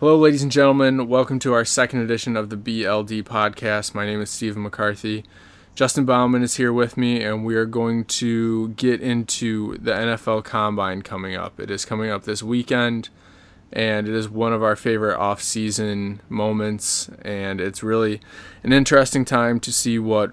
Hello, 0.00 0.16
ladies 0.16 0.44
and 0.44 0.52
gentlemen. 0.52 1.08
Welcome 1.08 1.40
to 1.40 1.52
our 1.52 1.64
second 1.64 2.02
edition 2.02 2.36
of 2.36 2.50
the 2.50 2.56
BLD 2.56 3.24
podcast. 3.24 3.96
My 3.96 4.06
name 4.06 4.20
is 4.20 4.30
Stephen 4.30 4.62
McCarthy. 4.62 5.24
Justin 5.74 6.04
Bauman 6.04 6.44
is 6.44 6.54
here 6.54 6.72
with 6.72 6.96
me, 6.96 7.20
and 7.24 7.44
we 7.44 7.56
are 7.56 7.64
going 7.64 8.04
to 8.04 8.68
get 8.68 9.00
into 9.00 9.76
the 9.78 9.90
NFL 9.90 10.44
Combine 10.44 11.02
coming 11.02 11.34
up. 11.34 11.58
It 11.58 11.68
is 11.68 11.84
coming 11.84 12.10
up 12.10 12.22
this 12.22 12.44
weekend, 12.44 13.08
and 13.72 14.06
it 14.06 14.14
is 14.14 14.28
one 14.28 14.52
of 14.52 14.62
our 14.62 14.76
favorite 14.76 15.18
off-season 15.18 16.20
moments, 16.28 17.10
and 17.22 17.60
it's 17.60 17.82
really 17.82 18.20
an 18.62 18.72
interesting 18.72 19.24
time 19.24 19.58
to 19.58 19.72
see 19.72 19.98
what 19.98 20.30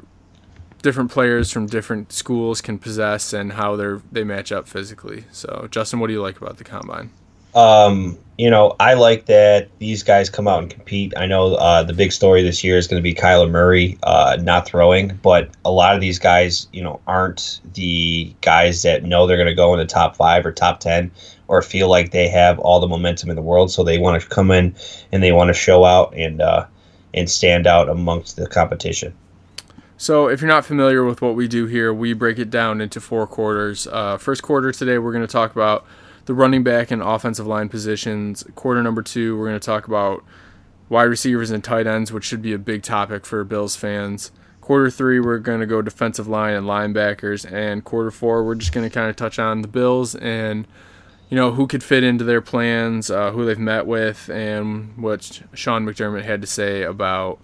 different 0.84 1.10
players 1.10 1.52
from 1.52 1.66
different 1.66 2.13
schools 2.13 2.62
can 2.62 2.77
possess 2.77 3.34
and 3.34 3.54
how 3.54 3.76
they 3.76 3.96
they 4.12 4.24
match 4.24 4.52
up 4.52 4.68
physically. 4.68 5.24
So, 5.32 5.68
Justin, 5.72 6.00
what 6.00 6.05
do 6.05 6.13
you 6.13 6.22
like 6.22 6.40
about 6.40 6.58
the 6.58 6.63
combine? 6.63 7.10
Um, 7.55 8.20
you 8.38 8.50
know, 8.50 8.76
I 8.80 8.96
like 8.96 9.28
that 9.28 9.70
these 9.80 10.04
guys 10.04 10.30
come 10.30 10.48
out 10.48 10.62
and 10.62 10.70
compete. 10.70 11.14
I 11.16 11.26
know 11.26 11.56
uh, 11.56 11.84
the 11.84 11.94
big 11.94 12.12
story 12.12 12.44
this 12.44 12.64
year 12.64 12.78
is 12.78 12.86
going 12.86 13.02
to 13.02 13.04
be 13.04 13.14
Kyler 13.14 13.50
Murray 13.50 13.98
uh, 14.04 14.38
not 14.42 14.66
throwing, 14.66 15.18
but 15.22 15.50
a 15.64 15.72
lot 15.72 15.96
of 15.96 16.02
these 16.02 16.20
guys, 16.20 16.68
you 16.74 16.84
know, 16.84 17.00
aren't 17.08 17.62
the 17.74 18.36
guys 18.42 18.82
that 18.82 19.04
know 19.04 19.26
they're 19.26 19.38
going 19.38 19.48
to 19.48 19.56
go 19.56 19.74
in 19.74 19.80
the 19.80 19.86
top 19.86 20.18
five 20.18 20.46
or 20.46 20.52
top 20.52 20.82
10 20.82 21.12
or 21.48 21.62
feel 21.62 21.90
like 21.90 22.12
they 22.12 22.28
have 22.28 22.60
all 22.60 22.82
the 22.82 22.88
momentum 22.88 23.30
in 23.30 23.38
the 23.38 23.42
world. 23.42 23.72
So 23.72 23.84
they 23.84 23.98
want 23.98 24.22
to 24.22 24.28
come 24.28 24.52
in 24.52 24.76
and 25.14 25.24
they 25.24 25.32
want 25.32 25.48
to 25.48 25.54
show 25.54 25.86
out 25.86 26.14
and, 26.14 26.42
uh, 26.42 26.66
and 27.14 27.30
stand 27.30 27.68
out 27.68 27.88
amongst 27.88 28.36
the 28.36 28.48
competition. 28.48 29.14
So, 29.98 30.27
if 30.27 30.42
you're 30.42 30.49
not 30.49 30.66
familiar 30.66 31.05
with 31.05 31.22
what 31.22 31.36
we 31.36 31.48
do 31.48 31.68
here, 31.68 31.94
we 31.94 32.12
break 32.12 32.38
it 32.38 32.49
down 32.49 32.82
into 32.82 32.99
four 32.99 33.26
quarters. 33.26 33.88
Uh, 33.88 34.18
first 34.18 34.44
quarter 34.44 34.74
today, 34.74 34.98
we're 34.98 35.14
going 35.14 35.26
to 35.26 35.32
talk 35.32 35.55
about 35.55 35.86
the 36.26 36.34
running 36.34 36.63
back 36.63 36.91
and 36.91 37.01
offensive 37.01 37.48
line 37.48 37.70
positions. 37.70 38.43
Quarter 38.55 38.84
number 38.84 39.01
two, 39.01 39.37
we're 39.37 39.48
going 39.48 39.59
to 39.59 39.65
talk 39.65 39.87
about 39.87 40.23
wide 40.90 41.04
receivers 41.04 41.51
and 41.51 41.63
tight 41.63 41.87
ends, 41.87 42.12
which 42.12 42.26
should 42.26 42.41
be 42.41 42.54
a 42.54 42.59
big 42.59 42.84
topic 42.84 43.26
for 43.26 43.43
Bills 43.43 43.76
fans. 43.76 44.31
Quarter 44.62 44.90
three, 44.90 45.20
we're 45.20 45.37
going 45.37 45.59
to 45.59 45.65
go 45.65 45.81
defensive 45.81 46.27
line 46.27 46.55
and 46.55 46.65
linebackers. 46.65 47.51
And 47.51 47.84
quarter 47.84 48.12
four, 48.12 48.43
we're 48.43 48.55
just 48.55 48.71
going 48.71 48.87
to 48.87 48.93
kind 48.93 49.09
of 49.09 49.15
touch 49.15 49.37
on 49.37 49.62
the 49.62 49.68
Bills 49.68 50.15
and 50.15 50.68
you 51.29 51.35
know 51.35 51.51
who 51.51 51.65
could 51.68 51.84
fit 51.84 52.03
into 52.03 52.23
their 52.23 52.41
plans, 52.41 53.09
uh, 53.09 53.31
who 53.31 53.46
they've 53.46 53.57
met 53.57 53.87
with, 53.87 54.29
and 54.29 54.96
what 54.98 55.41
Sean 55.53 55.85
McDermott 55.85 56.23
had 56.23 56.41
to 56.41 56.48
say 56.48 56.84
about 56.84 57.40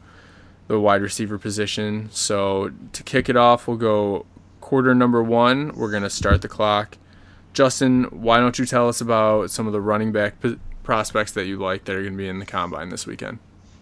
the 0.68 0.80
wide 0.80 1.02
receiver 1.02 1.38
position. 1.38 2.10
So 2.12 2.72
to 2.94 3.04
kick 3.04 3.28
it 3.28 3.36
off, 3.36 3.68
we'll 3.68 3.78
go 3.78 4.26
quarter 4.62 4.94
number 4.94 5.22
one. 5.22 5.76
We're 5.76 5.92
going 5.92 6.04
to 6.04 6.10
start 6.10 6.42
the 6.42 6.48
clock. 6.48 6.98
Justin, 7.54 8.04
why 8.06 8.40
don't 8.40 8.58
you 8.58 8.66
tell 8.66 8.88
us 8.88 9.02
about 9.02 9.52
some 9.52 9.68
of 9.68 9.74
the 9.74 9.82
running 9.82 10.12
back 10.12 10.36
prospects 10.84 11.34
that 11.34 11.46
you 11.46 11.58
like 11.58 11.86
that 11.86 11.96
are 11.96 12.02
going 12.02 12.14
to 12.14 12.18
be 12.18 12.28
in 12.28 12.40
the 12.40 12.46
combine 12.46 12.90
this 12.90 13.06
weekend? 13.06 13.40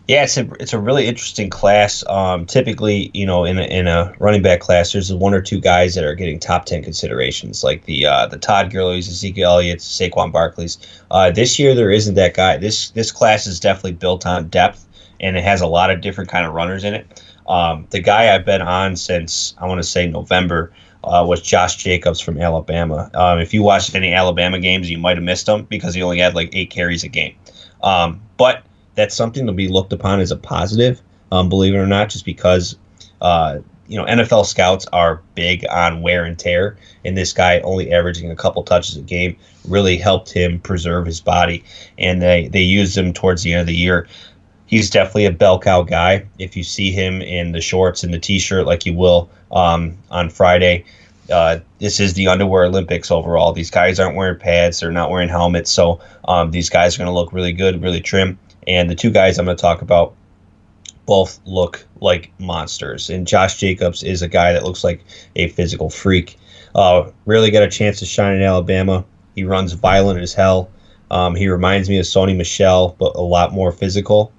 Yeah, 0.07 0.23
it's 0.23 0.37
a 0.37 0.49
it's 0.59 0.73
a 0.73 0.79
really 0.79 1.05
interesting 1.05 1.51
class. 1.51 2.03
Um, 2.07 2.47
typically, 2.47 3.11
you 3.13 3.27
know, 3.27 3.45
in 3.45 3.59
a, 3.59 3.63
in 3.65 3.87
a 3.87 4.11
running 4.17 4.41
back 4.41 4.59
class, 4.59 4.91
there's 4.91 5.13
one 5.13 5.35
or 5.35 5.41
two 5.41 5.61
guys 5.61 5.93
that 5.93 6.03
are 6.03 6.15
getting 6.15 6.39
top 6.39 6.65
ten 6.65 6.81
considerations, 6.81 7.63
like 7.63 7.85
the 7.85 8.07
uh, 8.07 8.25
the 8.25 8.39
Todd 8.39 8.71
Gurley's, 8.71 9.07
Ezekiel 9.07 9.51
Elliott's, 9.51 9.85
Saquon 9.85 10.31
Barkley's. 10.31 10.79
Uh, 11.11 11.29
this 11.29 11.59
year, 11.59 11.75
there 11.75 11.91
isn't 11.91 12.15
that 12.15 12.33
guy. 12.33 12.57
This 12.57 12.89
this 12.89 13.11
class 13.11 13.45
is 13.45 13.59
definitely 13.59 13.91
built 13.91 14.25
on 14.25 14.49
depth, 14.49 14.87
and 15.19 15.37
it 15.37 15.43
has 15.43 15.61
a 15.61 15.67
lot 15.67 15.91
of 15.91 16.01
different 16.01 16.31
kind 16.31 16.43
of 16.43 16.53
runners 16.53 16.83
in 16.83 16.95
it. 16.95 17.23
Um, 17.47 17.85
the 17.91 17.99
guy 17.99 18.33
I've 18.33 18.45
been 18.45 18.63
on 18.63 18.95
since 18.95 19.53
I 19.59 19.67
want 19.67 19.77
to 19.79 19.87
say 19.87 20.07
November 20.07 20.73
uh, 21.03 21.25
was 21.27 21.41
Josh 21.41 21.77
Jacobs 21.77 22.19
from 22.19 22.39
Alabama. 22.39 23.09
Um, 23.13 23.39
if 23.39 23.53
you 23.53 23.63
watched 23.63 23.95
any 23.95 24.13
Alabama 24.13 24.59
games, 24.59 24.89
you 24.89 24.97
might 24.97 25.17
have 25.17 25.23
missed 25.23 25.47
him 25.47 25.63
because 25.63 25.93
he 25.93 26.03
only 26.03 26.19
had 26.19 26.35
like 26.35 26.49
eight 26.53 26.69
carries 26.69 27.03
a 27.03 27.07
game. 27.07 27.35
Um, 27.81 28.21
but 28.37 28.63
that's 28.95 29.15
something 29.15 29.47
to 29.47 29.53
be 29.53 29.67
looked 29.67 29.93
upon 29.93 30.19
as 30.19 30.31
a 30.31 30.35
positive, 30.35 31.01
um, 31.31 31.47
believe 31.49 31.73
it 31.73 31.77
or 31.77 31.87
not, 31.87 32.09
just 32.09 32.25
because 32.25 32.77
uh, 33.21 33.59
you 33.87 33.97
know 33.97 34.05
NFL 34.05 34.45
scouts 34.45 34.85
are 34.91 35.21
big 35.35 35.65
on 35.69 36.01
wear 36.01 36.25
and 36.25 36.37
tear, 36.37 36.77
and 37.05 37.17
this 37.17 37.31
guy 37.31 37.59
only 37.61 37.91
averaging 37.91 38.29
a 38.29 38.35
couple 38.35 38.61
touches 38.63 38.97
a 38.97 39.01
game 39.01 39.37
really 39.67 39.97
helped 39.97 40.31
him 40.31 40.59
preserve 40.59 41.05
his 41.05 41.21
body, 41.21 41.63
and 41.97 42.21
they 42.21 42.49
they 42.49 42.61
used 42.61 42.97
him 42.97 43.13
towards 43.13 43.43
the 43.43 43.53
end 43.53 43.61
of 43.61 43.67
the 43.67 43.75
year. 43.75 44.07
He's 44.69 44.91
definitely 44.91 45.25
a 45.25 45.31
bell 45.31 45.57
cow 45.57 45.81
guy. 45.81 46.27
If 46.37 46.55
you 46.55 46.63
see 46.63 46.91
him 46.91 47.23
in 47.23 47.53
the 47.53 47.59
shorts 47.59 48.03
and 48.03 48.13
the 48.13 48.19
t-shirt 48.19 48.67
like 48.67 48.85
you 48.85 48.93
will 48.93 49.27
um, 49.51 49.97
on 50.11 50.29
Friday. 50.29 50.85
Uh, 51.31 51.57
this 51.79 51.99
is 51.99 52.13
the 52.13 52.27
underwear 52.27 52.65
Olympics 52.65 53.09
overall. 53.09 53.51
These 53.51 53.71
guys 53.71 53.99
aren't 53.99 54.15
wearing 54.15 54.37
pads, 54.37 54.79
they're 54.79 54.91
not 54.91 55.09
wearing 55.09 55.27
helmets, 55.27 55.71
so 55.71 55.99
um, 56.27 56.51
these 56.51 56.69
guys 56.69 56.95
are 56.95 56.99
going 56.99 57.07
to 57.07 57.13
look 57.13 57.33
really 57.33 57.51
good, 57.51 57.81
really 57.81 57.99
trim. 57.99 58.37
And 58.67 58.91
the 58.91 58.95
two 58.95 59.09
guys 59.09 59.39
I'm 59.39 59.45
going 59.45 59.57
to 59.57 59.61
talk 59.61 59.81
about 59.81 60.13
both 61.07 61.39
look 61.45 61.83
like 61.99 62.31
monsters. 62.37 63.09
And 63.09 63.25
Josh 63.25 63.57
Jacobs 63.57 64.03
is 64.03 64.21
a 64.21 64.27
guy 64.27 64.53
that 64.53 64.63
looks 64.63 64.83
like 64.83 65.03
a 65.35 65.47
physical 65.49 65.89
freak. 65.89 66.37
Uh, 66.75 67.09
really 67.25 67.49
got 67.49 67.63
a 67.63 67.69
chance 67.69 67.97
to 67.99 68.05
shine 68.05 68.35
in 68.35 68.43
Alabama. 68.43 69.03
He 69.33 69.43
runs 69.43 69.73
violent 69.73 70.19
as 70.19 70.35
hell. 70.35 70.69
Um, 71.09 71.33
he 71.33 71.47
reminds 71.47 71.89
me 71.89 71.97
of 71.97 72.05
Sony 72.05 72.37
Michel, 72.37 72.95
but 72.99 73.15
a 73.15 73.21
lot 73.21 73.51
more 73.51 73.71
physical. 73.71 74.31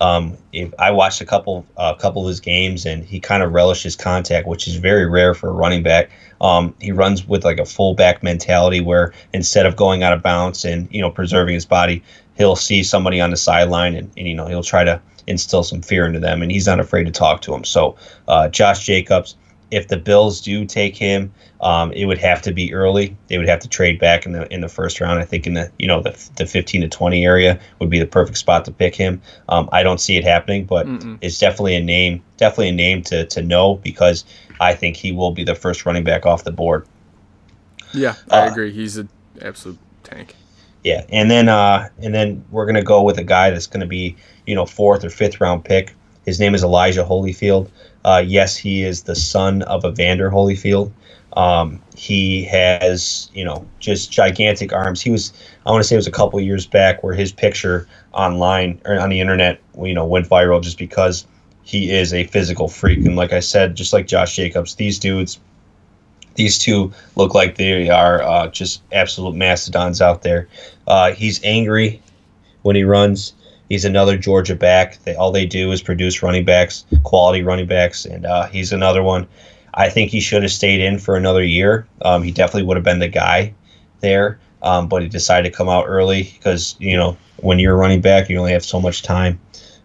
Um, 0.00 0.36
if 0.52 0.72
I 0.78 0.90
watched 0.90 1.20
a 1.20 1.26
couple 1.26 1.66
a 1.76 1.80
uh, 1.80 1.94
couple 1.94 2.22
of 2.22 2.28
his 2.28 2.40
games, 2.40 2.86
and 2.86 3.04
he 3.04 3.18
kind 3.18 3.42
of 3.42 3.52
relishes 3.52 3.96
contact, 3.96 4.46
which 4.46 4.68
is 4.68 4.76
very 4.76 5.06
rare 5.06 5.34
for 5.34 5.48
a 5.48 5.52
running 5.52 5.82
back. 5.82 6.10
Um, 6.40 6.74
he 6.80 6.92
runs 6.92 7.26
with 7.26 7.44
like 7.44 7.58
a 7.58 7.64
fullback 7.64 8.22
mentality, 8.22 8.80
where 8.80 9.12
instead 9.32 9.66
of 9.66 9.74
going 9.74 10.02
out 10.02 10.12
of 10.12 10.22
bounds 10.22 10.64
and 10.64 10.88
you 10.92 11.00
know 11.00 11.10
preserving 11.10 11.54
his 11.54 11.66
body, 11.66 12.02
he'll 12.36 12.56
see 12.56 12.82
somebody 12.82 13.20
on 13.20 13.30
the 13.30 13.36
sideline, 13.36 13.94
and, 13.94 14.10
and 14.16 14.28
you 14.28 14.34
know 14.34 14.46
he'll 14.46 14.62
try 14.62 14.84
to 14.84 15.00
instill 15.26 15.62
some 15.62 15.82
fear 15.82 16.06
into 16.06 16.20
them, 16.20 16.42
and 16.42 16.50
he's 16.50 16.66
not 16.66 16.80
afraid 16.80 17.04
to 17.04 17.10
talk 17.10 17.42
to 17.42 17.50
them. 17.50 17.64
So, 17.64 17.96
uh, 18.28 18.48
Josh 18.48 18.84
Jacobs, 18.86 19.36
if 19.70 19.88
the 19.88 19.96
Bills 19.96 20.40
do 20.40 20.64
take 20.64 20.96
him, 20.96 21.32
um, 21.60 21.92
it 21.92 22.06
would 22.06 22.18
have 22.18 22.40
to 22.42 22.52
be 22.52 22.72
early. 22.72 23.16
They 23.28 23.38
would 23.38 23.48
have 23.48 23.60
to 23.60 23.68
trade 23.68 23.98
back 23.98 24.26
in 24.26 24.32
the 24.32 24.52
in 24.52 24.60
the 24.60 24.68
first 24.68 25.00
round. 25.00 25.18
I 25.20 25.24
think 25.24 25.46
in 25.46 25.54
the 25.54 25.70
you 25.78 25.86
know 25.86 26.00
the, 26.00 26.30
the 26.36 26.46
15 26.46 26.82
to 26.82 26.88
20 26.88 27.24
area 27.24 27.60
would 27.78 27.90
be 27.90 27.98
the 27.98 28.06
perfect 28.06 28.38
spot 28.38 28.64
to 28.66 28.72
pick 28.72 28.94
him. 28.94 29.20
Um, 29.48 29.68
I 29.72 29.82
don't 29.82 30.00
see 30.00 30.16
it 30.16 30.24
happening, 30.24 30.64
but 30.64 30.86
Mm-mm. 30.86 31.18
it's 31.20 31.38
definitely 31.38 31.76
a 31.76 31.82
name, 31.82 32.22
definitely 32.36 32.68
a 32.68 32.72
name 32.72 33.02
to 33.04 33.26
to 33.26 33.42
know 33.42 33.76
because 33.76 34.24
I 34.60 34.74
think 34.74 34.96
he 34.96 35.12
will 35.12 35.32
be 35.32 35.44
the 35.44 35.54
first 35.54 35.84
running 35.84 36.04
back 36.04 36.26
off 36.26 36.44
the 36.44 36.52
board. 36.52 36.86
Yeah, 37.92 38.14
I 38.30 38.40
uh, 38.40 38.50
agree. 38.50 38.72
He's 38.72 38.96
an 38.96 39.08
absolute 39.40 39.78
tank. 40.02 40.34
Yeah, 40.84 41.04
and 41.10 41.30
then 41.30 41.48
uh, 41.48 41.88
and 41.98 42.14
then 42.14 42.44
we're 42.50 42.66
gonna 42.66 42.82
go 42.82 43.02
with 43.02 43.18
a 43.18 43.24
guy 43.24 43.50
that's 43.50 43.66
gonna 43.66 43.86
be 43.86 44.16
you 44.46 44.54
know 44.54 44.66
fourth 44.66 45.04
or 45.04 45.10
fifth 45.10 45.40
round 45.40 45.64
pick. 45.64 45.94
His 46.28 46.38
name 46.38 46.54
is 46.54 46.62
Elijah 46.62 47.04
Holyfield. 47.04 47.70
Uh, 48.04 48.22
yes, 48.24 48.54
he 48.54 48.82
is 48.82 49.04
the 49.04 49.16
son 49.16 49.62
of 49.62 49.82
Evander 49.82 50.30
Holyfield. 50.30 50.92
Um, 51.32 51.80
he 51.96 52.44
has, 52.44 53.30
you 53.32 53.46
know, 53.46 53.66
just 53.78 54.12
gigantic 54.12 54.70
arms. 54.74 55.00
He 55.00 55.08
was, 55.08 55.32
I 55.64 55.70
want 55.70 55.82
to 55.82 55.88
say 55.88 55.94
it 55.94 55.98
was 55.98 56.06
a 56.06 56.10
couple 56.10 56.38
years 56.38 56.66
back 56.66 57.02
where 57.02 57.14
his 57.14 57.32
picture 57.32 57.88
online 58.12 58.78
or 58.84 59.00
on 59.00 59.08
the 59.08 59.20
internet, 59.20 59.58
you 59.82 59.94
know, 59.94 60.04
went 60.04 60.28
viral 60.28 60.62
just 60.62 60.76
because 60.76 61.26
he 61.62 61.90
is 61.90 62.12
a 62.12 62.24
physical 62.24 62.68
freak. 62.68 62.98
And 63.06 63.16
like 63.16 63.32
I 63.32 63.40
said, 63.40 63.74
just 63.74 63.94
like 63.94 64.06
Josh 64.06 64.36
Jacobs, 64.36 64.74
these 64.74 64.98
dudes, 64.98 65.40
these 66.34 66.58
two 66.58 66.92
look 67.16 67.34
like 67.34 67.56
they 67.56 67.88
are 67.88 68.22
uh, 68.22 68.48
just 68.48 68.82
absolute 68.92 69.34
mastodons 69.34 70.02
out 70.02 70.20
there. 70.24 70.46
Uh, 70.86 71.12
he's 71.12 71.42
angry 71.42 72.02
when 72.60 72.76
he 72.76 72.84
runs. 72.84 73.32
He's 73.68 73.84
another 73.84 74.16
Georgia 74.16 74.54
back. 74.54 75.02
They, 75.04 75.14
all 75.14 75.30
they 75.30 75.46
do 75.46 75.70
is 75.72 75.82
produce 75.82 76.22
running 76.22 76.44
backs, 76.44 76.86
quality 77.02 77.42
running 77.42 77.66
backs, 77.66 78.06
and 78.06 78.24
uh, 78.24 78.46
he's 78.48 78.72
another 78.72 79.02
one. 79.02 79.26
I 79.74 79.90
think 79.90 80.10
he 80.10 80.20
should 80.20 80.42
have 80.42 80.52
stayed 80.52 80.80
in 80.80 80.98
for 80.98 81.16
another 81.16 81.42
year. 81.42 81.86
Um, 82.02 82.22
he 82.22 82.30
definitely 82.30 82.62
would 82.64 82.76
have 82.76 82.84
been 82.84 82.98
the 82.98 83.08
guy 83.08 83.54
there, 84.00 84.40
um, 84.62 84.88
but 84.88 85.02
he 85.02 85.08
decided 85.08 85.50
to 85.50 85.56
come 85.56 85.68
out 85.68 85.84
early 85.86 86.32
because 86.34 86.76
you 86.78 86.96
know 86.96 87.16
when 87.36 87.58
you're 87.58 87.74
a 87.74 87.76
running 87.76 88.00
back, 88.00 88.28
you 88.28 88.38
only 88.38 88.52
have 88.52 88.64
so 88.64 88.80
much 88.80 89.02
time. 89.02 89.38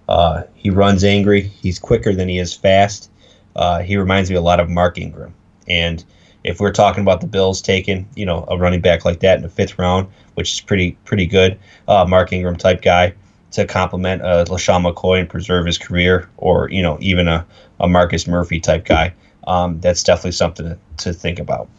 Uh, 0.08 0.44
he 0.56 0.70
runs 0.70 1.04
angry. 1.04 1.42
He's 1.42 1.78
quicker 1.78 2.14
than 2.14 2.30
he 2.30 2.40
is 2.40 2.54
fast. 2.54 3.12
Uh, 3.56 3.82
he 3.82 3.98
reminds 3.98 4.30
me 4.30 4.36
a 4.36 4.42
lot 4.42 4.60
of 4.60 4.70
Mark 4.70 4.98
Ingram. 4.98 5.34
And 5.68 6.04
if 6.44 6.60
we're 6.60 6.72
talking 6.72 7.02
about 7.02 7.22
the 7.22 7.28
Bills 7.28 7.62
taking, 7.62 8.08
you 8.16 8.26
know, 8.26 8.46
a 8.50 8.58
running 8.58 8.82
back 8.82 9.06
like 9.06 9.20
that 9.20 9.38
in 9.38 9.44
the 9.44 9.50
fifth 9.50 9.78
round, 9.78 10.08
which 10.36 10.54
is 10.54 10.62
pretty 10.62 10.98
pretty 11.04 11.26
good, 11.26 11.60
uh, 11.88 12.06
Mark 12.08 12.32
Ingram 12.32 12.56
type 12.56 12.82
guy 12.82 13.14
to 13.54 13.66
complement 13.66 14.22
uh, 14.22 14.46
LeSean 14.46 14.84
McCoy 14.84 15.22
and 15.22 15.30
preserve 15.30 15.66
his 15.66 15.78
career, 15.78 16.30
or 16.38 16.70
you 16.70 16.82
know, 16.82 16.98
even 17.00 17.28
a, 17.28 17.46
a 17.80 17.88
Marcus 17.88 18.28
Murphy 18.28 18.60
type 18.60 18.86
guy 18.86 19.14
um, 19.48 19.80
that's 19.80 20.04
definitely 20.04 20.32
something 20.32 20.66
to, 20.66 20.78
to 20.98 21.14
think 21.14 21.40
about. 21.40 21.70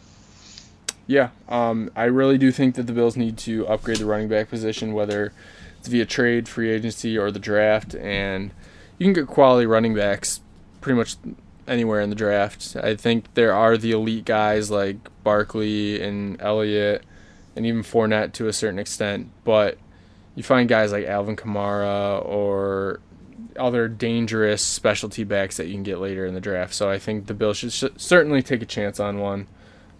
Yeah, 1.07 1.29
um, 1.49 1.91
I 1.95 2.05
really 2.05 2.37
do 2.37 2.51
think 2.51 2.75
that 2.75 2.87
the 2.87 2.93
Bills 2.93 3.15
need 3.15 3.37
to 3.39 3.67
upgrade 3.67 3.97
the 3.97 4.05
running 4.05 4.27
back 4.27 4.49
position, 4.49 4.93
whether 4.93 5.33
it's 5.77 5.87
via 5.87 6.05
trade, 6.05 6.47
free 6.47 6.71
agency, 6.71 7.17
or 7.17 7.29
the 7.29 7.39
draft. 7.39 7.93
And 7.95 8.51
you 8.97 9.05
can 9.05 9.13
get 9.13 9.27
quality 9.27 9.67
running 9.67 9.93
backs 9.93 10.41
pretty 10.81 10.97
much 10.97 11.17
anywhere 11.67 12.01
in 12.01 12.09
the 12.09 12.15
draft. 12.15 12.75
I 12.81 12.95
think 12.95 13.31
there 13.35 13.53
are 13.53 13.77
the 13.77 13.91
elite 13.91 14.25
guys 14.25 14.71
like 14.71 14.97
Barkley 15.23 16.01
and 16.01 16.41
Elliott 16.41 17.03
and 17.55 17.65
even 17.65 17.83
Fournette 17.83 18.33
to 18.33 18.47
a 18.47 18.53
certain 18.53 18.79
extent, 18.79 19.29
but 19.43 19.77
you 20.35 20.43
find 20.43 20.69
guys 20.69 20.91
like 20.91 21.05
Alvin 21.05 21.35
Kamara 21.35 22.23
or 22.25 22.99
other 23.57 23.87
dangerous 23.87 24.61
specialty 24.61 25.23
backs 25.23 25.57
that 25.57 25.67
you 25.67 25.73
can 25.73 25.83
get 25.83 25.99
later 25.99 26.25
in 26.25 26.33
the 26.33 26.41
draft. 26.41 26.73
So 26.73 26.89
I 26.89 26.99
think 26.99 27.27
the 27.27 27.33
Bills 27.33 27.57
should 27.57 27.71
sh- 27.71 27.85
certainly 27.97 28.43
take 28.43 28.61
a 28.61 28.65
chance 28.65 28.99
on 28.99 29.19
one. 29.19 29.47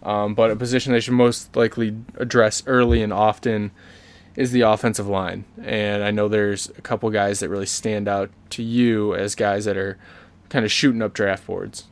Um, 0.03 0.35
but 0.35 0.51
a 0.51 0.55
position 0.55 0.93
they 0.93 0.99
should 0.99 1.13
most 1.13 1.55
likely 1.55 1.95
address 2.17 2.63
early 2.67 3.01
and 3.01 3.11
often 3.11 3.71
is 4.35 4.51
the 4.51 4.61
offensive 4.61 5.07
line. 5.07 5.45
And 5.63 6.03
I 6.03 6.11
know 6.11 6.27
there's 6.27 6.69
a 6.77 6.81
couple 6.81 7.09
guys 7.09 7.39
that 7.39 7.49
really 7.49 7.65
stand 7.65 8.07
out 8.07 8.29
to 8.51 8.61
you 8.61 9.15
as 9.15 9.33
guys 9.33 9.65
that 9.65 9.77
are 9.77 9.97
kind 10.49 10.63
of 10.63 10.71
shooting 10.71 11.01
up 11.01 11.13
draft 11.13 11.47
boards. 11.47 11.85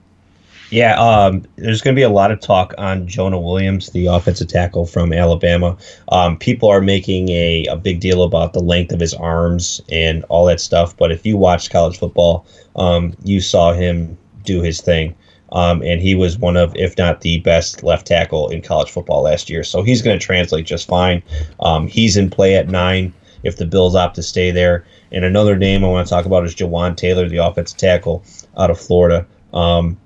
Yeah, 0.73 0.99
um, 0.99 1.43
there's 1.57 1.83
going 1.83 1.93
to 1.95 1.99
be 1.99 2.01
a 2.01 2.09
lot 2.09 2.31
of 2.31 2.39
talk 2.39 2.73
on 2.79 3.07
Jonah 3.07 3.39
Williams, 3.39 3.91
the 3.91 4.07
offensive 4.07 4.47
tackle 4.47 4.87
from 4.87 5.13
Alabama. 5.13 5.77
Um, 6.09 6.35
people 6.35 6.67
are 6.67 6.81
making 6.81 7.29
a, 7.29 7.67
a 7.69 7.75
big 7.75 7.99
deal 7.99 8.23
about 8.23 8.53
the 8.53 8.59
length 8.59 8.91
of 8.91 8.99
his 8.99 9.13
arms 9.13 9.81
and 9.91 10.23
all 10.29 10.45
that 10.45 10.59
stuff. 10.59 10.97
But 10.97 11.11
if 11.11 11.27
you 11.27 11.37
watched 11.37 11.69
college 11.69 11.99
football, 11.99 12.47
um, 12.75 13.13
you 13.23 13.39
saw 13.39 13.73
him 13.73 14.17
do 14.45 14.63
his 14.63 14.81
thing. 14.81 15.15
Um, 15.51 15.83
and 15.83 16.01
he 16.01 16.15
was 16.15 16.39
one 16.39 16.57
of, 16.57 16.75
if 16.75 16.97
not 16.97 17.21
the 17.21 17.39
best 17.41 17.83
left 17.83 18.07
tackle 18.07 18.49
in 18.49 18.63
college 18.63 18.89
football 18.89 19.21
last 19.21 19.51
year. 19.51 19.63
So 19.63 19.83
he's 19.83 20.01
going 20.01 20.17
to 20.17 20.25
translate 20.25 20.65
just 20.65 20.87
fine. 20.87 21.21
Um, 21.59 21.85
he's 21.85 22.17
in 22.17 22.31
play 22.31 22.55
at 22.55 22.67
nine 22.67 23.13
if 23.43 23.57
the 23.57 23.67
Bills 23.67 23.93
opt 23.93 24.15
to 24.15 24.23
stay 24.23 24.49
there. 24.49 24.85
And 25.11 25.23
another 25.23 25.55
name 25.55 25.83
I 25.83 25.89
want 25.89 26.07
to 26.07 26.11
talk 26.11 26.25
about 26.25 26.45
is 26.45 26.55
Jawaan 26.55 26.97
Taylor, 26.97 27.29
the 27.29 27.45
offensive 27.45 27.77
tackle 27.77 28.25
out 28.57 28.71
of 28.71 28.79
Florida. 28.79 29.27
Um, 29.53 29.99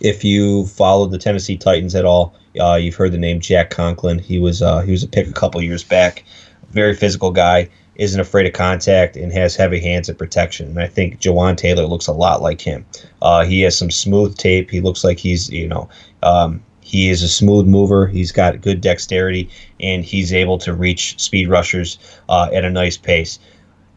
if 0.00 0.24
you 0.24 0.66
followed 0.66 1.10
the 1.10 1.18
Tennessee 1.18 1.56
Titans 1.56 1.94
at 1.94 2.04
all, 2.04 2.34
uh, 2.60 2.74
you've 2.74 2.94
heard 2.94 3.12
the 3.12 3.18
name 3.18 3.40
Jack 3.40 3.70
Conklin. 3.70 4.18
He 4.18 4.38
was 4.38 4.62
uh, 4.62 4.80
he 4.80 4.90
was 4.92 5.02
a 5.02 5.08
pick 5.08 5.28
a 5.28 5.32
couple 5.32 5.62
years 5.62 5.84
back. 5.84 6.24
Very 6.70 6.94
physical 6.94 7.30
guy, 7.30 7.68
isn't 7.96 8.20
afraid 8.20 8.46
of 8.46 8.52
contact, 8.52 9.16
and 9.16 9.32
has 9.32 9.54
heavy 9.54 9.80
hands 9.80 10.08
and 10.08 10.18
protection. 10.18 10.68
And 10.68 10.80
I 10.80 10.86
think 10.86 11.20
Jawaan 11.20 11.56
Taylor 11.56 11.84
looks 11.84 12.06
a 12.06 12.12
lot 12.12 12.42
like 12.42 12.60
him. 12.60 12.84
Uh, 13.22 13.44
he 13.44 13.60
has 13.62 13.76
some 13.76 13.90
smooth 13.90 14.36
tape. 14.36 14.70
He 14.70 14.80
looks 14.80 15.04
like 15.04 15.18
he's 15.18 15.50
you 15.50 15.68
know 15.68 15.88
um, 16.22 16.62
he 16.80 17.10
is 17.10 17.22
a 17.22 17.28
smooth 17.28 17.66
mover. 17.66 18.06
He's 18.06 18.32
got 18.32 18.60
good 18.60 18.80
dexterity, 18.80 19.48
and 19.80 20.04
he's 20.04 20.32
able 20.32 20.58
to 20.58 20.74
reach 20.74 21.20
speed 21.20 21.48
rushers 21.48 21.98
uh, 22.28 22.48
at 22.52 22.64
a 22.64 22.70
nice 22.70 22.96
pace 22.96 23.38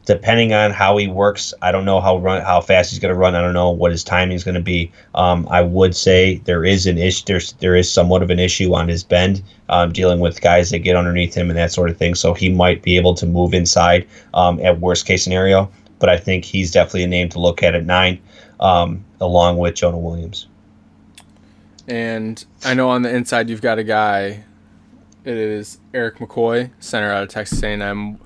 depending 0.06 0.54
on 0.54 0.72
how 0.72 0.98
he 0.98 1.08
works, 1.08 1.54
I 1.62 1.72
don't 1.72 1.86
know 1.86 2.02
how 2.02 2.18
run 2.18 2.42
how 2.42 2.62
fast 2.62 2.92
he's 2.92 3.00
going 3.00 3.14
to 3.14 3.20
run. 3.20 3.36
I 3.36 3.42
don't 3.42 3.54
know 3.54 3.72
what 3.72 3.92
his 3.92 4.04
timing 4.04 4.36
is 4.36 4.44
going 4.44 4.56
to 4.56 4.62
be. 4.62 4.92
Um, 5.16 5.48
I 5.50 5.62
would 5.62 5.96
say 5.96 6.42
there 6.46 6.66
is 6.66 6.86
an 6.86 6.98
issue. 6.98 7.24
There's 7.26 7.54
there 7.54 7.76
is 7.76 7.92
somewhat 7.92 8.22
of 8.22 8.30
an 8.30 8.40
issue 8.40 8.74
on 8.74 8.88
his 8.88 9.04
bend, 9.04 9.42
um, 9.70 9.92
dealing 9.92 10.20
with 10.20 10.42
guys 10.42 10.70
that 10.72 10.80
get 10.80 10.96
underneath 10.96 11.34
him 11.34 11.50
and 11.50 11.58
that 11.58 11.72
sort 11.72 11.90
of 11.90 11.98
thing. 11.98 12.16
So 12.16 12.34
he 12.34 12.50
might 12.50 12.82
be 12.82 12.98
able 12.98 13.14
to 13.16 13.26
move 13.26 13.54
inside 13.54 14.08
um, 14.34 14.60
at 14.60 14.80
worst 14.80 15.06
case 15.06 15.24
scenario. 15.24 15.72
But 16.00 16.10
I 16.10 16.18
think 16.18 16.44
he's 16.44 16.72
definitely 16.72 17.04
a 17.04 17.08
name 17.08 17.30
to 17.30 17.40
look 17.40 17.64
at 17.64 17.76
at 17.76 17.86
nine, 17.86 18.20
um, 18.60 19.06
along 19.22 19.58
with 19.58 19.76
Jonah 19.76 19.98
Williams. 19.98 20.48
And 21.88 22.44
I 22.66 22.74
know 22.74 22.90
on 22.90 23.04
the 23.04 23.14
inside 23.14 23.50
you've 23.50 23.62
got 23.62 23.80
a 23.80 23.84
guy. 23.84 24.44
It 25.26 25.38
is 25.38 25.78
Erik 25.94 26.18
McCoy, 26.18 26.72
center 26.82 27.10
out 27.10 27.24
of 27.24 27.30
Texas 27.30 27.64
A&M 27.64 28.20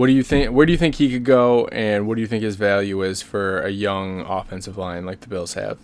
what 0.00 0.06
do 0.06 0.14
you 0.14 0.22
think? 0.22 0.50
Where 0.50 0.64
do 0.64 0.72
you 0.72 0.78
think 0.78 0.94
he 0.94 1.12
could 1.12 1.26
go, 1.26 1.66
and 1.66 2.08
what 2.08 2.14
do 2.14 2.22
you 2.22 2.26
think 2.26 2.42
his 2.42 2.56
value 2.56 3.02
is 3.02 3.20
for 3.20 3.60
a 3.60 3.68
young 3.68 4.22
offensive 4.22 4.78
line 4.78 5.04
like 5.04 5.20
the 5.20 5.28
Bills 5.28 5.52
have? 5.52 5.76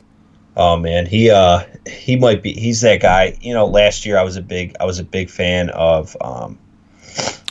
Oh 0.56 0.78
man, 0.78 1.04
he 1.04 1.30
uh 1.30 1.64
he 1.86 2.16
might 2.16 2.42
be. 2.42 2.54
He's 2.54 2.80
that 2.80 3.02
guy. 3.02 3.36
You 3.42 3.52
know, 3.52 3.66
last 3.66 4.06
year 4.06 4.16
I 4.16 4.22
was 4.22 4.36
a 4.36 4.40
big 4.40 4.74
I 4.80 4.86
was 4.86 4.98
a 4.98 5.04
big 5.04 5.28
fan 5.28 5.68
of 5.68 6.16
um 6.22 6.58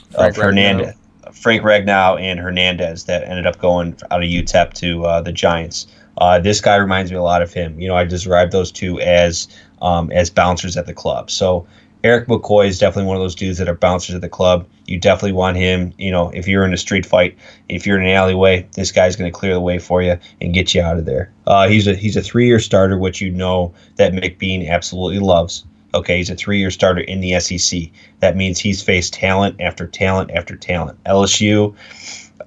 Frank 0.10 0.38
of 0.38 0.44
Hernandez, 0.44 0.96
Frank 1.34 1.62
Ragnow 1.62 2.20
and 2.20 2.40
Hernandez 2.40 3.04
that 3.04 3.24
ended 3.26 3.46
up 3.46 3.60
going 3.60 3.96
out 4.10 4.24
of 4.24 4.28
UTEP 4.28 4.74
to 4.74 5.06
uh, 5.06 5.22
the 5.22 5.32
Giants. 5.32 5.86
Uh, 6.18 6.40
this 6.40 6.62
guy 6.62 6.78
reminds 6.78 7.12
me 7.12 7.18
a 7.18 7.22
lot 7.22 7.44
of 7.44 7.54
him. 7.54 7.80
You 7.80 7.90
know, 7.90 7.96
I 7.96 8.06
describe 8.06 8.50
those 8.50 8.72
two 8.72 9.00
as 9.02 9.48
um, 9.84 10.12
as 10.12 10.32
bouncers 10.32 10.78
at 10.78 10.88
the 10.88 10.96
club. 10.96 11.30
So 11.30 11.68
Erik 12.06 12.28
McCoy 12.28 12.68
is 12.68 12.78
definitely 12.78 13.08
one 13.08 13.18
of 13.18 13.24
those 13.24 13.34
dudes 13.34 13.58
that 13.58 13.68
are 13.68 13.74
bouncers 13.74 14.14
at 14.14 14.22
the 14.22 14.30
club. 14.30 14.68
You 14.86 15.00
definitely 15.00 15.32
want 15.32 15.58
him. 15.58 15.92
You 15.98 16.12
know, 16.12 16.30
if 16.36 16.48
you're 16.48 16.64
in 16.64 16.72
a 16.72 16.78
street 16.78 17.04
fight, 17.04 17.36
if 17.68 17.88
you're 17.88 17.98
in 17.98 18.04
an 18.04 18.14
alleyway, 18.14 18.68
this 18.74 18.92
guy's 18.92 19.16
going 19.16 19.32
to 19.32 19.36
clear 19.36 19.56
the 19.56 19.60
way 19.60 19.80
for 19.80 20.04
you 20.04 20.20
and 20.40 20.54
get 20.54 20.76
you 20.76 20.84
out 20.84 21.00
of 21.00 21.06
there. 21.06 21.32
Uh, 21.48 21.68
he's 21.68 21.88
a 21.88 21.96
he's 21.96 22.16
a 22.16 22.22
three 22.22 22.46
year 22.46 22.60
starter, 22.60 23.00
which 23.00 23.22
you 23.22 23.32
know 23.32 23.74
that 23.96 24.14
McBeane 24.14 24.70
absolutely 24.70 25.18
loves. 25.18 25.66
Okay, 25.96 26.18
he's 26.18 26.30
a 26.30 26.36
three 26.36 26.60
year 26.60 26.70
starter 26.70 27.02
in 27.02 27.22
the 27.22 27.40
SEC. 27.40 27.90
That 28.20 28.38
means 28.38 28.60
he's 28.60 28.84
faced 28.84 29.16
talent 29.16 29.60
after 29.60 29.88
talent 29.88 30.30
after 30.30 30.56
talent. 30.56 31.04
LSU, 31.06 31.74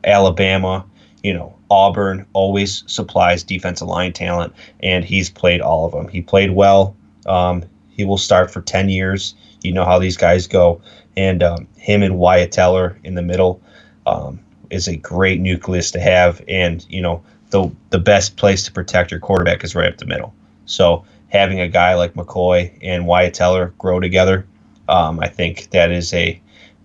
Alabama, 0.04 0.86
you 1.24 1.34
know, 1.34 1.52
Auburn 1.68 2.24
always 2.32 2.84
supplies 2.86 3.42
defensive 3.42 3.88
line 3.88 4.12
talent, 4.12 4.52
and 4.84 5.04
he's 5.04 5.28
played 5.30 5.60
all 5.60 5.84
of 5.84 5.90
them. 5.90 6.06
He 6.06 6.22
played 6.22 6.52
well. 6.52 6.94
Um, 7.26 7.64
he 7.98 8.04
will 8.04 8.16
start 8.16 8.50
for 8.50 8.62
10 8.62 8.88
years. 8.88 9.34
You 9.62 9.72
know 9.72 9.84
how 9.84 9.98
these 9.98 10.16
guys 10.16 10.46
go. 10.46 10.80
And 11.16 11.42
um, 11.42 11.66
him 11.76 12.02
and 12.02 12.16
Wyatt 12.16 12.52
Teller 12.52 12.98
in 13.04 13.16
the 13.16 13.22
middle 13.22 13.60
um, 14.06 14.38
is 14.70 14.86
a 14.86 14.96
great 14.96 15.40
nucleus 15.40 15.90
to 15.90 16.00
have. 16.00 16.40
And, 16.48 16.86
you 16.88 17.02
know, 17.02 17.22
the, 17.50 17.70
the 17.90 17.98
best 17.98 18.36
place 18.36 18.62
to 18.64 18.72
protect 18.72 19.10
your 19.10 19.20
quarterback 19.20 19.64
is 19.64 19.74
right 19.74 19.92
up 19.92 19.98
the 19.98 20.06
middle. 20.06 20.32
So 20.66 21.04
having 21.28 21.60
a 21.60 21.68
guy 21.68 21.94
like 21.94 22.14
McCoy 22.14 22.78
and 22.80 23.06
Wyatt 23.06 23.34
Teller 23.34 23.74
grow 23.78 23.98
together, 23.98 24.46
um, 24.88 25.18
I 25.18 25.26
think 25.26 25.70
that 25.70 25.90
is 25.90 26.14
a 26.14 26.40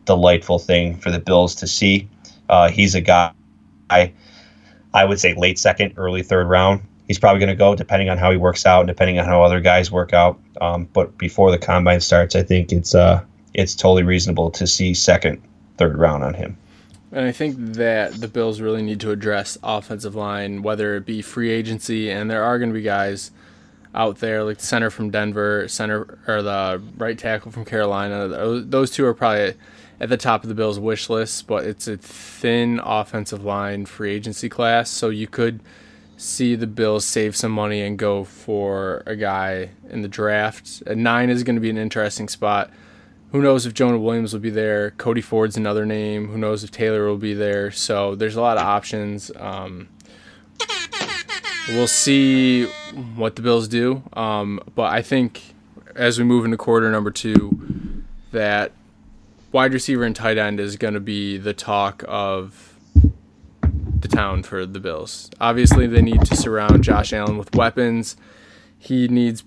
delightful 0.05 0.57
thing 0.57 0.97
for 0.97 1.11
the 1.11 1.19
Bills 1.19 1.53
to 1.55 1.67
see. 1.67 2.09
Uh, 2.49 2.69
he's 2.69 2.95
a 2.95 3.01
guy, 3.01 3.31
I, 3.91 4.11
I 4.95 5.05
would 5.05 5.19
say 5.19 5.35
late 5.35 5.59
second, 5.59 5.93
early 5.95 6.23
third 6.23 6.47
round 6.49 6.81
he's 7.07 7.19
probably 7.19 7.39
going 7.39 7.49
to 7.49 7.55
go 7.55 7.75
depending 7.75 8.09
on 8.09 8.17
how 8.17 8.31
he 8.31 8.37
works 8.37 8.65
out, 8.65 8.81
and 8.81 8.87
depending 8.87 9.19
on 9.19 9.25
how 9.25 9.43
other 9.43 9.59
guys 9.59 9.91
work 9.91 10.13
out. 10.13 10.39
Um, 10.61 10.87
but 10.93 11.17
before 11.17 11.51
the 11.51 11.57
combine 11.57 12.01
starts, 12.01 12.35
I 12.35 12.43
think 12.43 12.71
it's 12.71 12.95
uh, 12.95 13.23
it's 13.53 13.75
totally 13.75 14.03
reasonable 14.03 14.51
to 14.51 14.67
see 14.67 14.93
second, 14.93 15.41
third 15.77 15.97
round 15.97 16.23
on 16.23 16.33
him. 16.33 16.57
And 17.11 17.25
I 17.25 17.31
think 17.31 17.55
that 17.75 18.13
the 18.13 18.27
Bills 18.27 18.59
really 18.59 18.81
need 18.81 18.99
to 19.01 19.11
address 19.11 19.57
offensive 19.61 20.15
line, 20.15 20.63
whether 20.63 20.95
it 20.95 21.05
be 21.05 21.21
free 21.21 21.51
agency, 21.51 22.09
and 22.09 22.29
there 22.29 22.43
are 22.43 22.57
going 22.57 22.69
to 22.69 22.73
be 22.73 22.81
guys 22.81 23.29
out 23.93 24.17
there 24.17 24.43
like 24.43 24.57
the 24.57 24.65
center 24.65 24.89
from 24.89 25.11
Denver, 25.11 25.67
center 25.67 26.17
or 26.27 26.41
the 26.41 26.81
right 26.97 27.17
tackle 27.17 27.51
from 27.51 27.65
Carolina. 27.65 28.27
Those 28.61 28.89
two 28.89 29.05
are 29.05 29.13
probably 29.13 29.53
at 29.99 30.09
the 30.09 30.17
top 30.17 30.41
of 30.41 30.49
the 30.49 30.55
Bills' 30.55 30.79
wish 30.79 31.07
list, 31.07 31.45
but 31.45 31.65
it's 31.65 31.87
a 31.87 31.97
thin 31.97 32.81
offensive 32.83 33.45
line 33.45 33.85
free 33.85 34.11
agency 34.11 34.49
class, 34.49 34.89
so 34.89 35.09
you 35.09 35.27
could 35.27 35.59
see 36.23 36.55
the 36.55 36.67
Bills 36.67 37.05
save 37.05 37.35
some 37.35 37.51
money 37.51 37.81
and 37.81 37.99
go 37.99 38.23
for 38.23 39.03
a 39.05 39.15
guy 39.15 39.69
in 39.89 40.01
the 40.01 40.07
draft. 40.07 40.81
At 40.87 40.97
nine 40.97 41.29
is 41.29 41.43
going 41.43 41.55
to 41.55 41.61
be 41.61 41.69
an 41.69 41.77
interesting 41.77 42.27
spot. 42.27 42.71
Who 43.31 43.41
knows 43.41 43.65
if 43.65 43.73
Jonah 43.73 43.97
Williams 43.97 44.31
will 44.31 44.39
be 44.39 44.49
there? 44.49 44.91
Cody 44.91 45.21
Ford's 45.21 45.57
another 45.57 45.85
name. 45.85 46.27
Who 46.29 46.37
knows 46.37 46.63
if 46.63 46.71
Taylor 46.71 47.05
will 47.07 47.17
be 47.17 47.33
there? 47.33 47.71
So 47.71 48.15
there's 48.15 48.35
a 48.35 48.41
lot 48.41 48.57
of 48.57 48.63
options. 48.63 49.31
Um, 49.35 49.89
we'll 51.69 51.87
see 51.87 52.65
what 53.15 53.35
the 53.35 53.41
Bills 53.41 53.67
do. 53.67 54.03
Um, 54.13 54.59
but 54.75 54.91
I 54.91 55.01
think 55.01 55.41
as 55.95 56.19
we 56.19 56.25
move 56.25 56.45
into 56.45 56.57
quarter 56.57 56.91
number 56.91 57.11
two, 57.11 58.03
that 58.31 58.71
wide 59.51 59.73
receiver 59.73 60.03
and 60.03 60.15
tight 60.15 60.37
end 60.37 60.59
is 60.59 60.77
going 60.77 60.93
to 60.93 60.99
be 60.99 61.37
the 61.37 61.53
talk 61.53 62.03
of 62.07 62.72
the 64.03 64.07
town 64.07 64.43
for 64.43 64.65
the 64.65 64.79
Bills. 64.79 65.31
Obviously, 65.41 65.87
they 65.87 66.01
need 66.01 66.21
to 66.25 66.35
surround 66.35 66.83
Josh 66.83 67.11
Allen 67.11 67.37
with 67.37 67.55
weapons. 67.55 68.15
He 68.77 69.07
needs 69.07 69.43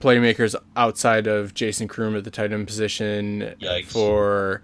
playmakers 0.00 0.56
outside 0.76 1.26
of 1.26 1.54
Jason 1.54 1.86
Croom 1.86 2.16
at 2.16 2.24
the 2.24 2.30
tight 2.30 2.52
end 2.52 2.66
position 2.66 3.54
Yikes. 3.60 3.86
for 3.86 4.62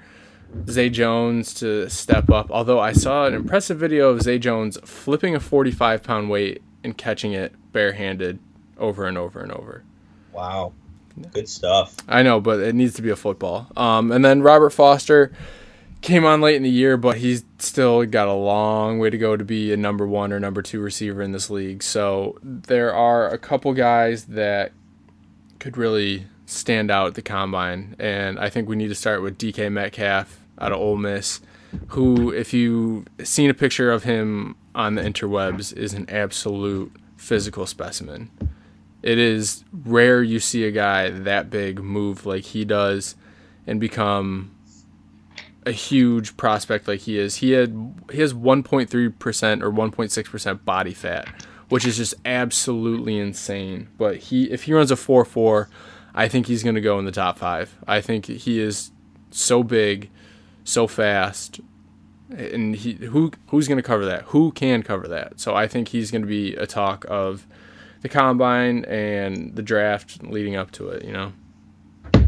Zay 0.68 0.88
Jones 0.88 1.54
to 1.54 1.88
step 1.88 2.30
up. 2.30 2.50
Although 2.50 2.80
I 2.80 2.92
saw 2.92 3.26
an 3.26 3.34
impressive 3.34 3.78
video 3.78 4.10
of 4.10 4.22
Zay 4.22 4.38
Jones 4.38 4.78
flipping 4.84 5.34
a 5.34 5.40
45 5.40 6.02
pound 6.02 6.30
weight 6.30 6.62
and 6.82 6.96
catching 6.96 7.32
it 7.32 7.52
barehanded 7.72 8.38
over 8.78 9.06
and 9.06 9.18
over 9.18 9.40
and 9.40 9.52
over. 9.52 9.84
Wow. 10.32 10.72
Good 11.32 11.48
stuff. 11.48 11.94
I 12.08 12.22
know, 12.22 12.40
but 12.40 12.60
it 12.60 12.74
needs 12.74 12.94
to 12.94 13.02
be 13.02 13.10
a 13.10 13.16
football. 13.16 13.68
Um, 13.76 14.10
and 14.10 14.24
then 14.24 14.42
Robert 14.42 14.70
Foster 14.70 15.32
came 16.04 16.26
on 16.26 16.42
late 16.42 16.56
in 16.56 16.62
the 16.62 16.70
year, 16.70 16.98
but 16.98 17.16
he's 17.16 17.44
still 17.58 18.04
got 18.04 18.28
a 18.28 18.32
long 18.32 18.98
way 18.98 19.08
to 19.08 19.16
go 19.16 19.38
to 19.38 19.44
be 19.44 19.72
a 19.72 19.76
number 19.76 20.06
one 20.06 20.34
or 20.34 20.38
number 20.38 20.60
two 20.60 20.78
receiver 20.80 21.22
in 21.22 21.32
this 21.32 21.48
league. 21.48 21.82
So 21.82 22.38
there 22.42 22.94
are 22.94 23.28
a 23.28 23.38
couple 23.38 23.72
guys 23.72 24.26
that 24.26 24.72
could 25.58 25.78
really 25.78 26.26
stand 26.44 26.90
out 26.90 27.06
at 27.06 27.14
the 27.14 27.22
combine, 27.22 27.96
and 27.98 28.38
I 28.38 28.50
think 28.50 28.68
we 28.68 28.76
need 28.76 28.88
to 28.88 28.94
start 28.94 29.22
with 29.22 29.38
DK 29.38 29.72
Metcalf 29.72 30.38
out 30.58 30.72
of 30.72 30.78
Ole 30.78 30.98
Miss, 30.98 31.40
who, 31.88 32.30
if 32.30 32.52
you've 32.52 33.06
seen 33.22 33.48
a 33.48 33.54
picture 33.54 33.90
of 33.90 34.04
him 34.04 34.56
on 34.74 34.96
the 34.96 35.02
interwebs, 35.02 35.74
is 35.74 35.94
an 35.94 36.04
absolute 36.10 36.92
physical 37.16 37.64
specimen. 37.64 38.30
It 39.02 39.18
is 39.18 39.64
rare 39.72 40.22
you 40.22 40.38
see 40.38 40.64
a 40.64 40.70
guy 40.70 41.08
that 41.08 41.48
big 41.48 41.82
move 41.82 42.26
like 42.26 42.44
he 42.44 42.66
does 42.66 43.16
and 43.66 43.80
become 43.80 44.53
a 45.66 45.72
huge 45.72 46.36
prospect 46.36 46.86
like 46.88 47.00
he 47.00 47.18
is. 47.18 47.36
He 47.36 47.52
had 47.52 47.94
he 48.10 48.20
has 48.20 48.34
1.3% 48.34 49.62
or 49.62 49.70
1.6% 49.70 50.64
body 50.64 50.94
fat, 50.94 51.28
which 51.68 51.86
is 51.86 51.96
just 51.96 52.14
absolutely 52.24 53.18
insane. 53.18 53.88
But 53.96 54.16
he 54.16 54.50
if 54.50 54.64
he 54.64 54.72
runs 54.72 54.90
a 54.90 54.96
4.4, 54.96 55.68
I 56.14 56.28
think 56.28 56.46
he's 56.46 56.62
going 56.62 56.74
to 56.74 56.80
go 56.80 56.98
in 56.98 57.04
the 57.04 57.12
top 57.12 57.38
5. 57.38 57.76
I 57.86 58.00
think 58.00 58.26
he 58.26 58.60
is 58.60 58.90
so 59.30 59.62
big, 59.62 60.10
so 60.62 60.86
fast, 60.86 61.60
and 62.30 62.76
he 62.76 62.94
who 62.94 63.32
who's 63.48 63.68
going 63.68 63.78
to 63.78 63.82
cover 63.82 64.04
that? 64.04 64.22
Who 64.26 64.52
can 64.52 64.82
cover 64.82 65.08
that? 65.08 65.40
So 65.40 65.54
I 65.54 65.66
think 65.66 65.88
he's 65.88 66.10
going 66.10 66.22
to 66.22 66.28
be 66.28 66.54
a 66.54 66.66
talk 66.66 67.04
of 67.08 67.46
the 68.02 68.08
combine 68.08 68.84
and 68.84 69.56
the 69.56 69.62
draft 69.62 70.22
leading 70.22 70.56
up 70.56 70.70
to 70.72 70.88
it. 70.88 71.04
You 71.04 71.12
know. 71.12 71.32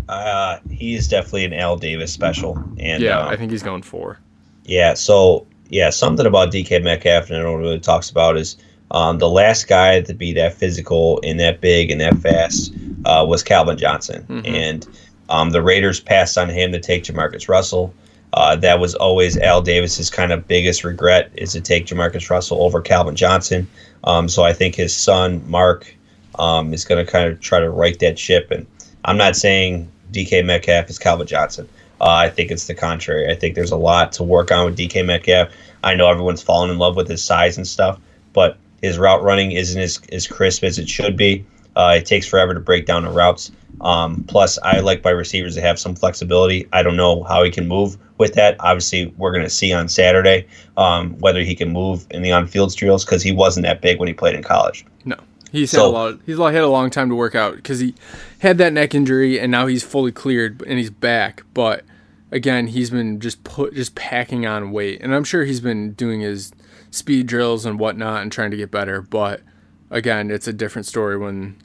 Uh, 0.09 0.59
he 0.71 0.95
is 0.95 1.09
definitely 1.09 1.45
an 1.45 1.53
Al 1.53 1.77
Davis 1.77 2.13
special, 2.13 2.63
and 2.79 3.03
yeah, 3.03 3.19
um, 3.21 3.29
I 3.29 3.37
think 3.37 3.51
he's 3.51 3.63
going 3.63 3.83
four. 3.83 4.19
Yeah, 4.65 4.95
so 4.95 5.47
yeah, 5.69 5.91
something 5.91 6.27
about 6.27 6.53
DK 6.53 6.83
Metcalf, 6.83 7.29
and 7.29 7.39
I 7.39 7.43
don't 7.43 7.61
really 7.61 7.81
talks 7.81 8.09
about 8.11 8.37
is 8.37 8.57
um, 8.93 9.19
the 9.19 9.29
last 9.29 9.67
guy 9.67 10.01
to 10.01 10.15
be 10.15 10.33
that 10.35 10.55
physical 10.55 11.21
and 11.25 11.41
that 11.41 11.61
big 11.61 11.91
and 11.91 12.01
that 12.01 12.17
fast 12.19 12.73
uh, 13.05 13.25
was 13.29 13.43
Calvin 13.43 13.77
Johnson, 13.77 14.25
Mhm. 14.29 14.47
and 14.49 14.87
um, 15.29 15.51
the 15.51 15.61
Raiders 15.63 15.99
passed 15.99 16.39
on 16.39 16.49
him 16.49 16.71
to 16.73 16.79
take 16.79 17.03
Jamarcus 17.05 17.49
Russell. 17.49 17.93
Uh, 18.33 18.55
that 18.55 18.79
was 18.79 18.95
always 18.97 19.37
Al 19.39 19.61
Davis's 19.63 20.11
kind 20.11 20.31
of 20.31 20.47
biggest 20.47 20.85
regret 20.85 21.31
is 21.37 21.53
to 21.53 21.61
take 21.61 21.87
Jamarcus 21.87 22.29
Russell 22.31 22.63
over 22.63 22.81
Calvin 22.81 23.17
Johnson. 23.17 23.67
Um, 24.05 24.29
so 24.29 24.45
I 24.45 24.53
think 24.53 24.75
his 24.77 24.95
son 24.95 25.43
Mark 25.49 25.93
um, 26.39 26.73
is 26.75 26.85
going 26.85 27.05
to 27.05 27.11
kind 27.11 27.29
of 27.33 27.41
try 27.41 27.59
to 27.61 27.71
right 27.71 27.99
that 28.01 28.19
ship. 28.19 28.51
And 28.51 28.67
I'm 29.05 29.17
not 29.17 29.37
saying 29.37 29.91
DK 30.13 30.45
Metcalf 30.45 30.89
is 30.91 30.99
Calvin 30.99 31.27
Johnson. 31.27 31.69
Uh, 32.01 32.11
I 32.11 32.29
think 32.29 32.51
it's 32.51 32.67
the 32.67 32.75
contrary. 32.75 33.31
I 33.31 33.35
think 33.35 33.55
there's 33.55 33.71
a 33.71 33.77
lot 33.77 34.13
to 34.13 34.23
work 34.23 34.51
on 34.51 34.67
with 34.67 34.77
DK 34.77 35.05
Metcalf. 35.05 35.51
I 35.83 35.95
know 35.95 36.09
everyone's 36.09 36.43
fallen 36.43 36.71
in 36.71 36.79
love 36.79 36.97
with 36.97 37.09
his 37.09 37.23
size 37.23 37.57
and 37.57 37.67
stuff, 37.67 37.99
but 38.33 38.59
his 38.83 38.99
route 38.99 39.23
running 39.23 39.53
isn't 39.53 39.81
as, 39.81 40.01
as 40.13 40.27
crisp 40.27 40.63
as 40.65 40.79
it 40.79 40.89
should 40.89 41.17
be. 41.17 41.45
Uh, 41.75 41.97
it 41.99 42.07
takes 42.07 42.27
forever 42.27 42.55
to 42.55 42.61
break 42.61 42.87
down 42.87 43.05
the 43.05 43.11
routes. 43.11 43.51
Um, 43.81 44.25
plus, 44.25 44.59
I 44.63 44.81
like 44.81 45.05
my 45.05 45.11
receivers 45.11 45.55
to 45.57 45.61
have 45.61 45.79
some 45.79 45.95
flexibility. 45.95 46.67
I 46.73 46.83
don't 46.83 46.97
know 46.97 47.23
how 47.25 47.43
he 47.43 47.51
can 47.51 47.69
move 47.69 47.99
with 48.19 48.35
that. 48.35 48.57
Obviously, 48.61 49.07
we're 49.19 49.33
going 49.33 49.45
to 49.45 49.51
see 49.51 49.73
on 49.73 49.89
Saturday 49.89 50.47
um, 50.77 51.19
whether 51.19 51.41
he 51.41 51.55
can 51.55 51.73
move 51.73 52.07
in 52.11 52.23
the 52.23 52.33
on-field 52.33 52.75
drills 52.75 53.05
because 53.05 53.23
he 53.23 53.33
wasn't 53.33 53.65
that 53.65 53.83
big 53.83 53.99
when 53.99 54.09
he 54.09 54.15
played 54.15 54.35
in 54.35 54.43
college. 54.43 54.87
No, 55.05 55.17
he's 55.53 55.73
had 55.73 55.81
a 55.81 55.87
lot. 55.87 56.21
He's 56.27 56.39
had 56.39 56.55
a 56.57 56.69
long 56.69 56.91
time 56.91 57.09
to 57.09 57.15
work 57.15 57.35
out 57.35 57.57
because 57.57 57.81
he 57.81 57.95
had 58.41 58.59
that 58.59 58.73
neck 58.73 58.95
injury 58.95 59.39
and 59.39 59.51
now 59.51 59.67
he's 59.67 59.83
fully 59.83 60.13
cleared 60.13 60.63
and 60.63 60.79
he's 60.79 60.91
back. 60.91 61.43
But 61.55 61.85
again, 62.31 62.69
he's 62.69 62.91
been 62.91 63.21
just 63.21 63.45
put 63.45 63.75
just 63.75 63.95
packing 63.95 64.47
on 64.47 64.73
weight, 64.73 65.01
and 65.01 65.15
I'm 65.15 65.25
sure 65.25 65.45
he's 65.45 65.61
been 65.61 65.93
doing 65.93 66.21
his 66.21 66.53
speed 66.91 67.27
drills 67.27 67.65
and 67.65 67.79
whatnot 67.79 68.23
and 68.23 68.33
trying 68.33 68.51
to 68.51 68.57
get 68.57 68.71
better. 68.71 69.03
But 69.03 69.43
again, 69.91 70.31
it's 70.31 70.49
a 70.49 70.53
different 70.53 70.87
story 70.87 71.17
when 71.17 71.57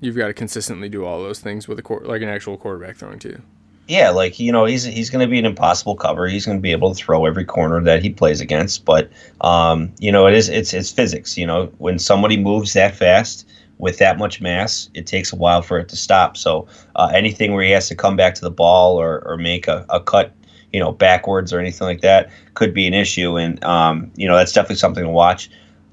you've 0.00 0.16
got 0.16 0.28
to 0.28 0.34
consistently 0.34 0.88
do 0.88 1.04
all 1.04 1.22
those 1.22 1.40
things 1.40 1.68
with 1.68 1.78
a 1.78 1.92
like 2.04 2.22
an 2.22 2.28
actual 2.28 2.56
quarterback 2.56 2.96
throwing 2.96 3.18
to 3.20 3.28
you. 3.28 3.42
Yeah, 3.88 4.10
like 4.10 4.40
you 4.40 4.50
know, 4.50 4.64
he's 4.64 4.82
he's 4.82 5.10
going 5.10 5.24
to 5.24 5.30
be 5.30 5.38
an 5.38 5.44
impossible 5.44 5.94
cover. 5.94 6.26
He's 6.26 6.44
going 6.44 6.58
to 6.58 6.62
be 6.62 6.72
able 6.72 6.92
to 6.92 6.96
throw 6.96 7.24
every 7.24 7.44
corner 7.44 7.80
that 7.82 8.02
he 8.02 8.10
plays 8.10 8.40
against. 8.40 8.84
But 8.84 9.10
um, 9.42 9.92
you 10.00 10.10
know, 10.10 10.26
it 10.26 10.34
is 10.34 10.48
it's 10.48 10.74
it's 10.74 10.90
physics. 10.90 11.38
You 11.38 11.46
know, 11.46 11.66
when 11.78 11.98
somebody 12.00 12.36
moves 12.36 12.72
that 12.72 12.96
fast 12.96 13.46
with 13.78 13.98
that 13.98 14.18
much 14.18 14.40
mass, 14.40 14.90
it 14.94 15.06
takes 15.06 15.32
a 15.32 15.36
while 15.36 15.62
for 15.62 15.78
it 15.78 15.88
to 15.90 15.96
stop. 15.96 16.36
So 16.36 16.66
uh, 16.96 17.12
anything 17.14 17.52
where 17.52 17.62
he 17.62 17.70
has 17.70 17.86
to 17.88 17.94
come 17.94 18.16
back 18.16 18.34
to 18.36 18.40
the 18.40 18.50
ball 18.50 18.96
or 19.00 19.22
or 19.24 19.36
make 19.36 19.68
a, 19.68 19.86
a 19.88 20.00
cut, 20.00 20.32
you 20.72 20.80
know, 20.80 20.90
backwards 20.90 21.52
or 21.52 21.60
anything 21.60 21.86
like 21.86 22.00
that 22.00 22.30
could 22.54 22.74
be 22.74 22.88
an 22.88 22.94
issue. 22.94 23.36
And 23.38 23.62
um, 23.62 24.10
you 24.16 24.26
know, 24.26 24.36
that's 24.36 24.52
definitely 24.52 24.76
something 24.76 25.04
to 25.04 25.10
watch. 25.10 25.48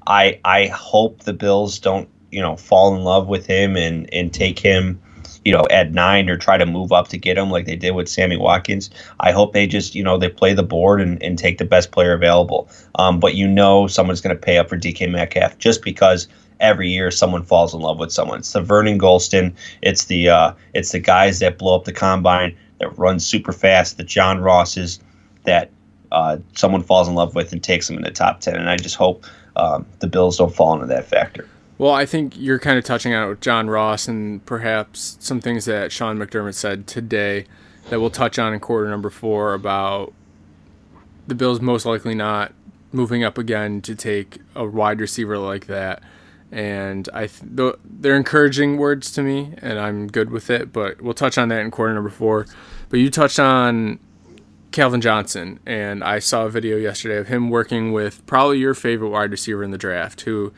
I 0.08 0.40
I 0.44 0.66
hope 0.66 1.20
the 1.20 1.32
Bills 1.32 1.78
don't 1.78 2.08
you 2.32 2.40
know 2.40 2.56
fall 2.56 2.96
in 2.96 3.04
love 3.04 3.28
with 3.28 3.46
him 3.46 3.76
and 3.76 4.12
and 4.12 4.34
take 4.34 4.58
him 4.58 5.00
you 5.44 5.52
know, 5.52 5.66
at 5.70 5.92
nine 5.92 6.28
or 6.28 6.36
try 6.36 6.56
to 6.56 6.66
move 6.66 6.92
up 6.92 7.08
to 7.08 7.18
get 7.18 7.36
him 7.36 7.50
like 7.50 7.66
they 7.66 7.76
did 7.76 7.92
with 7.92 8.08
Sammy 8.08 8.36
Watkins. 8.36 8.90
I 9.20 9.32
hope 9.32 9.52
they 9.52 9.66
just, 9.66 9.94
you 9.94 10.02
know, 10.02 10.16
they 10.16 10.28
play 10.28 10.54
the 10.54 10.62
board 10.62 11.00
and, 11.00 11.22
and 11.22 11.38
take 11.38 11.58
the 11.58 11.64
best 11.64 11.92
player 11.92 12.12
available. 12.12 12.68
Um, 12.96 13.20
but 13.20 13.34
you 13.34 13.46
know, 13.46 13.86
someone's 13.86 14.20
going 14.20 14.34
to 14.34 14.40
pay 14.40 14.58
up 14.58 14.68
for 14.68 14.78
DK 14.78 15.10
Metcalf 15.10 15.58
just 15.58 15.82
because 15.82 16.28
every 16.60 16.88
year 16.88 17.10
someone 17.10 17.42
falls 17.42 17.74
in 17.74 17.80
love 17.80 17.98
with 17.98 18.12
someone. 18.12 18.38
It's 18.38 18.52
the 18.52 18.62
Vernon 18.62 18.98
Gholston. 18.98 19.52
It's 19.82 20.06
the 20.06 20.28
uh, 20.28 20.54
it's 20.72 20.92
the 20.92 21.00
guys 21.00 21.38
that 21.40 21.58
blow 21.58 21.76
up 21.76 21.84
the 21.84 21.92
combine 21.92 22.56
that 22.78 22.96
run 22.98 23.20
super 23.20 23.52
fast. 23.52 23.96
The 23.96 24.04
John 24.04 24.40
Rosses 24.40 25.00
that 25.44 25.70
uh, 26.12 26.38
someone 26.54 26.82
falls 26.82 27.08
in 27.08 27.14
love 27.14 27.34
with 27.34 27.52
and 27.52 27.62
takes 27.62 27.86
them 27.86 27.96
in 27.96 28.02
the 28.02 28.10
top 28.10 28.40
ten. 28.40 28.56
And 28.56 28.70
I 28.70 28.76
just 28.76 28.96
hope 28.96 29.24
um, 29.56 29.86
the 30.00 30.06
Bills 30.06 30.38
don't 30.38 30.54
fall 30.54 30.72
into 30.74 30.86
that 30.86 31.04
factor. 31.04 31.48
Well, 31.76 31.92
I 31.92 32.06
think 32.06 32.34
you're 32.38 32.60
kind 32.60 32.78
of 32.78 32.84
touching 32.84 33.14
on 33.14 33.26
it 33.26 33.28
with 33.28 33.40
John 33.40 33.68
Ross 33.68 34.06
and 34.06 34.44
perhaps 34.46 35.16
some 35.18 35.40
things 35.40 35.64
that 35.64 35.90
Sean 35.90 36.18
McDermott 36.18 36.54
said 36.54 36.86
today 36.86 37.46
that 37.90 38.00
we'll 38.00 38.10
touch 38.10 38.38
on 38.38 38.54
in 38.54 38.60
quarter 38.60 38.88
number 38.88 39.10
four 39.10 39.54
about 39.54 40.12
the 41.26 41.34
Bills 41.34 41.60
most 41.60 41.84
likely 41.84 42.14
not 42.14 42.52
moving 42.92 43.24
up 43.24 43.38
again 43.38 43.80
to 43.82 43.94
take 43.96 44.38
a 44.54 44.64
wide 44.64 45.00
receiver 45.00 45.36
like 45.36 45.66
that. 45.66 46.00
And 46.52 47.08
I, 47.12 47.26
th- 47.26 47.56
th- 47.56 47.74
they're 47.84 48.16
encouraging 48.16 48.76
words 48.76 49.10
to 49.12 49.22
me, 49.22 49.54
and 49.58 49.78
I'm 49.78 50.06
good 50.06 50.30
with 50.30 50.50
it. 50.50 50.72
But 50.72 51.02
we'll 51.02 51.14
touch 51.14 51.36
on 51.36 51.48
that 51.48 51.60
in 51.60 51.72
quarter 51.72 51.92
number 51.92 52.10
four. 52.10 52.46
But 52.88 53.00
you 53.00 53.10
touched 53.10 53.40
on 53.40 53.98
Calvin 54.70 55.00
Johnson, 55.00 55.58
and 55.66 56.04
I 56.04 56.20
saw 56.20 56.46
a 56.46 56.50
video 56.50 56.76
yesterday 56.76 57.16
of 57.16 57.26
him 57.26 57.50
working 57.50 57.92
with 57.92 58.24
probably 58.26 58.58
your 58.58 58.74
favorite 58.74 59.08
wide 59.08 59.32
receiver 59.32 59.64
in 59.64 59.72
the 59.72 59.78
draft, 59.78 60.20
who 60.20 60.52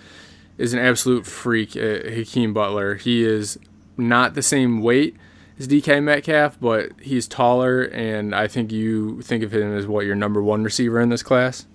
is 0.59 0.73
an 0.73 0.79
absolute 0.79 1.27
freak, 1.27 1.77
uh, 1.77 2.09
Hakeem 2.09 2.53
Butler. 2.53 2.95
He 2.95 3.25
is 3.25 3.59
not 3.97 4.35
the 4.35 4.43
same 4.43 4.83
weight 4.83 5.17
as 5.59 5.69
DK 5.69 6.03
Metcalf, 6.03 6.59
but 6.61 6.93
he's 7.01 7.27
taller, 7.27 7.83
and 7.83 8.35
I 8.35 8.47
think 8.49 8.73
you 8.73 9.23
think 9.23 9.43
of 9.43 9.53
him 9.53 9.77
as 9.77 9.87
what 9.87 10.07
your 10.07 10.15
number 10.15 10.43
one 10.43 10.65
receiver 10.65 11.01
in 11.01 11.09
this 11.09 11.23
class. 11.23 11.67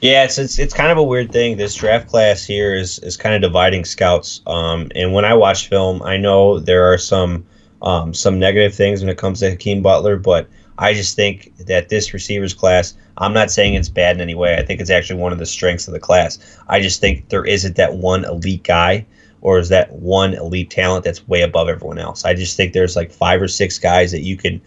Yeah, 0.00 0.24
it's, 0.24 0.36
it's 0.38 0.58
it's 0.58 0.74
kind 0.74 0.92
of 0.92 0.98
a 0.98 1.02
weird 1.02 1.32
thing. 1.32 1.56
This 1.56 1.74
draft 1.74 2.08
class 2.08 2.44
here 2.44 2.74
is 2.74 2.98
is 2.98 3.16
kind 3.16 3.34
of 3.34 3.40
dividing 3.40 3.84
scouts. 3.84 4.42
Um, 4.46 4.90
and 4.94 5.14
when 5.14 5.24
I 5.24 5.32
watch 5.32 5.68
film, 5.68 6.02
I 6.02 6.18
know 6.18 6.58
there 6.58 6.92
are 6.92 6.98
some 6.98 7.46
um, 7.80 8.12
some 8.12 8.38
negative 8.38 8.74
things 8.74 9.00
when 9.00 9.08
it 9.08 9.16
comes 9.16 9.40
to 9.40 9.50
Hakeem 9.50 9.82
Butler, 9.82 10.16
but 10.16 10.48
I 10.78 10.92
just 10.92 11.14
think 11.16 11.56
that 11.58 11.88
this 11.88 12.12
receivers 12.12 12.52
class. 12.52 12.94
I'm 13.18 13.32
not 13.32 13.50
saying 13.50 13.74
it's 13.74 13.88
bad 13.88 14.16
in 14.16 14.22
any 14.22 14.34
way. 14.34 14.56
I 14.56 14.62
think 14.62 14.80
it's 14.80 14.90
actually 14.90 15.20
one 15.20 15.32
of 15.32 15.38
the 15.38 15.46
strengths 15.46 15.86
of 15.86 15.94
the 15.94 16.00
class. 16.00 16.38
I 16.68 16.80
just 16.80 17.00
think 17.00 17.28
there 17.28 17.44
isn't 17.44 17.76
that 17.76 17.94
one 17.94 18.24
elite 18.24 18.64
guy 18.64 19.06
or 19.40 19.58
is 19.58 19.68
that 19.68 19.92
one 19.92 20.34
elite 20.34 20.70
talent 20.70 21.04
that's 21.04 21.28
way 21.28 21.42
above 21.42 21.68
everyone 21.68 21.98
else. 21.98 22.24
I 22.24 22.34
just 22.34 22.56
think 22.56 22.72
there's 22.72 22.96
like 22.96 23.12
five 23.12 23.40
or 23.40 23.48
six 23.48 23.78
guys 23.78 24.10
that 24.10 24.22
you 24.22 24.36
can 24.36 24.60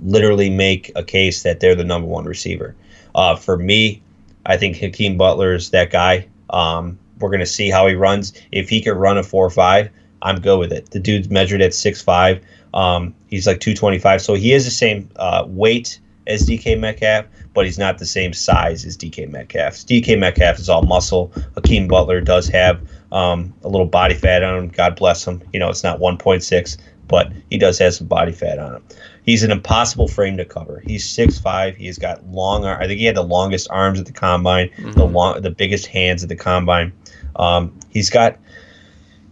literally 0.00 0.50
make 0.50 0.90
a 0.96 1.04
case 1.04 1.42
that 1.42 1.60
they're 1.60 1.74
the 1.74 1.84
number 1.84 2.08
one 2.08 2.24
receiver. 2.24 2.74
Uh, 3.14 3.36
for 3.36 3.56
me, 3.56 4.02
I 4.46 4.56
think 4.56 4.76
Hakeem 4.76 5.16
Butler 5.16 5.54
is 5.54 5.70
that 5.70 5.90
guy. 5.90 6.26
Um, 6.50 6.98
we're 7.18 7.30
going 7.30 7.40
to 7.40 7.46
see 7.46 7.70
how 7.70 7.86
he 7.86 7.94
runs. 7.94 8.32
If 8.52 8.68
he 8.68 8.80
could 8.80 8.96
run 8.96 9.18
a 9.18 9.22
4 9.22 9.46
or 9.46 9.50
5, 9.50 9.90
I'm 10.22 10.40
good 10.40 10.58
with 10.58 10.72
it. 10.72 10.90
The 10.90 11.00
dude's 11.00 11.28
measured 11.28 11.60
at 11.60 11.72
6'5. 11.72 12.40
Um, 12.74 13.14
he's 13.28 13.46
like 13.46 13.60
225. 13.60 14.22
So 14.22 14.34
he 14.34 14.52
is 14.52 14.64
the 14.64 14.70
same 14.70 15.08
uh, 15.16 15.44
weight 15.46 16.00
as 16.26 16.46
DK 16.46 16.78
Metcalf, 16.78 17.26
but 17.54 17.64
he's 17.64 17.78
not 17.78 17.98
the 17.98 18.06
same 18.06 18.32
size 18.32 18.84
as 18.84 18.96
DK 18.96 19.30
Metcalf. 19.30 19.74
DK 19.74 20.18
Metcalf 20.18 20.58
is 20.58 20.68
all 20.68 20.82
muscle. 20.82 21.32
Hakeem 21.54 21.88
Butler 21.88 22.20
does 22.20 22.48
have 22.48 22.80
um, 23.12 23.54
a 23.62 23.68
little 23.68 23.86
body 23.86 24.14
fat 24.14 24.42
on 24.42 24.64
him. 24.64 24.68
God 24.68 24.96
bless 24.96 25.26
him. 25.26 25.42
You 25.52 25.60
know, 25.60 25.68
it's 25.68 25.84
not 25.84 26.00
1.6, 26.00 26.76
but 27.08 27.32
he 27.50 27.58
does 27.58 27.78
have 27.78 27.94
some 27.94 28.06
body 28.06 28.32
fat 28.32 28.58
on 28.58 28.76
him. 28.76 28.82
He's 29.24 29.42
an 29.42 29.50
impossible 29.50 30.08
frame 30.08 30.36
to 30.36 30.44
cover. 30.44 30.82
He's 30.86 31.04
6'5. 31.04 31.76
He's 31.76 31.98
got 31.98 32.24
long 32.26 32.64
arm. 32.64 32.80
I 32.80 32.86
think 32.86 32.98
he 32.98 33.06
had 33.06 33.16
the 33.16 33.24
longest 33.24 33.68
arms 33.70 33.98
at 33.98 34.06
the 34.06 34.12
combine, 34.12 34.70
the 34.94 35.04
long, 35.04 35.40
the 35.42 35.50
biggest 35.50 35.86
hands 35.86 36.22
at 36.22 36.28
the 36.28 36.36
combine. 36.36 36.92
Um, 37.36 37.78
he's 37.90 38.10
got 38.10 38.38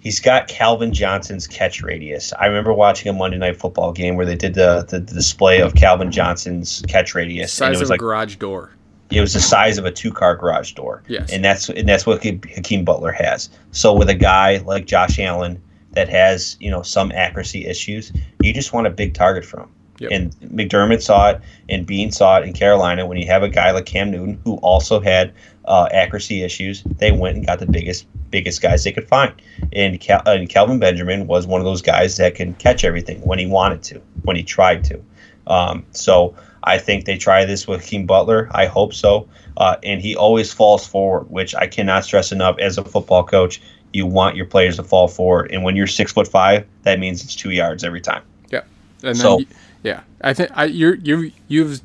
he's 0.05 0.21
got 0.21 0.47
Calvin 0.47 0.93
Johnson's 0.93 1.49
catch 1.49 1.83
radius. 1.83 2.33
I 2.39 2.47
remember 2.47 2.73
watching 2.73 3.09
a 3.09 3.13
Monday 3.13 3.39
Night 3.39 3.57
Football 3.57 3.93
game 3.93 4.15
where 4.15 4.27
they 4.27 4.37
did 4.37 4.55
the, 4.55 4.87
the, 4.89 5.01
the 5.01 5.15
display 5.15 5.61
of 5.61 5.75
Calvin 5.75 6.13
Johnson's 6.13 6.85
catch 6.87 7.17
radius, 7.17 7.61
and 7.61 7.75
it 7.75 7.79
was 7.81 7.89
of 7.89 7.91
like 7.91 7.99
a 7.99 8.05
garage 8.05 8.37
door. 8.37 8.71
it 9.11 9.21
was 9.21 9.33
the 9.33 9.41
size 9.41 9.79
of 9.79 9.85
a 9.85 9.91
two 9.91 10.13
car 10.13 10.37
garage 10.37 10.73
door. 10.75 11.03
Yes. 11.09 11.33
And 11.33 11.45
that's 11.45 11.69
and 11.69 11.89
that's 11.89 12.07
what 12.07 12.23
Hakeem 12.23 12.85
Butler 12.85 13.11
has. 13.13 13.51
So 13.73 13.93
with 13.93 14.09
a 14.09 14.15
guy 14.15 14.59
like 14.59 14.87
Josh 14.87 15.19
Allen 15.19 15.61
that 15.93 16.09
has, 16.09 16.57
you 16.61 16.71
know, 16.71 16.83
some 16.83 17.11
accuracy 17.13 17.67
issues, 17.67 18.13
you 18.41 18.53
just 18.53 18.73
want 18.73 18.87
a 18.87 18.91
big 18.91 19.15
target 19.15 19.45
from 19.45 19.61
him. 19.61 19.71
Yep. 19.99 20.11
And 20.13 20.33
McDermott 20.41 21.03
saw 21.03 21.31
it 21.31 21.41
and 21.69 21.87
Beane 21.87 22.11
saw 22.11 22.39
it 22.39 22.45
in 22.45 22.53
Carolina 22.53 23.07
when 23.07 23.17
you 23.17 23.27
have 23.27 23.43
a 23.43 23.49
guy 23.49 23.71
like 23.71 23.87
Cam 23.87 24.11
Newton 24.11 24.41
who 24.45 24.57
also 24.57 25.01
had 25.01 25.33
uh, 25.67 25.89
accuracy 25.93 26.43
issues. 26.43 26.83
They 26.83 27.13
went 27.13 27.37
and 27.37 27.47
got 27.47 27.61
the 27.61 27.67
biggest 27.67 28.07
biggest 28.31 28.61
guys 28.61 28.83
they 28.83 28.93
could 28.93 29.09
find. 29.09 29.33
And, 29.73 30.01
Cal- 30.01 30.23
and 30.27 30.49
Kelvin 30.49 30.81
Benjamin 30.81 31.29
was 31.29 31.47
one 31.47 31.61
of 31.61 31.65
those 31.65 31.83
guys 31.83 32.17
that 32.17 32.35
can 32.35 32.55
catch 32.55 32.85
everything 32.85 33.21
when 33.21 33.39
he 33.39 33.47
wanted 33.47 33.83
to, 33.85 34.03
when 34.23 34.35
he 34.35 34.43
tried 34.43 34.83
to. 34.85 35.01
Um, 35.47 35.87
so 35.93 36.35
I 36.65 36.79
think 36.79 37.05
they 37.05 37.17
try 37.17 37.45
this 37.45 37.69
with 37.69 37.87
King 37.87 38.07
Butler. 38.07 38.49
I 38.53 38.67
hope 38.67 38.93
so. 38.93 39.29
Uh, 39.57 39.77
and 39.83 40.01
he 40.01 40.17
always 40.17 40.53
falls 40.53 40.87
forward, 40.87 41.31
which 41.31 41.55
I 41.55 41.67
cannot 41.67 42.05
stress 42.05 42.33
enough 42.33 42.59
as 42.59 42.79
a 42.79 42.85
football 42.85 43.23
coach. 43.23 43.61
You 43.93 44.07
want 44.07 44.35
your 44.35 44.47
players 44.47 44.77
to 44.77 44.83
fall 44.83 45.07
forward, 45.07 45.53
and 45.53 45.63
when 45.63 45.77
you're 45.77 45.87
six 45.87 46.11
foot 46.11 46.27
five, 46.27 46.67
that 46.83 46.99
means 46.99 47.23
it's 47.23 47.37
two 47.37 47.51
yards 47.51 47.85
every 47.85 48.01
time. 48.01 48.25
Yeah, 48.51 48.63
and 49.05 49.17
so 49.17 49.37
then, 49.37 49.47
yeah, 49.85 50.01
I 50.23 50.33
think 50.35 50.51
I, 50.55 50.65
you're 50.65 50.97
you 50.97 51.31
you've 51.47 51.83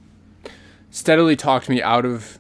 steadily 0.90 1.36
talked 1.36 1.70
me 1.70 1.84
out 1.84 2.06
of 2.06 2.40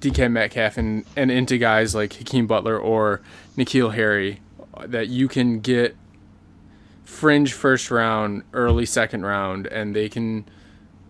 DK 0.00 0.30
Metcalf 0.30 0.78
and, 0.78 1.04
and 1.16 1.30
into 1.30 1.58
guys 1.58 1.94
like 1.94 2.14
Hakeem 2.14 2.46
Butler 2.46 2.78
or 2.78 3.20
N'Keal 3.56 3.94
Harry 3.94 4.40
that 4.84 5.08
you 5.08 5.28
can 5.28 5.60
get 5.60 5.96
fringe 7.04 7.52
first 7.52 7.90
round, 7.90 8.42
early 8.52 8.86
second 8.86 9.24
round, 9.26 9.66
and 9.66 9.94
they 9.94 10.08
can 10.08 10.48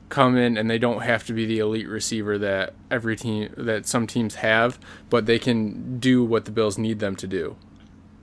come 0.09 0.37
in 0.37 0.57
and 0.57 0.69
they 0.69 0.79
don't 0.79 1.03
have 1.03 1.25
to 1.27 1.33
be 1.33 1.47
the 1.47 1.59
elite 1.59 1.89
receiver 1.89 2.37
that 2.39 2.75
every 2.91 3.17
team 3.17 3.53
that 3.57 3.87
some 3.87 4.07
teams 4.07 4.37
have, 4.37 4.79
but 5.11 5.27
they 5.27 5.39
can 5.39 5.99
do 5.99 6.25
what 6.25 6.47
the 6.47 6.51
Bills 6.51 6.77
need 6.77 6.99
them 6.99 7.15
to 7.17 7.27
do. 7.27 7.57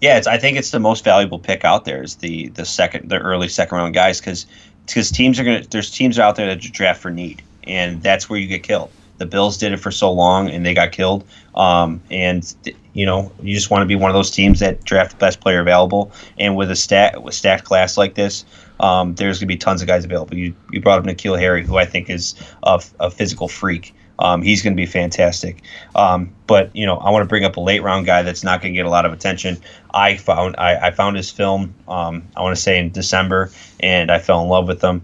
Yeah, 0.02 0.22
I 0.28 0.38
think 0.38 0.58
it's 0.58 0.72
the 0.72 0.80
most 0.80 1.04
valuable 1.04 1.40
pick 1.40 1.66
out 1.66 1.86
there 1.86 2.02
is 2.02 2.16
the 2.16 2.48
the 2.50 2.64
second 2.64 3.10
the 3.10 3.18
early 3.18 3.50
second 3.50 3.78
round 3.78 3.94
guys 3.94 4.20
because 4.20 4.46
because 4.94 5.12
teams 5.12 5.40
are 5.40 5.44
gonna 5.44 5.64
there's 5.70 5.92
teams 5.92 6.20
out 6.20 6.36
there 6.36 6.48
that 6.48 6.60
draft 6.60 7.02
for 7.02 7.12
need 7.12 7.42
and 7.64 8.02
that's 8.02 8.30
where 8.30 8.40
you 8.40 8.48
get 8.48 8.64
killed. 8.64 8.92
The 9.18 9.26
Bills 9.26 9.58
did 9.58 9.74
it 9.74 9.78
for 9.78 9.92
so 9.92 10.12
long 10.12 10.50
and 10.50 10.66
they 10.66 10.74
got 10.74 10.92
killed. 10.92 11.26
Um, 11.56 12.02
and 12.10 12.56
you 12.94 13.06
know 13.06 13.32
you 13.42 13.54
just 13.54 13.70
want 13.70 13.82
to 13.82 13.86
be 13.86 13.96
one 13.96 14.10
of 14.10 14.16
those 14.16 14.32
teams 14.32 14.60
that 14.60 14.84
draft 14.84 15.12
the 15.12 15.18
best 15.18 15.40
player 15.42 15.60
available. 15.60 16.12
And 16.38 16.56
with 16.56 16.72
a 16.72 16.76
stat 16.76 17.22
with 17.24 17.34
stacked 17.34 17.66
class 17.66 17.98
like 17.98 18.16
this, 18.16 18.46
um, 18.80 19.16
there's 19.16 19.40
going 19.40 19.48
to 19.48 19.54
be 19.54 19.58
tons 19.58 19.82
of 19.82 19.88
guys 19.88 20.06
available. 20.06 20.36
You, 20.36 20.54
you 20.72 20.82
brought 20.82 21.00
up 21.00 21.06
N'Keal 21.06 21.38
Harry, 21.38 21.64
who 21.66 21.78
I 21.78 21.86
think 21.86 22.10
is 22.10 22.36
a, 22.64 22.82
a 23.00 23.12
physical 23.12 23.48
freak. 23.48 23.94
Um, 24.20 24.42
he's 24.42 24.62
going 24.62 24.74
to 24.74 24.78
be 24.80 24.86
fantastic. 24.86 25.64
Um, 25.96 26.34
but 26.46 26.76
you 26.76 26.86
know, 26.86 26.98
I 26.98 27.10
want 27.10 27.24
to 27.24 27.28
bring 27.28 27.46
up 27.46 27.58
a 27.58 27.62
late 27.62 27.82
round 27.82 28.06
guy 28.06 28.22
that's 28.22 28.44
not 28.44 28.62
going 28.62 28.74
to 28.74 28.78
get 28.78 28.86
a 28.86 28.90
lot 28.90 29.06
of 29.06 29.14
attention. 29.14 29.58
I 29.94 30.18
found 30.18 30.56
I, 30.58 30.88
I 30.88 30.92
found 30.92 31.16
his 31.16 31.32
film. 31.32 31.74
Um, 31.88 32.28
I 32.36 32.42
want 32.42 32.56
to 32.56 32.62
say 32.62 32.78
in 32.78 32.92
December, 32.92 33.52
and 33.80 34.12
I 34.12 34.20
fell 34.20 34.42
in 34.42 34.50
love 34.50 34.68
with 34.68 34.84
him. 34.84 35.02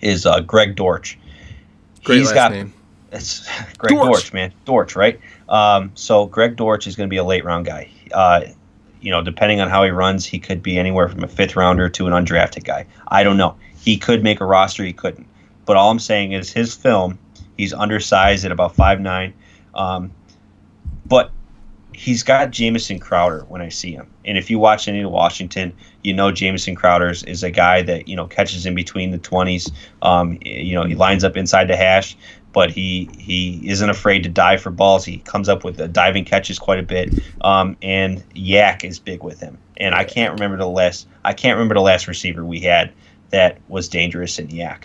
Is 0.00 0.26
uh, 0.26 0.40
Greg 0.40 0.74
Dortch. 0.74 1.18
Great 2.02 2.18
he's 2.18 2.32
got 2.32 2.52
name. 2.52 2.72
it's 3.12 3.46
Greg 3.78 3.90
Dortch. 3.90 4.06
Dortch, 4.06 4.32
man, 4.32 4.52
Dortch, 4.64 4.96
right? 4.96 5.20
Um, 5.48 5.92
so 5.94 6.26
Greg 6.26 6.56
Dortch 6.56 6.86
is 6.86 6.96
going 6.96 7.08
to 7.08 7.10
be 7.10 7.18
a 7.18 7.24
late 7.24 7.44
round 7.44 7.66
guy. 7.66 7.90
Uh, 8.12 8.42
you 9.00 9.10
know, 9.10 9.22
depending 9.22 9.60
on 9.60 9.68
how 9.68 9.84
he 9.84 9.90
runs, 9.90 10.24
he 10.24 10.38
could 10.38 10.62
be 10.62 10.78
anywhere 10.78 11.08
from 11.08 11.22
a 11.22 11.28
fifth 11.28 11.56
rounder 11.56 11.90
to 11.90 12.06
an 12.06 12.12
undrafted 12.12 12.64
guy. 12.64 12.86
I 13.08 13.22
don't 13.22 13.36
know. 13.36 13.54
He 13.78 13.98
could 13.98 14.22
make 14.22 14.40
a 14.40 14.46
roster. 14.46 14.82
He 14.82 14.94
couldn't. 14.94 15.26
But 15.66 15.76
all 15.76 15.90
I'm 15.90 15.98
saying 15.98 16.32
is 16.32 16.50
his 16.50 16.74
film. 16.74 17.18
He's 17.56 17.72
undersized 17.72 18.44
at 18.44 18.52
about 18.52 18.74
five 18.74 19.00
nine, 19.00 19.34
um, 19.74 20.12
but 21.06 21.30
he's 21.92 22.22
got 22.22 22.50
Jamison 22.50 22.98
Crowder 22.98 23.44
when 23.48 23.62
I 23.62 23.68
see 23.68 23.92
him. 23.92 24.10
And 24.24 24.36
if 24.36 24.50
you 24.50 24.58
watch 24.58 24.88
any 24.88 25.02
of 25.02 25.10
Washington, 25.10 25.72
you 26.02 26.12
know 26.12 26.32
Jamison 26.32 26.74
Crowder 26.74 27.10
is 27.10 27.42
a 27.42 27.50
guy 27.50 27.82
that 27.82 28.08
you 28.08 28.16
know 28.16 28.26
catches 28.26 28.66
in 28.66 28.74
between 28.74 29.10
the 29.10 29.18
twenties. 29.18 29.72
Um, 30.02 30.38
you 30.42 30.74
know 30.74 30.84
he 30.84 30.94
lines 30.94 31.24
up 31.24 31.36
inside 31.36 31.68
the 31.68 31.76
hash, 31.76 32.16
but 32.52 32.70
he 32.70 33.10
he 33.18 33.60
isn't 33.68 33.90
afraid 33.90 34.22
to 34.22 34.28
dive 34.28 34.62
for 34.62 34.70
balls. 34.70 35.04
He 35.04 35.18
comes 35.18 35.48
up 35.48 35.64
with 35.64 35.76
the 35.76 35.88
diving 35.88 36.24
catches 36.24 36.58
quite 36.58 36.78
a 36.78 36.82
bit. 36.84 37.12
Um, 37.42 37.76
and 37.82 38.24
YAC 38.34 38.84
is 38.84 38.98
big 38.98 39.22
with 39.22 39.40
him. 39.40 39.58
And 39.76 39.94
I 39.94 40.04
can't 40.04 40.32
remember 40.32 40.56
the 40.56 40.68
last 40.68 41.06
I 41.24 41.32
can't 41.34 41.56
remember 41.56 41.74
the 41.74 41.80
last 41.82 42.08
receiver 42.08 42.44
we 42.44 42.60
had 42.60 42.92
that 43.30 43.58
was 43.68 43.88
dangerous 43.88 44.38
in 44.38 44.48
YAC. 44.48 44.84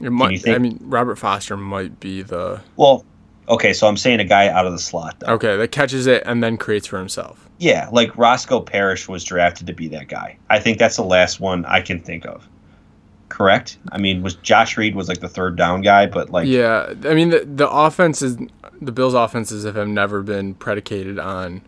Might, 0.00 0.46
I 0.48 0.58
mean, 0.58 0.78
Robert 0.82 1.16
Foster 1.16 1.56
might 1.56 1.98
be 2.00 2.22
the. 2.22 2.60
Well, 2.76 3.04
okay, 3.48 3.72
so 3.72 3.86
I'm 3.86 3.96
saying 3.96 4.20
a 4.20 4.24
guy 4.24 4.48
out 4.48 4.66
of 4.66 4.72
the 4.72 4.78
slot. 4.78 5.20
Though. 5.20 5.34
Okay, 5.34 5.56
that 5.56 5.72
catches 5.72 6.06
it 6.06 6.22
and 6.26 6.42
then 6.42 6.56
creates 6.56 6.86
for 6.86 6.98
himself. 6.98 7.48
Yeah, 7.58 7.88
like 7.90 8.16
Roscoe 8.16 8.60
Parrish 8.60 9.08
was 9.08 9.24
drafted 9.24 9.66
to 9.66 9.72
be 9.72 9.88
that 9.88 10.08
guy. 10.08 10.38
I 10.50 10.60
think 10.60 10.78
that's 10.78 10.96
the 10.96 11.04
last 11.04 11.40
one 11.40 11.64
I 11.64 11.80
can 11.80 12.00
think 12.00 12.24
of. 12.26 12.48
Correct. 13.28 13.78
I 13.92 13.98
mean, 13.98 14.22
was 14.22 14.36
Josh 14.36 14.76
Reed 14.76 14.94
was 14.94 15.08
like 15.08 15.20
the 15.20 15.28
third 15.28 15.56
down 15.56 15.82
guy, 15.82 16.06
but 16.06 16.30
like 16.30 16.46
yeah, 16.46 16.94
I 17.04 17.14
mean 17.14 17.30
the 17.30 17.44
the 17.44 17.68
offense 17.68 18.22
is 18.22 18.38
the 18.80 18.92
Bills' 18.92 19.14
offenses 19.14 19.64
have 19.64 19.88
never 19.88 20.22
been 20.22 20.54
predicated 20.54 21.18
on 21.18 21.62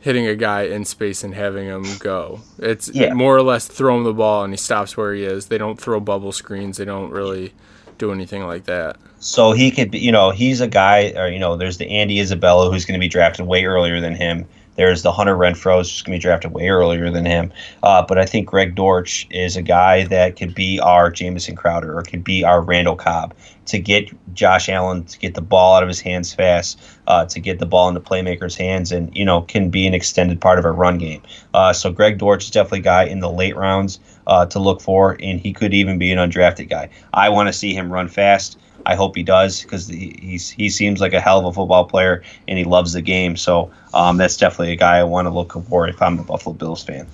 hitting 0.00 0.26
a 0.26 0.36
guy 0.36 0.62
in 0.62 0.84
space 0.84 1.24
and 1.24 1.34
having 1.34 1.66
him 1.66 1.84
go. 1.98 2.40
It's 2.58 2.88
yeah. 2.94 3.12
more 3.14 3.36
or 3.36 3.42
less 3.42 3.66
throw 3.66 3.96
him 3.96 4.04
the 4.04 4.14
ball 4.14 4.44
and 4.44 4.52
he 4.52 4.56
stops 4.56 4.96
where 4.96 5.12
he 5.12 5.24
is. 5.24 5.46
They 5.46 5.58
don't 5.58 5.80
throw 5.80 6.00
bubble 6.00 6.32
screens. 6.32 6.76
They 6.76 6.84
don't 6.84 7.10
really 7.10 7.52
do 7.98 8.12
anything 8.12 8.46
like 8.46 8.64
that. 8.64 8.96
So 9.20 9.52
he 9.52 9.70
could 9.70 9.90
be, 9.90 9.98
you 9.98 10.12
know, 10.12 10.30
he's 10.30 10.60
a 10.60 10.68
guy, 10.68 11.12
or 11.16 11.28
you 11.28 11.40
know, 11.40 11.56
there's 11.56 11.78
the 11.78 11.88
Andy 11.90 12.20
Isabella 12.20 12.70
who's 12.70 12.84
going 12.84 12.98
to 12.98 13.00
be 13.00 13.08
drafted 13.08 13.46
way 13.46 13.64
earlier 13.64 14.00
than 14.00 14.14
him. 14.14 14.46
There's 14.78 15.02
the 15.02 15.10
Hunter 15.10 15.36
Renfrow, 15.36 15.78
who's 15.78 16.02
going 16.02 16.18
to 16.18 16.18
be 16.18 16.22
drafted 16.22 16.52
way 16.52 16.68
earlier 16.68 17.10
than 17.10 17.26
him. 17.26 17.52
Uh, 17.82 18.00
but 18.00 18.16
I 18.16 18.24
think 18.24 18.46
Greg 18.46 18.76
Dortch 18.76 19.26
is 19.28 19.56
a 19.56 19.62
guy 19.62 20.04
that 20.04 20.36
could 20.36 20.54
be 20.54 20.78
our 20.78 21.10
Jamison 21.10 21.56
Crowder 21.56 21.98
or 21.98 22.02
could 22.02 22.22
be 22.22 22.44
our 22.44 22.62
Randall 22.62 22.94
Cobb 22.94 23.34
to 23.66 23.80
get 23.80 24.08
Josh 24.34 24.68
Allen 24.68 25.04
to 25.06 25.18
get 25.18 25.34
the 25.34 25.42
ball 25.42 25.74
out 25.74 25.82
of 25.82 25.88
his 25.88 26.00
hands 26.00 26.32
fast, 26.32 26.80
uh, 27.08 27.26
to 27.26 27.40
get 27.40 27.58
the 27.58 27.66
ball 27.66 27.88
into 27.88 28.00
playmakers' 28.00 28.56
hands, 28.56 28.92
and 28.92 29.14
you 29.16 29.24
know 29.24 29.42
can 29.42 29.68
be 29.68 29.84
an 29.86 29.94
extended 29.94 30.40
part 30.40 30.60
of 30.60 30.64
our 30.64 30.72
run 30.72 30.96
game. 30.96 31.22
Uh, 31.54 31.72
so 31.72 31.90
Greg 31.90 32.18
Dortch 32.18 32.44
is 32.44 32.50
definitely 32.52 32.78
a 32.78 32.82
guy 32.82 33.02
in 33.02 33.18
the 33.18 33.30
late 33.30 33.56
rounds 33.56 33.98
uh, 34.28 34.46
to 34.46 34.60
look 34.60 34.80
for, 34.80 35.16
and 35.20 35.40
he 35.40 35.52
could 35.52 35.74
even 35.74 35.98
be 35.98 36.12
an 36.12 36.18
undrafted 36.18 36.70
guy. 36.70 36.88
I 37.12 37.28
want 37.30 37.48
to 37.48 37.52
see 37.52 37.74
him 37.74 37.92
run 37.92 38.06
fast. 38.06 38.58
I 38.88 38.94
hope 38.94 39.14
he 39.14 39.22
does 39.22 39.62
because 39.62 39.86
he's 39.86 40.48
he 40.48 40.70
seems 40.70 40.98
like 40.98 41.12
a 41.12 41.20
hell 41.20 41.38
of 41.38 41.44
a 41.44 41.52
football 41.52 41.84
player 41.84 42.22
and 42.48 42.58
he 42.58 42.64
loves 42.64 42.94
the 42.94 43.02
game. 43.02 43.36
So 43.36 43.70
um, 43.92 44.16
that's 44.16 44.38
definitely 44.38 44.72
a 44.72 44.76
guy 44.76 44.96
I 44.96 45.04
want 45.04 45.26
to 45.26 45.30
look 45.30 45.52
for 45.68 45.86
if 45.86 46.00
I'm 46.00 46.18
a 46.18 46.24
Buffalo 46.24 46.54
Bills 46.54 46.82
fan. 46.82 47.06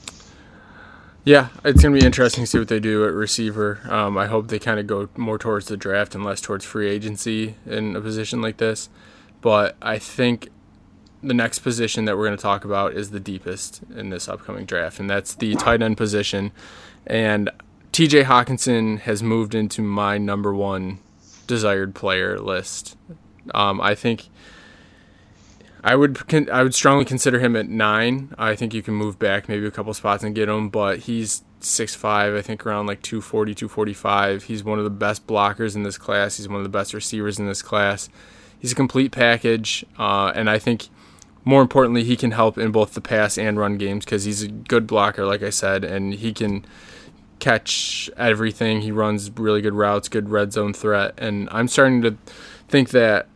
Yeah, 1.25 1.49
it's 1.65 1.83
gonna 1.83 1.99
be 1.99 2.07
interesting 2.07 2.45
to 2.45 2.47
see 2.47 2.61
what 2.61 2.69
they 2.69 2.79
do 2.79 3.05
at 3.05 3.13
receiver. 3.13 3.81
Um, 3.89 4.17
I 4.17 4.27
hope 4.27 4.49
they 4.49 4.61
kind 4.61 4.79
of 4.79 4.87
go 4.87 5.09
more 5.17 5.37
towards 5.37 5.67
the 5.67 5.77
draft 5.77 6.15
and 6.15 6.25
less 6.25 6.41
towards 6.41 6.65
free 6.65 6.89
agency 6.89 7.57
in 7.67 7.97
a 7.97 8.01
position 8.01 8.41
like 8.41 8.59
this. 8.59 8.89
But 9.41 9.75
I 9.83 9.99
think 9.99 10.51
the 11.25 11.35
next 11.35 11.61
position 11.61 12.05
that 12.05 12.17
we're 12.17 12.27
going 12.27 12.37
to 12.37 12.43
talk 12.43 12.65
about 12.65 12.93
is 12.93 13.11
the 13.11 13.21
deepest 13.21 13.81
in 13.97 14.11
this 14.11 14.29
upcoming 14.29 14.65
draft, 14.65 15.01
and 15.01 15.11
that's 15.11 15.35
the 15.35 15.57
tight 15.57 15.83
end 15.83 15.97
position. 15.97 16.53
And 17.05 17.51
TJ 17.93 18.25
Hockenson 18.25 19.01
has 19.01 19.25
moved 19.25 19.57
into 19.57 19.83
my 19.83 20.19
number 20.19 20.55
one 20.55 21.01
desired 21.47 21.95
player 21.95 22.39
list. 22.39 22.97
Um, 23.55 23.81
I 23.81 23.95
think 23.95 24.29
I 25.83 25.97
would 25.97 26.49
I 26.51 26.63
would 26.63 26.75
strongly 26.75 27.05
consider 27.05 27.39
him 27.39 27.55
at 27.57 27.69
nine. 27.69 28.35
I 28.39 28.57
think 28.57 28.73
you 28.73 28.83
can 28.83 28.95
move 28.95 29.19
back 29.19 29.49
maybe 29.49 29.67
a 29.67 29.71
couple 29.71 29.93
spots 29.93 30.25
and 30.25 30.35
get 30.35 30.49
him, 30.49 30.71
but 30.71 31.01
he's 31.01 31.43
six 31.61 31.95
five. 31.95 32.35
I 32.35 32.41
think 32.41 32.65
around 32.65 32.87
like 32.87 33.03
240, 33.03 33.55
245. 33.55 34.45
He's 34.45 34.65
one 34.65 34.79
of 34.79 34.85
the 34.85 34.91
best 34.91 35.27
blockers 35.27 35.75
in 35.77 35.83
this 35.83 35.99
class. 35.99 36.39
He's 36.39 36.49
one 36.49 36.57
of 36.57 36.63
the 36.63 36.71
best 36.71 36.95
receivers 36.95 37.39
in 37.39 37.47
this 37.47 37.61
class. 37.61 38.09
He's 38.59 38.73
a 38.73 38.75
complete 38.75 39.13
package, 39.13 39.85
uh, 39.99 40.33
and 40.35 40.49
I 40.49 40.59
think 40.59 40.89
more 41.45 41.61
importantly, 41.61 42.05
he 42.05 42.17
can 42.17 42.31
help 42.31 42.57
in 42.57 42.73
both 42.73 42.95
the 42.95 43.03
pass 43.03 43.37
and 43.37 43.59
run 43.59 43.77
games 43.77 44.07
because 44.07 44.25
he's 44.25 44.43
a 44.43 44.49
good 44.49 44.87
blocker, 44.87 45.27
like 45.27 45.43
I 45.43 45.51
said, 45.51 45.85
and 45.85 46.15
he 46.15 46.33
can 46.33 46.65
catch 47.45 48.09
everything. 48.17 48.81
He 48.81 48.91
runs 48.91 49.31
really 49.31 49.61
good 49.61 49.75
routes, 49.75 50.09
good 50.09 50.31
red 50.31 50.55
zone 50.55 50.73
threat, 50.73 51.13
and 51.19 51.47
I'm 51.53 51.69
starting 51.69 52.01
to 52.03 52.17
think 52.69 52.91
that 52.91 53.27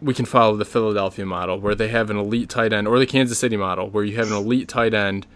we 0.00 0.14
can 0.14 0.24
follow 0.24 0.56
the 0.56 0.64
Philadelphia 0.64 1.26
model 1.26 1.60
where 1.60 1.74
they 1.74 1.88
have 1.88 2.08
an 2.08 2.16
elite 2.16 2.48
tight 2.48 2.72
end 2.72 2.88
or 2.88 2.98
the 2.98 3.04
Kansas 3.04 3.38
City 3.38 3.58
model 3.58 3.90
where 3.90 4.02
you 4.02 4.16
have 4.16 4.30
an 4.30 4.36
elite 4.36 4.66
tight 4.66 4.94
end 4.94 5.26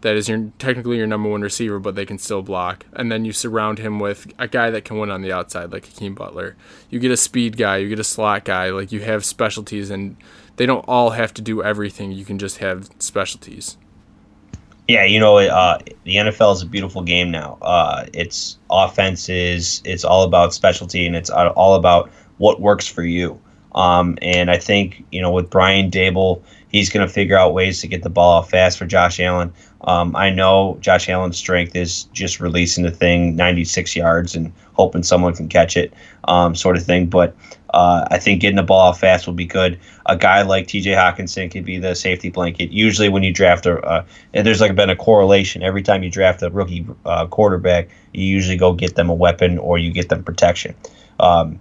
that 0.00 0.16
is 0.16 0.28
your 0.28 0.50
technically 0.58 0.96
your 0.96 1.06
number 1.06 1.28
one 1.28 1.40
receiver, 1.40 1.78
but 1.78 1.94
they 1.94 2.04
can 2.04 2.18
still 2.18 2.42
block. 2.42 2.84
And 2.94 3.12
then 3.12 3.24
you 3.24 3.32
surround 3.32 3.78
him 3.78 4.00
with 4.00 4.32
a 4.40 4.48
guy 4.48 4.70
that 4.70 4.84
can 4.84 4.98
win 4.98 5.10
on 5.10 5.22
the 5.22 5.32
outside, 5.32 5.72
like 5.72 5.86
Hakeem 5.86 6.14
Butler. 6.14 6.56
You 6.90 6.98
get 6.98 7.12
a 7.12 7.16
speed 7.16 7.56
guy, 7.56 7.76
you 7.76 7.88
get 7.88 8.00
a 8.00 8.04
slot 8.04 8.44
guy, 8.44 8.70
like 8.70 8.90
you 8.90 9.00
have 9.00 9.24
specialties, 9.24 9.88
and 9.90 10.16
they 10.56 10.66
don't 10.66 10.84
all 10.88 11.10
have 11.10 11.32
to 11.34 11.42
do 11.42 11.62
everything. 11.62 12.10
You 12.10 12.24
can 12.24 12.38
just 12.38 12.58
have 12.58 12.90
specialties. 12.98 13.76
Yeah, 14.88 15.04
you 15.04 15.20
know, 15.20 15.36
uh, 15.36 15.78
the 16.04 16.16
NFL 16.16 16.54
is 16.54 16.62
a 16.62 16.66
beautiful 16.66 17.02
game 17.02 17.30
now. 17.30 17.58
Uh, 17.60 18.06
it's 18.14 18.58
offenses, 18.70 19.82
it's 19.84 20.02
all 20.02 20.22
about 20.22 20.54
specialty, 20.54 21.06
and 21.06 21.14
it's 21.14 21.28
all 21.28 21.74
about 21.74 22.10
what 22.38 22.62
works 22.62 22.88
for 22.88 23.02
you. 23.02 23.38
Um, 23.74 24.16
and 24.22 24.50
I 24.50 24.56
think 24.56 25.04
you 25.12 25.20
know 25.20 25.30
with 25.30 25.50
Brian 25.50 25.90
Daboll, 25.90 26.42
he's 26.68 26.88
going 26.88 27.06
to 27.06 27.12
figure 27.12 27.36
out 27.36 27.52
ways 27.52 27.82
to 27.82 27.86
get 27.86 28.02
the 28.02 28.08
ball 28.08 28.42
fast 28.42 28.78
for 28.78 28.86
Josh 28.86 29.20
Allen. 29.20 29.52
Um, 29.82 30.16
I 30.16 30.30
know 30.30 30.76
Josh 30.80 31.08
Allen's 31.08 31.36
strength 31.36 31.76
is 31.76 32.04
just 32.12 32.40
releasing 32.40 32.84
the 32.84 32.90
thing 32.90 33.36
96 33.36 33.94
yards 33.94 34.34
and 34.34 34.52
hoping 34.72 35.02
someone 35.02 35.34
can 35.34 35.48
catch 35.48 35.76
it, 35.76 35.92
um, 36.24 36.54
sort 36.54 36.76
of 36.76 36.82
thing. 36.84 37.06
But 37.06 37.36
uh, 37.74 38.06
I 38.10 38.18
think 38.18 38.40
getting 38.40 38.56
the 38.56 38.62
ball 38.62 38.88
out 38.88 38.98
fast 38.98 39.26
will 39.26 39.34
be 39.34 39.44
good. 39.44 39.78
A 40.06 40.16
guy 40.16 40.42
like 40.42 40.66
T.J. 40.66 40.92
Hockenson 40.92 41.50
could 41.50 41.64
be 41.64 41.78
the 41.78 41.94
safety 41.94 42.30
blanket. 42.30 42.70
Usually, 42.72 43.08
when 43.08 43.22
you 43.22 43.32
draft 43.32 43.66
a, 43.66 43.78
uh, 43.80 44.04
and 44.34 44.46
there's 44.46 44.60
like 44.60 44.74
been 44.74 44.90
a 44.90 44.96
correlation 44.96 45.62
every 45.62 45.82
time 45.82 46.02
you 46.02 46.10
draft 46.10 46.42
a 46.42 46.50
rookie 46.50 46.86
uh, 47.04 47.26
quarterback, 47.26 47.88
you 48.12 48.24
usually 48.24 48.56
go 48.56 48.72
get 48.72 48.96
them 48.96 49.10
a 49.10 49.14
weapon 49.14 49.58
or 49.58 49.78
you 49.78 49.92
get 49.92 50.08
them 50.08 50.24
protection. 50.24 50.74
Um, 51.20 51.60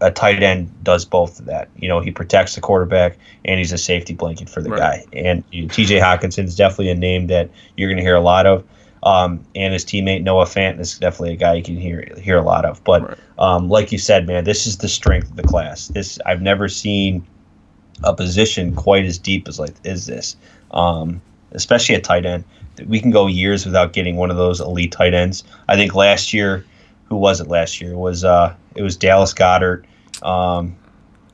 a 0.00 0.10
tight 0.10 0.42
end 0.42 0.72
does 0.82 1.04
both 1.04 1.38
of 1.38 1.46
that. 1.46 1.68
You 1.76 1.88
know, 1.88 2.00
he 2.00 2.10
protects 2.10 2.54
the 2.54 2.60
quarterback 2.60 3.18
and 3.44 3.58
he's 3.58 3.72
a 3.72 3.78
safety 3.78 4.14
blanket 4.14 4.48
for 4.48 4.62
the 4.62 4.70
Right. 4.70 4.78
guy. 4.78 5.04
And 5.12 5.44
you 5.52 5.62
know, 5.62 5.68
T.J. 5.68 5.98
Hockenson 5.98 6.44
is 6.44 6.56
definitely 6.56 6.90
a 6.90 6.94
name 6.94 7.26
that 7.28 7.50
you're 7.76 7.88
going 7.88 7.98
to 7.98 8.02
hear 8.02 8.16
a 8.16 8.20
lot 8.20 8.46
of. 8.46 8.64
Um, 9.02 9.44
and 9.54 9.72
his 9.72 9.84
teammate 9.84 10.22
Noah 10.22 10.44
Fant 10.44 10.78
is 10.78 10.98
definitely 10.98 11.32
a 11.32 11.36
guy 11.36 11.54
you 11.54 11.62
can 11.62 11.76
hear 11.76 12.04
hear 12.18 12.36
a 12.36 12.42
lot 12.42 12.64
of. 12.64 12.82
But 12.84 13.02
Right. 13.08 13.18
um, 13.38 13.68
like 13.68 13.92
you 13.92 13.98
said, 13.98 14.26
man, 14.26 14.44
this 14.44 14.66
is 14.66 14.78
the 14.78 14.88
strength 14.88 15.30
of 15.30 15.36
the 15.36 15.42
class. 15.42 15.88
This 15.88 16.18
I've 16.26 16.42
never 16.42 16.68
seen 16.68 17.24
a 18.02 18.14
position 18.14 18.74
quite 18.74 19.04
as 19.04 19.18
deep 19.18 19.48
as 19.48 19.58
like 19.58 19.74
is 19.84 20.06
this, 20.06 20.36
um, 20.72 21.20
especially 21.52 21.94
a 21.94 22.00
tight 22.00 22.26
end. 22.26 22.44
We 22.86 23.00
can 23.00 23.10
go 23.10 23.26
years 23.26 23.66
without 23.66 23.92
getting 23.92 24.16
one 24.16 24.30
of 24.30 24.36
those 24.36 24.60
elite 24.60 24.92
tight 24.92 25.12
ends. 25.14 25.44
I 25.68 25.76
think 25.76 25.94
last 25.94 26.32
year, 26.32 26.64
who 27.04 27.16
was 27.16 27.40
it 27.40 27.48
last 27.48 27.80
year? 27.80 27.92
It 27.92 27.98
was 27.98 28.24
uh, 28.24 28.54
it 28.74 28.82
was 28.82 28.96
Dallas 28.96 29.34
Goedert, 29.34 29.84
um, 30.22 30.76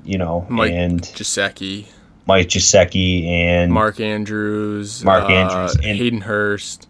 you 0.04 0.18
know, 0.18 0.46
Mike 0.48 0.72
and 0.72 1.02
Gesicki, 1.02 1.86
Mike 2.26 2.48
Gesicki 2.48 3.26
and 3.26 3.72
Mark 3.72 4.00
Andrews, 4.00 5.04
Mark 5.04 5.24
uh, 5.24 5.28
Andrews, 5.32 5.74
and- 5.76 5.98
Hayden 5.98 6.20
Hurst. 6.20 6.88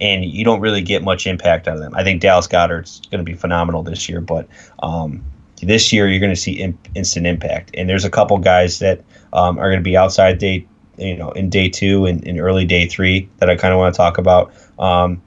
and 0.00 0.24
you 0.24 0.44
don't 0.44 0.60
really 0.60 0.82
get 0.82 1.02
much 1.02 1.26
impact 1.26 1.68
out 1.68 1.76
of 1.76 1.80
them. 1.82 1.94
I 1.94 2.02
think 2.04 2.20
Dallas 2.20 2.46
Goedert's 2.48 3.00
going 3.10 3.24
to 3.24 3.30
be 3.30 3.34
phenomenal 3.36 3.82
this 3.82 4.08
year, 4.08 4.20
but 4.20 4.48
um, 4.82 5.22
this 5.62 5.92
year 5.92 6.08
you're 6.08 6.20
going 6.20 6.34
to 6.34 6.40
see 6.40 6.52
in, 6.52 6.78
instant 6.94 7.26
impact. 7.26 7.70
And 7.74 7.88
there's 7.88 8.04
a 8.04 8.10
couple 8.10 8.38
guys 8.38 8.78
that 8.78 9.02
um, 9.32 9.58
are 9.58 9.68
going 9.68 9.78
to 9.80 9.84
be 9.84 9.96
outside 9.96 10.38
day, 10.38 10.66
you 10.96 11.16
know, 11.16 11.30
in 11.32 11.50
day 11.50 11.68
two 11.68 12.06
and 12.06 12.24
in 12.24 12.38
early 12.40 12.64
day 12.64 12.86
three 12.86 13.28
that 13.38 13.50
I 13.50 13.56
kind 13.56 13.72
of 13.74 13.78
want 13.78 13.94
to 13.94 13.96
talk 13.96 14.16
about. 14.18 14.52
Um, 14.78 15.22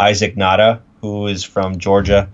Isaac 0.00 0.34
Nauta, 0.34 0.80
who 1.00 1.26
is 1.26 1.44
from 1.44 1.78
Georgia, 1.78 2.28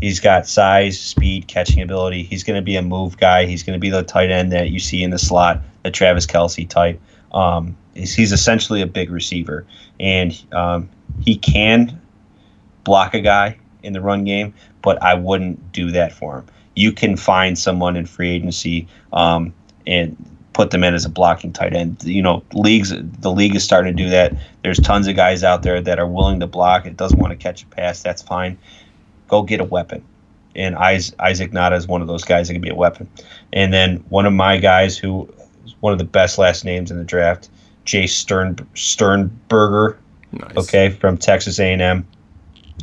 he's 0.00 0.20
got 0.20 0.46
size, 0.46 0.98
speed, 0.98 1.46
catching 1.46 1.82
ability. 1.82 2.22
He's 2.22 2.44
going 2.44 2.56
to 2.58 2.64
be 2.64 2.76
a 2.76 2.82
move 2.82 3.16
guy. 3.18 3.46
He's 3.46 3.62
going 3.62 3.76
to 3.76 3.80
be 3.80 3.90
the 3.90 4.02
tight 4.02 4.30
end 4.30 4.52
that 4.52 4.70
you 4.70 4.78
see 4.78 5.02
in 5.02 5.10
the 5.10 5.18
slot, 5.18 5.62
the 5.82 5.90
Travis 5.90 6.26
Kelce 6.26 6.68
type. 6.68 7.00
Um, 7.32 7.76
he's, 7.94 8.14
he's 8.14 8.32
essentially 8.32 8.82
a 8.82 8.86
big 8.86 9.10
receiver, 9.10 9.66
and 10.00 10.40
um, 10.52 10.88
he 11.20 11.36
can 11.36 12.00
block 12.84 13.14
a 13.14 13.20
guy 13.20 13.58
in 13.82 13.92
the 13.92 14.00
run 14.00 14.24
game, 14.24 14.54
but 14.82 15.00
I 15.02 15.14
wouldn't 15.14 15.72
do 15.72 15.90
that 15.92 16.12
for 16.12 16.38
him. 16.38 16.46
You 16.74 16.92
can 16.92 17.16
find 17.16 17.58
someone 17.58 17.96
in 17.96 18.06
free 18.06 18.30
agency 18.30 18.86
um, 19.12 19.54
and 19.86 20.16
put 20.56 20.70
them 20.70 20.82
in 20.82 20.94
as 20.94 21.04
a 21.04 21.10
blocking 21.10 21.52
tight 21.52 21.74
end. 21.74 22.02
You 22.02 22.22
know, 22.22 22.42
leagues 22.54 22.90
the 23.20 23.30
league 23.30 23.54
is 23.54 23.62
starting 23.62 23.94
to 23.94 24.02
do 24.02 24.08
that. 24.08 24.32
There's 24.62 24.78
tons 24.78 25.06
of 25.06 25.14
guys 25.14 25.44
out 25.44 25.62
there 25.62 25.82
that 25.82 25.98
are 25.98 26.06
willing 26.06 26.40
to 26.40 26.46
block. 26.46 26.86
It 26.86 26.96
doesn't 26.96 27.18
want 27.18 27.30
to 27.32 27.36
catch 27.36 27.62
a 27.62 27.66
pass. 27.66 28.02
That's 28.02 28.22
fine. 28.22 28.56
Go 29.28 29.42
get 29.42 29.60
a 29.60 29.64
weapon. 29.64 30.02
And 30.54 30.74
Isaac 30.74 31.50
Nauta 31.50 31.76
is 31.76 31.86
one 31.86 32.00
of 32.00 32.08
those 32.08 32.24
guys 32.24 32.48
that 32.48 32.54
can 32.54 32.62
be 32.62 32.70
a 32.70 32.74
weapon. 32.74 33.06
And 33.52 33.70
then 33.70 33.98
one 34.08 34.24
of 34.24 34.32
my 34.32 34.56
guys 34.56 34.96
who 34.96 35.28
is 35.66 35.74
one 35.80 35.92
of 35.92 35.98
the 35.98 36.04
best 36.04 36.38
last 36.38 36.64
names 36.64 36.90
in 36.90 36.96
the 36.96 37.04
draft, 37.04 37.50
Jace 37.84 38.08
Stern 38.08 38.56
Sternberger 38.72 39.98
Nice. 40.32 40.56
okay, 40.56 40.88
from 40.88 41.18
Texas 41.18 41.58
A&M. 41.58 42.06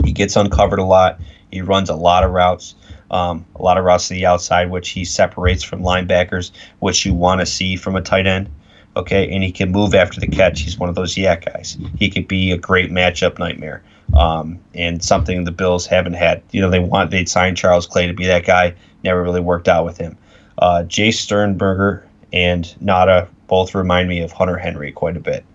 He 0.04 0.12
gets 0.12 0.36
uncovered 0.36 0.78
a 0.78 0.84
lot. 0.84 1.20
He 1.52 1.62
runs 1.62 1.90
a 1.90 1.96
lot 1.96 2.24
of 2.24 2.32
routes, 2.32 2.76
um, 3.14 3.46
a 3.56 3.62
lot 3.62 3.78
of 3.78 3.86
routes 3.86 4.08
to 4.08 4.16
the 4.16 4.26
outside, 4.26 4.72
which 4.72 4.90
he 4.90 5.06
separates 5.06 5.62
from 5.64 5.84
linebackers, 5.84 6.52
which 6.80 7.06
you 7.06 7.14
want 7.14 7.40
to 7.40 7.46
see 7.46 7.76
from 7.76 7.96
a 7.96 8.02
tight 8.02 8.26
end. 8.26 8.50
Okay, 8.96 9.32
and 9.32 9.44
he 9.44 9.52
can 9.52 9.72
move 9.72 9.96
after 9.96 10.20
the 10.20 10.28
catch. 10.28 10.62
He's 10.62 10.78
one 10.78 10.90
of 10.90 10.96
those 10.96 11.16
YAC 11.16 11.52
guys. 11.52 11.78
He 11.98 12.10
could 12.10 12.28
be 12.28 12.52
a 12.52 12.58
great 12.58 12.92
matchup 12.92 13.40
nightmare, 13.40 13.84
um, 14.16 14.60
and 14.76 15.04
something 15.04 15.44
the 15.44 15.52
Bills 15.52 15.88
haven't 15.88 16.14
had. 16.14 16.44
You 16.52 16.62
know, 16.62 16.70
they 16.70 16.80
want 16.80 17.10
they'd 17.12 17.30
sign 17.30 17.56
Charles 17.56 17.88
Clay 17.88 18.08
to 18.08 18.14
be 18.14 18.26
that 18.28 18.46
guy. 18.46 18.76
Never 19.04 19.24
really 19.24 19.42
worked 19.42 19.68
out 19.68 19.86
with 19.86 19.98
him. 19.98 20.18
Uh, 20.58 20.84
Jace 20.88 21.16
Sternberger 21.16 22.06
and 22.34 22.66
Nauta 22.84 23.28
both 23.48 23.76
remind 23.76 24.10
me 24.10 24.22
of 24.22 24.32
Hunter 24.32 24.58
Henry 24.58 24.92
quite 24.92 25.18
a 25.18 25.20
bit. 25.20 25.46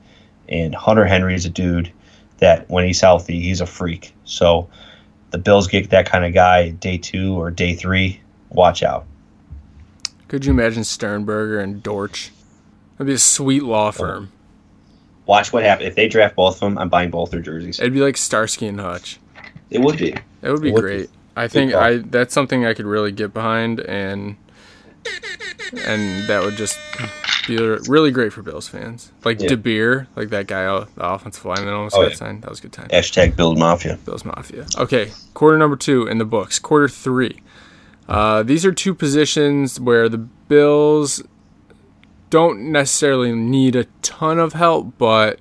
And 0.48 0.74
Hunter 0.74 1.04
Henry 1.04 1.34
is 1.34 1.44
a 1.44 1.50
dude 1.50 1.92
that 2.38 2.68
when 2.70 2.84
he's 2.84 3.00
healthy, 3.00 3.40
he's 3.40 3.60
a 3.60 3.66
freak. 3.66 4.14
So 4.24 4.68
the 5.30 5.38
Bills 5.38 5.66
get 5.66 5.90
that 5.90 6.06
kind 6.06 6.24
of 6.24 6.32
guy 6.34 6.70
day 6.70 6.98
two 6.98 7.34
or 7.40 7.50
day 7.50 7.74
three. 7.74 8.20
Watch 8.50 8.82
out. 8.82 9.04
Could 10.28 10.44
you 10.44 10.52
imagine 10.52 10.84
Sternberger 10.84 11.58
and 11.60 11.82
Dortch? 11.82 12.30
That'd 12.96 13.06
be 13.08 13.14
a 13.14 13.18
sweet 13.18 13.62
law 13.62 13.90
firm. 13.90 14.30
Watch 15.26 15.52
what 15.52 15.62
happens. 15.62 15.88
If 15.88 15.94
they 15.94 16.08
draft 16.08 16.36
both 16.36 16.54
of 16.56 16.60
them, 16.60 16.78
I'm 16.78 16.88
buying 16.88 17.10
both 17.10 17.30
their 17.30 17.40
jerseys. 17.40 17.78
It'd 17.78 17.92
be 17.92 18.00
like 18.00 18.16
Starsky 18.16 18.66
and 18.66 18.80
Hutch. 18.80 19.18
It 19.70 19.80
would 19.80 19.98
be. 19.98 20.14
It 20.42 20.50
would 20.50 20.62
be 20.62 20.70
It 20.70 20.72
would 20.74 20.80
be. 20.80 20.80
great. 20.80 21.10
I 21.36 21.46
think. 21.48 21.74
I 21.74 21.98
that's 21.98 22.34
something 22.34 22.64
I 22.66 22.74
could 22.74 22.86
really 22.86 23.12
get 23.12 23.32
behind, 23.34 23.80
and 23.80 24.36
and 25.84 26.26
that 26.28 26.42
would 26.42 26.56
just 26.56 26.78
really 27.56 28.10
great 28.10 28.32
for 28.32 28.42
Bills 28.42 28.68
fans. 28.68 29.12
Like 29.24 29.40
Yeah. 29.40 29.48
DeBeer, 29.50 30.06
like 30.16 30.30
that 30.30 30.46
guy, 30.46 30.64
the 30.64 30.86
offensive 30.98 31.44
lineman 31.44 31.72
almost 31.74 31.96
Oh, 31.96 32.02
got 32.02 32.10
yeah. 32.10 32.16
signed. 32.16 32.42
That 32.42 32.50
was 32.50 32.58
a 32.58 32.62
good 32.62 32.72
time. 32.72 32.88
Hashtag 32.88 33.36
Bills 33.36 33.58
Mafia. 33.58 33.98
Bills 34.04 34.24
Mafia. 34.24 34.66
Okay, 34.76 35.10
quarter 35.34 35.56
number 35.58 35.76
two 35.76 36.06
in 36.06 36.18
the 36.18 36.24
books. 36.24 36.58
Quarter 36.58 36.88
three. 36.88 37.40
Uh, 38.08 38.42
these 38.42 38.64
are 38.64 38.72
two 38.72 38.94
positions 38.94 39.78
where 39.78 40.08
the 40.08 40.18
Bills 40.18 41.22
don't 42.30 42.60
necessarily 42.72 43.32
need 43.32 43.74
a 43.76 43.84
ton 44.02 44.38
of 44.38 44.52
help, 44.52 44.92
but 44.98 45.38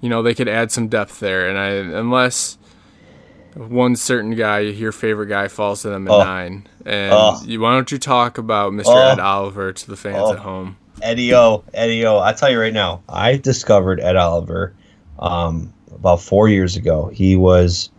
you 0.00 0.08
know 0.08 0.22
they 0.22 0.34
could 0.34 0.48
add 0.48 0.70
some 0.72 0.88
depth 0.88 1.20
there. 1.20 1.48
And 1.48 1.58
I, 1.58 1.68
unless 1.98 2.58
one 3.54 3.94
certain 3.96 4.34
guy, 4.34 4.60
your 4.60 4.92
favorite 4.92 5.26
guy, 5.26 5.46
falls 5.48 5.82
to 5.82 5.90
them 5.90 6.08
at 6.08 6.12
Oh. 6.12 6.22
nine, 6.24 6.66
and 6.86 7.12
Oh. 7.14 7.40
you, 7.44 7.60
why 7.60 7.72
don't 7.74 7.90
you 7.92 7.98
talk 7.98 8.38
about 8.38 8.72
Mr. 8.72 8.84
Oh. 8.86 9.08
Ed 9.12 9.20
Oliver 9.20 9.72
to 9.72 9.86
the 9.86 9.96
fans 9.96 10.16
Oh. 10.20 10.32
at 10.32 10.38
home? 10.40 10.76
Eddie 11.02 11.34
O, 11.34 11.64
Eddie 11.74 12.06
O. 12.06 12.18
I 12.20 12.32
tell 12.32 12.50
you 12.50 12.60
right 12.60 12.72
now, 12.72 13.02
I 13.08 13.36
discovered 13.36 14.00
Ed 14.00 14.16
Oliver 14.16 14.74
um, 15.18 15.72
about 15.94 16.20
four 16.20 16.48
years 16.48 16.76
ago. 16.76 17.10
He 17.12 17.36
was 17.36 17.90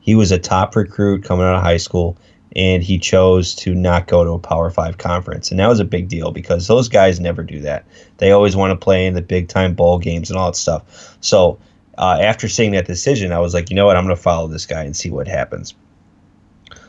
he 0.00 0.14
was 0.14 0.32
a 0.32 0.38
top 0.38 0.74
recruit 0.74 1.24
coming 1.24 1.44
out 1.44 1.56
of 1.56 1.62
high 1.62 1.76
school, 1.76 2.16
and 2.56 2.82
he 2.82 2.98
chose 2.98 3.54
to 3.56 3.74
not 3.74 4.06
go 4.06 4.24
to 4.24 4.30
a 4.30 4.38
Power 4.38 4.70
Five 4.70 4.98
conference, 4.98 5.50
and 5.50 5.60
that 5.60 5.68
was 5.68 5.80
a 5.80 5.84
big 5.84 6.08
deal 6.08 6.30
because 6.30 6.68
those 6.68 6.88
guys 6.88 7.20
never 7.20 7.42
do 7.42 7.60
that. 7.60 7.84
They 8.18 8.30
always 8.30 8.56
want 8.56 8.70
to 8.70 8.82
play 8.82 9.06
in 9.06 9.14
the 9.14 9.22
big 9.22 9.48
time 9.48 9.74
bowl 9.74 9.98
games 9.98 10.30
and 10.30 10.38
all 10.38 10.50
that 10.50 10.56
stuff. 10.56 11.16
So 11.20 11.58
uh, 11.98 12.18
after 12.20 12.48
seeing 12.48 12.72
that 12.72 12.86
decision, 12.86 13.32
I 13.32 13.38
was 13.38 13.54
like, 13.54 13.70
you 13.70 13.76
know 13.76 13.86
what, 13.86 13.96
I'm 13.96 14.04
going 14.04 14.16
to 14.16 14.22
follow 14.22 14.48
this 14.48 14.66
guy 14.66 14.82
and 14.84 14.96
see 14.96 15.10
what 15.10 15.28
happens. 15.28 15.74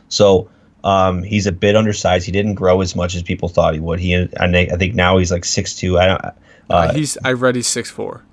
So 0.09 0.49
um, 0.83 1.23
he's 1.23 1.47
a 1.47 1.51
bit 1.51 1.75
undersized. 1.75 2.25
He 2.25 2.31
didn't 2.31 2.55
grow 2.55 2.81
as 2.81 2.95
much 2.95 3.15
as 3.15 3.23
people 3.23 3.49
thought 3.49 3.73
he 3.73 3.79
would. 3.79 3.99
He, 3.99 4.15
I 4.15 4.51
think, 4.51 4.71
I 4.71 4.75
think 4.77 4.95
now 4.95 5.17
he's 5.17 5.31
like 5.31 5.45
six 5.45 5.75
two. 5.75 5.97
I 5.99 6.05
don't. 6.07 6.21
Uh, 6.25 6.31
Uh, 6.69 6.93
he's 6.93 7.17
I've 7.23 7.41
read 7.41 7.55
he's 7.55 7.67
six 7.67 7.89
four. 7.89 8.23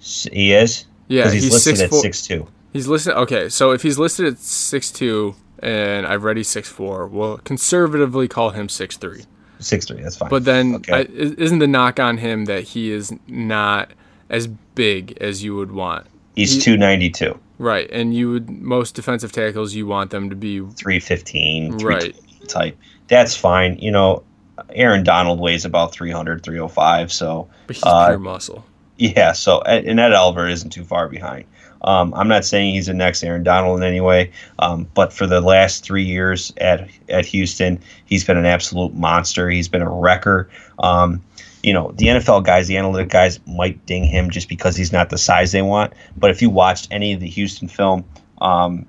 he 0.00 0.52
is. 0.52 0.84
Yeah, 1.08 1.22
because 1.22 1.32
he's, 1.34 1.44
he's 1.44 1.52
listed 1.52 1.80
at 1.80 1.90
6'4". 1.90 2.00
six 2.02 2.22
two. 2.26 2.46
He's 2.72 2.88
listed. 2.88 3.14
Okay, 3.14 3.48
so 3.48 3.70
if 3.70 3.82
he's 3.82 3.98
listed 3.98 4.26
at 4.26 4.38
six 4.38 4.90
two, 4.90 5.34
and 5.60 6.04
I've 6.06 6.24
read 6.24 6.36
he's 6.36 6.48
six 6.48 6.68
four, 6.68 7.06
we'll 7.06 7.38
conservatively 7.38 8.28
call 8.28 8.50
him 8.50 8.68
six 8.68 8.96
three. 8.96 9.22
Six 9.60 9.86
three. 9.86 10.02
That's 10.02 10.16
fine. 10.16 10.28
But 10.28 10.44
then, 10.44 10.74
Okay. 10.76 10.92
I, 10.92 10.98
i- 11.00 11.06
isn't 11.38 11.60
the 11.60 11.66
knock 11.68 11.98
on 12.00 12.18
him 12.18 12.44
that 12.46 12.64
he 12.64 12.90
is 12.92 13.12
not 13.28 13.92
as 14.28 14.46
big 14.48 15.16
as 15.20 15.42
you 15.44 15.54
would 15.56 15.72
want? 15.72 16.06
he's 16.34 16.54
he- 16.54 16.60
two 16.60 16.76
ninety 16.76 17.08
two. 17.08 17.38
Right, 17.58 17.88
and 17.90 18.14
you 18.14 18.30
would 18.32 18.50
most 18.50 18.94
defensive 18.94 19.32
tackles 19.32 19.74
you 19.74 19.86
want 19.86 20.10
them 20.10 20.28
to 20.30 20.36
be 20.36 20.60
315 20.60 21.78
Right. 21.78 22.14
type. 22.48 22.76
That's 23.08 23.36
fine. 23.36 23.78
You 23.78 23.90
know, 23.90 24.22
Aaron 24.70 25.04
Donald 25.04 25.38
weighs 25.40 25.64
about 25.64 25.92
300, 25.92 26.42
305. 26.42 27.12
So, 27.12 27.48
but 27.66 27.76
he's 27.76 27.82
Uh, 27.84 28.08
pure 28.08 28.18
muscle. 28.18 28.64
yeah, 28.98 29.32
so 29.32 29.60
and 29.62 29.98
Ed 30.00 30.12
Oliver 30.12 30.48
isn't 30.48 30.70
too 30.70 30.84
far 30.84 31.08
behind. 31.08 31.44
Um, 31.82 32.12
I'm 32.14 32.26
not 32.26 32.44
saying 32.44 32.74
he's 32.74 32.86
the 32.86 32.94
next 32.94 33.22
Aaron 33.22 33.42
Donald 33.42 33.78
in 33.78 33.84
any 33.84 34.00
way, 34.00 34.30
um, 34.58 34.86
but 34.94 35.12
for 35.12 35.26
the 35.26 35.40
last 35.40 35.84
three 35.84 36.02
years 36.04 36.52
at 36.58 36.88
at 37.08 37.26
Houston, 37.26 37.78
he's 38.06 38.24
been 38.24 38.36
an 38.38 38.46
absolute 38.46 38.94
monster. 38.94 39.48
He's 39.50 39.68
been 39.68 39.82
a 39.82 39.90
wrecker. 39.90 40.48
Um, 40.80 41.22
you 41.66 41.72
know, 41.72 41.90
the 41.96 42.06
NFL 42.06 42.44
guys, 42.44 42.68
the 42.68 42.76
analytic 42.76 43.08
guys 43.08 43.40
might 43.44 43.84
ding 43.86 44.04
him 44.04 44.30
just 44.30 44.48
because 44.48 44.76
he's 44.76 44.92
not 44.92 45.10
the 45.10 45.18
size 45.18 45.50
they 45.50 45.62
want. 45.62 45.92
But 46.16 46.30
if 46.30 46.40
you 46.40 46.48
watched 46.48 46.86
any 46.92 47.12
of 47.12 47.18
the 47.18 47.26
Houston 47.26 47.66
film, 47.66 48.04
um, 48.40 48.86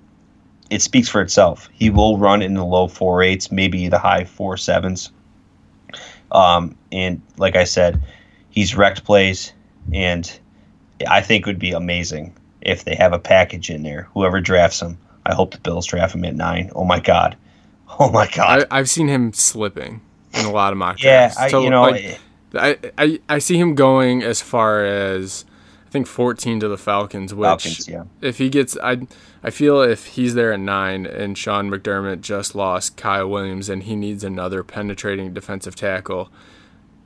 it 0.70 0.84
speaks 0.84 1.10
for 1.10 1.20
itself. 1.20 1.70
He 1.74 1.90
will 1.90 2.20
run 2.20 2.44
in 2.44 2.54
the 2.54 2.63
low 2.63 2.88
four 2.88 3.24
eights, 3.24 3.52
maybe 3.52 3.88
the 3.88 3.98
high 3.98 4.26
four 4.26 4.58
sevens. 4.58 5.12
Um, 6.32 6.78
and 6.92 7.20
like 7.38 7.56
I 7.56 7.63
said, 7.63 8.00
he's 8.52 8.76
wrecked 8.76 9.04
plays, 9.04 9.54
and 9.92 10.40
I 11.08 11.22
think 11.22 11.48
it 11.48 11.50
would 11.50 11.58
be 11.58 11.72
amazing 11.72 12.38
if 12.62 12.84
they 12.84 12.94
have 12.94 13.12
a 13.12 13.20
package 13.20 13.72
in 13.72 13.82
there. 13.82 14.08
Whoever 14.13 14.40
drafts 14.40 14.84
him, 14.84 15.00
I 15.26 15.34
hope 15.34 15.50
the 15.50 15.60
Bills 15.60 15.88
draft 15.88 16.13
him 16.13 16.26
at 16.26 16.36
nine. 16.36 16.70
Oh 16.76 16.86
my 16.86 17.00
god, 17.00 17.38
oh 18.00 18.12
my 18.12 18.28
god. 18.28 18.68
I, 18.70 18.78
I've 18.78 18.90
seen 18.90 19.08
him 19.08 19.34
slipping 19.34 20.02
in 20.36 20.46
a 20.46 20.52
lot 20.52 20.74
of 20.74 20.78
mock 20.78 21.02
yeah, 21.02 21.22
drafts. 21.22 21.40
I, 21.40 21.50
So, 21.50 21.63
you 21.63 21.72
know, 21.72 21.82
like, 21.82 22.20
I, 22.58 22.78
I 22.98 23.20
I 23.30 23.39
see 23.39 23.58
him 23.58 23.76
going 23.76 24.24
as 24.24 24.41
far 24.41 24.86
as 24.86 25.46
I 25.88 25.89
think 25.89 26.06
14 26.06 26.60
to 26.60 26.67
the 26.67 26.78
Falcons. 26.78 27.34
Which, 27.34 27.46
Falcons, 27.46 27.88
yeah. 27.88 28.04
if 28.22 28.39
he 28.39 28.50
gets, 28.50 28.78
I, 28.84 29.08
I 29.41 29.52
feel 29.52 29.82
if 29.82 30.06
he's 30.06 30.34
there 30.34 30.52
at 30.52 30.60
nine 30.60 31.06
and 31.06 31.38
Sean 31.38 31.72
McDermott 31.72 32.20
just 32.20 32.56
lost 32.56 32.98
Kyle 32.98 33.30
Williams 33.30 33.70
and 33.70 33.84
he 33.84 33.96
needs 33.96 34.26
another 34.26 34.63
penetrating 34.63 35.34
defensive 35.34 35.76
tackle 35.76 36.30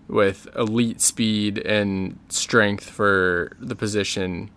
with 0.08 0.48
elite 0.56 1.00
speed 1.00 1.60
and 1.60 2.18
strength 2.30 2.90
for 2.90 3.56
the 3.60 3.76
position, 3.76 4.50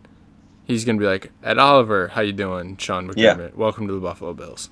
he's 0.64 0.86
gonna 0.86 0.98
be 0.98 1.06
like, 1.06 1.30
Ed 1.42 1.58
Oliver, 1.58 2.08
how 2.08 2.22
you 2.22 2.32
doing, 2.32 2.78
Sean 2.78 3.06
McDermott? 3.06 3.16
Yeah. 3.16 3.50
Welcome 3.54 3.86
to 3.88 3.92
the 3.92 4.00
Buffalo 4.00 4.32
Bills. 4.32 4.70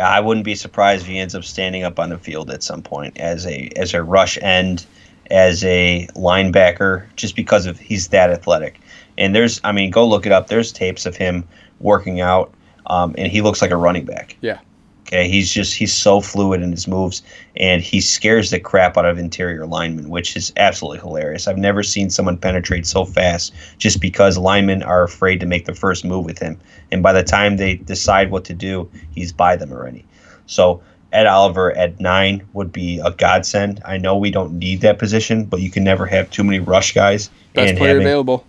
I 0.00 0.20
wouldn't 0.20 0.44
be 0.44 0.54
surprised 0.54 1.02
if 1.02 1.08
he 1.08 1.18
ends 1.18 1.34
up 1.34 1.42
standing 1.42 1.82
up 1.82 1.98
on 1.98 2.10
the 2.10 2.18
field 2.18 2.50
at 2.50 2.62
some 2.62 2.82
point 2.82 3.18
as 3.18 3.44
a 3.44 3.70
as 3.74 3.92
a 3.92 4.04
rush 4.04 4.38
end, 4.40 4.86
as 5.30 5.64
a 5.64 6.08
linebacker, 6.14 7.04
just 7.16 7.36
because 7.36 7.66
of 7.66 7.78
he's 7.78 8.08
that 8.08 8.30
athletic. 8.30 8.80
And 9.16 9.34
there's, 9.34 9.60
I 9.64 9.72
mean, 9.72 9.90
go 9.90 10.06
look 10.06 10.26
it 10.26 10.32
up. 10.32 10.48
There's 10.48 10.72
tapes 10.72 11.06
of 11.06 11.16
him 11.16 11.46
working 11.80 12.20
out, 12.20 12.52
um, 12.86 13.14
and 13.18 13.30
he 13.30 13.40
looks 13.40 13.60
like 13.60 13.70
a 13.70 13.76
running 13.76 14.04
back. 14.04 14.36
Yeah. 14.40 14.60
Okay, 15.08 15.26
he's 15.26 15.50
just 15.50 15.74
he's 15.74 15.94
so 15.94 16.20
fluid 16.20 16.60
in 16.60 16.70
his 16.70 16.86
moves, 16.86 17.22
and 17.56 17.80
he 17.80 17.98
scares 17.98 18.50
the 18.50 18.60
crap 18.60 18.98
out 18.98 19.06
of 19.06 19.16
interior 19.16 19.64
linemen, 19.64 20.10
which 20.10 20.36
is 20.36 20.52
absolutely 20.58 20.98
hilarious. 20.98 21.48
I've 21.48 21.56
never 21.56 21.82
seen 21.82 22.10
someone 22.10 22.36
penetrate 22.36 22.86
so 22.86 23.06
fast 23.06 23.54
just 23.78 24.02
because 24.02 24.36
linemen 24.36 24.82
are 24.82 25.02
afraid 25.02 25.40
to 25.40 25.46
make 25.46 25.64
the 25.64 25.74
first 25.74 26.04
move 26.04 26.26
with 26.26 26.38
him, 26.38 26.60
and 26.92 27.02
by 27.02 27.14
the 27.14 27.22
time 27.22 27.56
they 27.56 27.76
decide 27.76 28.30
what 28.30 28.44
to 28.44 28.54
do, 28.54 28.90
he's 29.10 29.32
by 29.32 29.56
them 29.56 29.72
already. 29.72 30.04
So 30.44 30.82
Ed 31.12 31.26
Oliver 31.26 31.72
at 31.76 31.98
nine 32.00 32.46
would 32.52 32.70
be 32.72 33.00
a 33.00 33.10
godsend. 33.10 33.80
I 33.84 33.96
know 33.96 34.16
we 34.16 34.30
don't 34.30 34.58
need 34.58 34.82
that 34.82 34.98
position, 34.98 35.44
but 35.44 35.60
you 35.60 35.70
can 35.70 35.82
never 35.84 36.04
have 36.06 36.30
too 36.30 36.44
many 36.44 36.58
rush 36.58 36.92
guys. 36.92 37.30
Best 37.54 37.76
player 37.76 37.90
having- 37.94 38.02
available. 38.06 38.44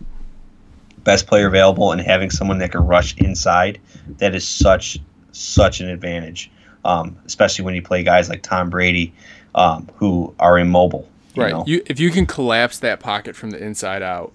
best 1.03 1.27
player 1.27 1.47
available 1.47 1.91
and 1.91 2.01
having 2.01 2.29
someone 2.29 2.57
that 2.59 2.71
can 2.71 2.81
rush 2.85 3.15
inside 3.17 3.79
that 4.17 4.35
is 4.35 4.45
such 4.47 4.99
such 5.31 5.79
an 5.79 5.87
advantage 5.87 6.51
um, 6.83 7.15
especially 7.25 7.63
when 7.63 7.73
you 7.73 7.81
play 7.81 8.03
guys 8.03 8.27
like 8.29 8.41
tom 8.43 8.69
brady 8.69 9.13
um, 9.55 9.87
who 9.95 10.33
are 10.39 10.59
immobile 10.59 11.07
you 11.35 11.43
Right. 11.43 11.51
know? 11.53 11.63
You 11.65 11.81
if 11.85 11.99
you 11.99 12.11
can 12.11 12.25
collapse 12.25 12.79
that 12.79 12.99
pocket 12.99 13.35
from 13.35 13.51
the 13.51 13.63
inside 13.63 14.01
out. 14.03 14.33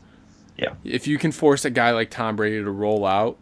Yeah. 0.57 0.75
If 0.85 1.07
you 1.07 1.19
can 1.19 1.33
force 1.33 1.65
a 1.67 1.71
guy 1.71 1.91
like 1.91 2.09
Tom 2.09 2.37
Brady 2.37 2.63
to 2.63 2.71
roll 2.71 3.05
out, 3.05 3.37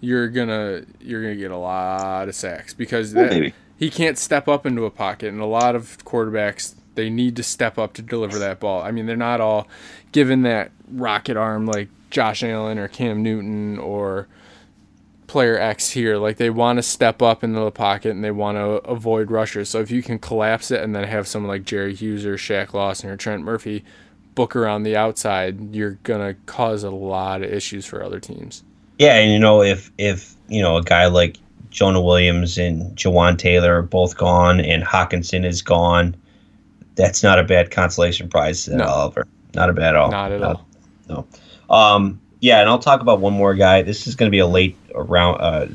you're 0.00 0.28
gonna 0.28 0.82
you're 1.00 1.22
gonna 1.22 1.34
get 1.34 1.50
a 1.50 1.56
lot 1.56 2.28
of 2.28 2.34
sacks 2.34 2.74
because 2.74 3.12
Yeah, 3.14 3.22
that, 3.24 3.30
maybe. 3.32 3.54
He 3.78 3.90
can't 3.90 4.18
step 4.18 4.48
up 4.48 4.66
into 4.66 4.84
a 4.84 4.90
pocket, 4.90 5.28
and 5.28 5.40
a 5.40 5.46
lot 5.46 5.74
of 5.76 5.98
quarterbacks 6.04 6.74
they 6.94 7.08
need 7.08 7.36
to 7.36 7.44
step 7.44 7.78
up 7.78 7.92
to 7.94 8.02
deliver 8.02 8.38
that 8.40 8.58
ball. 8.58 8.82
I 8.82 8.90
mean, 8.90 9.06
they're 9.06 9.16
not 9.16 9.40
all 9.40 9.68
given 10.10 10.42
that 10.42 10.72
rocket 10.90 11.36
arm 11.36 11.64
like 11.64 11.88
Josh 12.10 12.42
Allen 12.42 12.76
or 12.76 12.88
Cam 12.88 13.22
Newton 13.22 13.78
or 13.78 14.26
player 15.28 15.56
X 15.56 15.90
here. 15.90 16.16
Like 16.16 16.38
they 16.38 16.50
want 16.50 16.78
to 16.78 16.82
step 16.82 17.22
up 17.22 17.44
into 17.44 17.60
the 17.60 17.70
pocket 17.70 18.10
and 18.10 18.24
they 18.24 18.32
want 18.32 18.56
to 18.56 18.62
avoid 18.88 19.30
rushers. 19.30 19.68
So 19.68 19.80
if 19.80 19.92
you 19.92 20.02
can 20.02 20.18
collapse 20.18 20.72
it 20.72 20.82
and 20.82 20.96
then 20.96 21.04
have 21.04 21.28
someone 21.28 21.48
like 21.48 21.64
Jerry 21.64 21.94
Hughes 21.94 22.26
or 22.26 22.36
Shaq 22.36 22.72
Lawson 22.74 23.10
or 23.10 23.16
Trent 23.16 23.44
Murphy 23.44 23.84
book 24.34 24.56
around 24.56 24.82
the 24.82 24.96
outside, 24.96 25.72
you're 25.74 25.98
gonna 26.02 26.34
cause 26.46 26.82
a 26.82 26.90
lot 26.90 27.42
of 27.42 27.52
issues 27.52 27.86
for 27.86 28.02
other 28.02 28.18
teams. 28.18 28.64
yeah 28.98 29.14
and 29.14 29.32
you 29.32 29.38
know 29.38 29.62
if 29.62 29.92
if 29.98 30.34
you 30.48 30.62
know 30.62 30.78
a 30.78 30.82
guy 30.82 31.06
like 31.06 31.36
jonah 31.70 32.00
williams 32.00 32.58
and 32.58 32.96
jawaan 32.96 33.36
taylor 33.38 33.78
are 33.78 33.82
both 33.82 34.16
gone 34.16 34.60
and 34.60 34.82
hockenson 34.82 35.44
is 35.44 35.62
gone 35.62 36.14
that's 36.94 37.22
not 37.22 37.38
a 37.38 37.42
bad 37.44 37.70
consolation 37.70 38.28
prize 38.28 38.64
to 38.64 38.76
No. 38.76 38.84
oliver 38.86 39.26
not 39.54 39.70
a 39.70 39.72
bad 39.72 39.88
at 39.90 39.96
all 39.96 40.10
Not 40.10 40.32
at 40.32 40.42
all. 40.42 40.66
No. 41.08 41.26
Um, 41.70 42.20
yeah, 42.40 42.60
and 42.60 42.68
I'll 42.68 42.78
talk 42.78 43.00
about 43.00 43.20
one 43.20 43.32
more 43.32 43.54
guy. 43.54 43.80
This 43.82 44.06
is 44.06 44.14
going 44.14 44.28
to 44.28 44.30
be 44.30 44.38
a 44.38 44.46
late 44.46 44.76
round, 44.94 45.40
uh, 45.40 45.66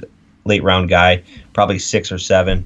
late 0.46 0.64
round 0.64 0.90
guy, 0.90 1.24
probably 1.54 1.80
six 1.80 2.12
or 2.12 2.20
seven. 2.20 2.66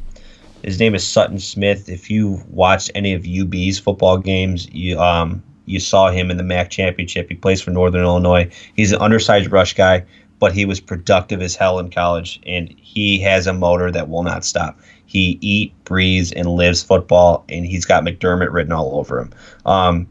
His 0.64 0.80
name 0.80 0.94
is 0.94 1.08
Sutton 1.08 1.40
Smith. 1.40 1.88
If 1.88 2.10
you 2.12 2.42
watched 2.50 2.92
any 2.94 3.14
of 3.14 3.26
UB's 3.26 3.80
football 3.80 4.18
games, 4.18 4.68
you 4.74 5.00
um, 5.00 5.42
you 5.66 5.80
saw 5.80 6.10
him 6.12 6.30
in 6.30 6.38
the 6.38 6.44
MAC 6.44 6.70
championship. 6.70 7.30
He 7.30 7.36
plays 7.36 7.62
for 7.62 7.72
Northern 7.72 8.04
Illinois. 8.04 8.50
He's 8.76 8.92
an 8.92 9.02
undersized 9.02 9.50
rush 9.52 9.74
guy, 9.74 10.04
but 10.40 10.54
he 10.54 10.66
was 10.66 10.80
productive 10.80 11.42
as 11.42 11.56
hell 11.56 11.80
in 11.80 11.90
college, 11.90 12.40
and 12.46 12.74
he 12.78 13.20
has 13.20 13.48
a 13.48 13.54
motor 13.54 13.92
that 13.92 14.10
will 14.10 14.24
not 14.24 14.46
stop. 14.46 14.80
He 15.06 15.38
eat, 15.42 15.74
breathes, 15.86 16.32
and 16.32 16.48
lives 16.50 16.84
football, 16.84 17.46
and 17.50 17.66
he's 17.66 17.86
got 17.86 18.04
McDermott 18.04 18.52
written 18.52 18.74
all 18.74 19.00
over 19.00 19.20
him. 19.20 19.32
Um, 19.66 20.08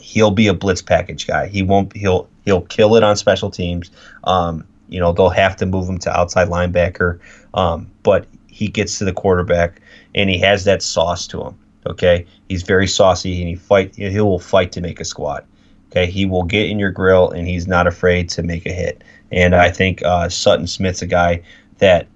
he'll 0.00 0.30
be 0.30 0.46
a 0.46 0.54
blitz 0.54 0.82
package 0.82 1.26
guy. 1.26 1.48
He 1.48 1.62
won't. 1.62 1.94
He'll 1.96 2.28
he'll 2.44 2.62
kill 2.62 2.96
it 2.96 3.02
on 3.02 3.16
special 3.16 3.50
teams. 3.50 3.90
Um, 4.24 4.64
you 4.88 5.00
know 5.00 5.12
they'll 5.12 5.28
have 5.30 5.56
to 5.56 5.66
move 5.66 5.88
him 5.88 5.98
to 5.98 6.16
outside 6.16 6.48
linebacker, 6.48 7.18
um, 7.54 7.90
but 8.02 8.26
he 8.48 8.68
gets 8.68 8.98
to 8.98 9.04
the 9.04 9.12
quarterback 9.12 9.80
and 10.14 10.30
he 10.30 10.38
has 10.38 10.64
that 10.64 10.82
sauce 10.82 11.26
to 11.26 11.42
him. 11.42 11.58
Okay, 11.86 12.26
he's 12.48 12.62
very 12.62 12.86
saucy 12.86 13.40
and 13.40 13.48
he 13.48 13.54
fight. 13.54 13.94
He 13.94 14.20
will 14.20 14.38
fight 14.38 14.72
to 14.72 14.80
make 14.80 15.00
a 15.00 15.04
squat. 15.04 15.44
Okay, 15.90 16.06
he 16.06 16.26
will 16.26 16.42
get 16.42 16.68
in 16.68 16.78
your 16.78 16.90
grill 16.90 17.30
and 17.30 17.46
he's 17.46 17.66
not 17.66 17.86
afraid 17.86 18.28
to 18.30 18.42
make 18.42 18.66
a 18.66 18.72
hit. 18.72 19.02
And 19.32 19.54
I 19.54 19.70
think 19.70 20.02
uh, 20.04 20.28
Sutton 20.28 20.66
Smith's 20.66 21.02
a 21.02 21.06
guy 21.06 21.42
that 21.78 22.06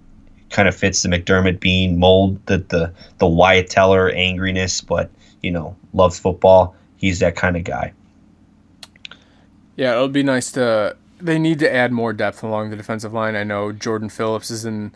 kind 0.51 0.69
of 0.69 0.75
fits 0.75 1.03
the 1.03 1.09
McDermott 1.09 1.61
Beane 1.61 1.99
mold, 1.99 2.45
the 2.47 2.59
the 2.59 2.93
the 3.19 3.27
Wyatt 3.27 3.71
Teller 3.71 4.13
angriness, 4.13 4.85
but 4.85 5.11
you 5.43 5.51
know 5.51 5.77
loves 5.93 6.19
football. 6.19 6.75
He's 6.97 7.21
that 7.21 7.37
kind 7.37 7.57
of 7.57 7.65
guy. 7.65 7.93
Yeah, 9.77 9.93
it'll 9.93 10.09
be 10.09 10.23
nice 10.23 10.53
to. 10.53 10.97
They 11.21 11.39
need 11.39 11.59
to 11.59 11.73
add 11.73 11.93
more 11.93 12.13
depth 12.13 12.43
along 12.43 12.71
the 12.71 12.77
defensive 12.77 13.13
line. 13.13 13.37
I 13.37 13.45
know 13.45 13.73
Jordan 13.73 14.09
Phillips 14.09 14.51
is 14.51 14.65
in 14.65 14.93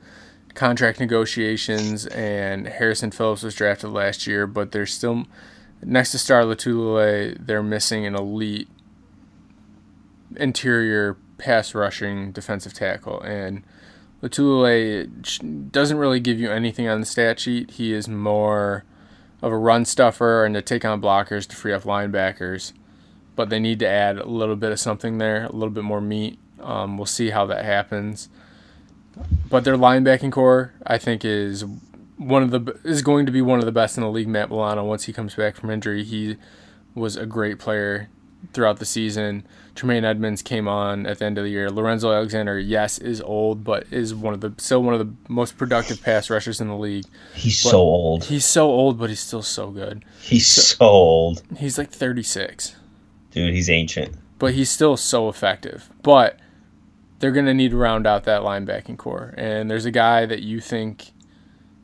contract 0.54 1.00
negotiations, 1.00 2.06
and 2.06 2.66
Harrison 2.66 3.10
Phillips 3.10 3.42
was 3.42 3.54
drafted 3.54 3.90
last 3.90 4.26
year, 4.26 4.46
but 4.46 4.72
they're 4.72 4.86
still 4.86 5.26
next 5.82 6.12
to 6.12 6.18
Star 6.18 6.42
Lotulelei. 6.42 7.36
They're 7.38 7.62
missing 7.62 8.06
an 8.06 8.14
elite 8.14 8.68
interior 10.36 11.16
pass 11.38 11.74
rushing 11.74 12.32
defensive 12.32 12.72
tackle, 12.72 13.20
and 13.20 13.62
Lotulelei 14.22 15.70
doesn't 15.70 15.98
really 15.98 16.20
give 16.20 16.40
you 16.40 16.50
anything 16.50 16.88
on 16.88 17.00
the 17.00 17.06
stat 17.06 17.40
sheet. 17.40 17.72
He 17.72 17.92
is 17.92 18.08
more 18.08 18.84
of 19.42 19.52
a 19.52 19.56
run 19.58 19.84
stuffer 19.84 20.44
and 20.44 20.54
to 20.54 20.62
take 20.62 20.84
on 20.84 21.02
blockers 21.02 21.46
to 21.48 21.56
free 21.56 21.72
up 21.72 21.82
linebackers 21.82 22.72
but 23.36 23.50
they 23.50 23.58
need 23.58 23.78
to 23.80 23.88
add 23.88 24.18
a 24.18 24.26
little 24.26 24.56
bit 24.56 24.72
of 24.72 24.80
something 24.80 25.18
there, 25.18 25.44
a 25.44 25.52
little 25.52 25.70
bit 25.70 25.84
more 25.84 26.00
meat. 26.00 26.38
Um, 26.60 26.96
we'll 26.96 27.06
see 27.06 27.30
how 27.30 27.46
that 27.46 27.64
happens. 27.64 28.28
But 29.50 29.64
their 29.64 29.76
linebacking 29.76 30.32
core, 30.32 30.72
I 30.86 30.98
think, 30.98 31.24
is 31.24 31.64
one 32.16 32.42
of 32.42 32.50
the 32.50 32.78
is 32.84 33.02
going 33.02 33.26
to 33.26 33.32
be 33.32 33.42
one 33.42 33.58
of 33.58 33.64
the 33.64 33.72
best 33.72 33.96
in 33.96 34.02
the 34.02 34.10
league. 34.10 34.28
Matt 34.28 34.50
Milano, 34.50 34.84
once 34.84 35.04
he 35.04 35.12
comes 35.12 35.34
back 35.34 35.56
from 35.56 35.70
injury, 35.70 36.04
he 36.04 36.36
was 36.94 37.16
a 37.16 37.26
great 37.26 37.58
player 37.58 38.08
throughout 38.52 38.78
the 38.78 38.84
season. 38.84 39.46
Tremaine 39.74 40.04
Edmunds 40.04 40.40
came 40.42 40.68
on 40.68 41.04
at 41.06 41.18
the 41.18 41.24
end 41.24 41.36
of 41.36 41.44
the 41.44 41.50
year. 41.50 41.68
Lorenzo 41.70 42.12
Alexander, 42.12 42.58
yes, 42.58 42.98
is 42.98 43.20
old, 43.20 43.64
but 43.64 43.86
is 43.90 44.14
one 44.14 44.32
of 44.32 44.40
the 44.40 44.52
still 44.58 44.82
one 44.82 44.94
of 44.94 45.00
the 45.00 45.12
most 45.28 45.56
productive 45.58 46.00
pass 46.02 46.30
rushers 46.30 46.60
in 46.60 46.68
the 46.68 46.76
league. 46.76 47.04
He's 47.34 47.62
But- 47.62 47.70
so 47.70 47.78
old. 47.80 48.24
He's 48.24 48.44
so 48.44 48.70
old, 48.70 48.98
but 48.98 49.10
he's 49.10 49.20
still 49.20 49.42
so 49.42 49.70
good. 49.70 50.04
He's 50.22 50.46
so 50.46 50.76
old, 50.86 51.42
He's 51.58 51.76
like 51.78 51.90
36. 51.90 52.76
dude. 53.32 53.52
He's 53.52 53.68
ancient. 53.68 54.14
but 54.38 54.54
he's 54.54 54.70
still 54.70 54.96
so 54.96 55.28
effective. 55.28 55.88
But 56.02 56.38
they're 57.18 57.32
going 57.32 57.46
to 57.46 57.54
need 57.54 57.70
to 57.70 57.76
round 57.76 58.06
out 58.06 58.24
that 58.24 58.42
linebacking 58.42 58.98
core. 58.98 59.32
And 59.36 59.70
there's 59.70 59.86
a 59.86 59.90
guy 59.90 60.26
that 60.26 60.42
you 60.42 60.60
think 60.60 61.12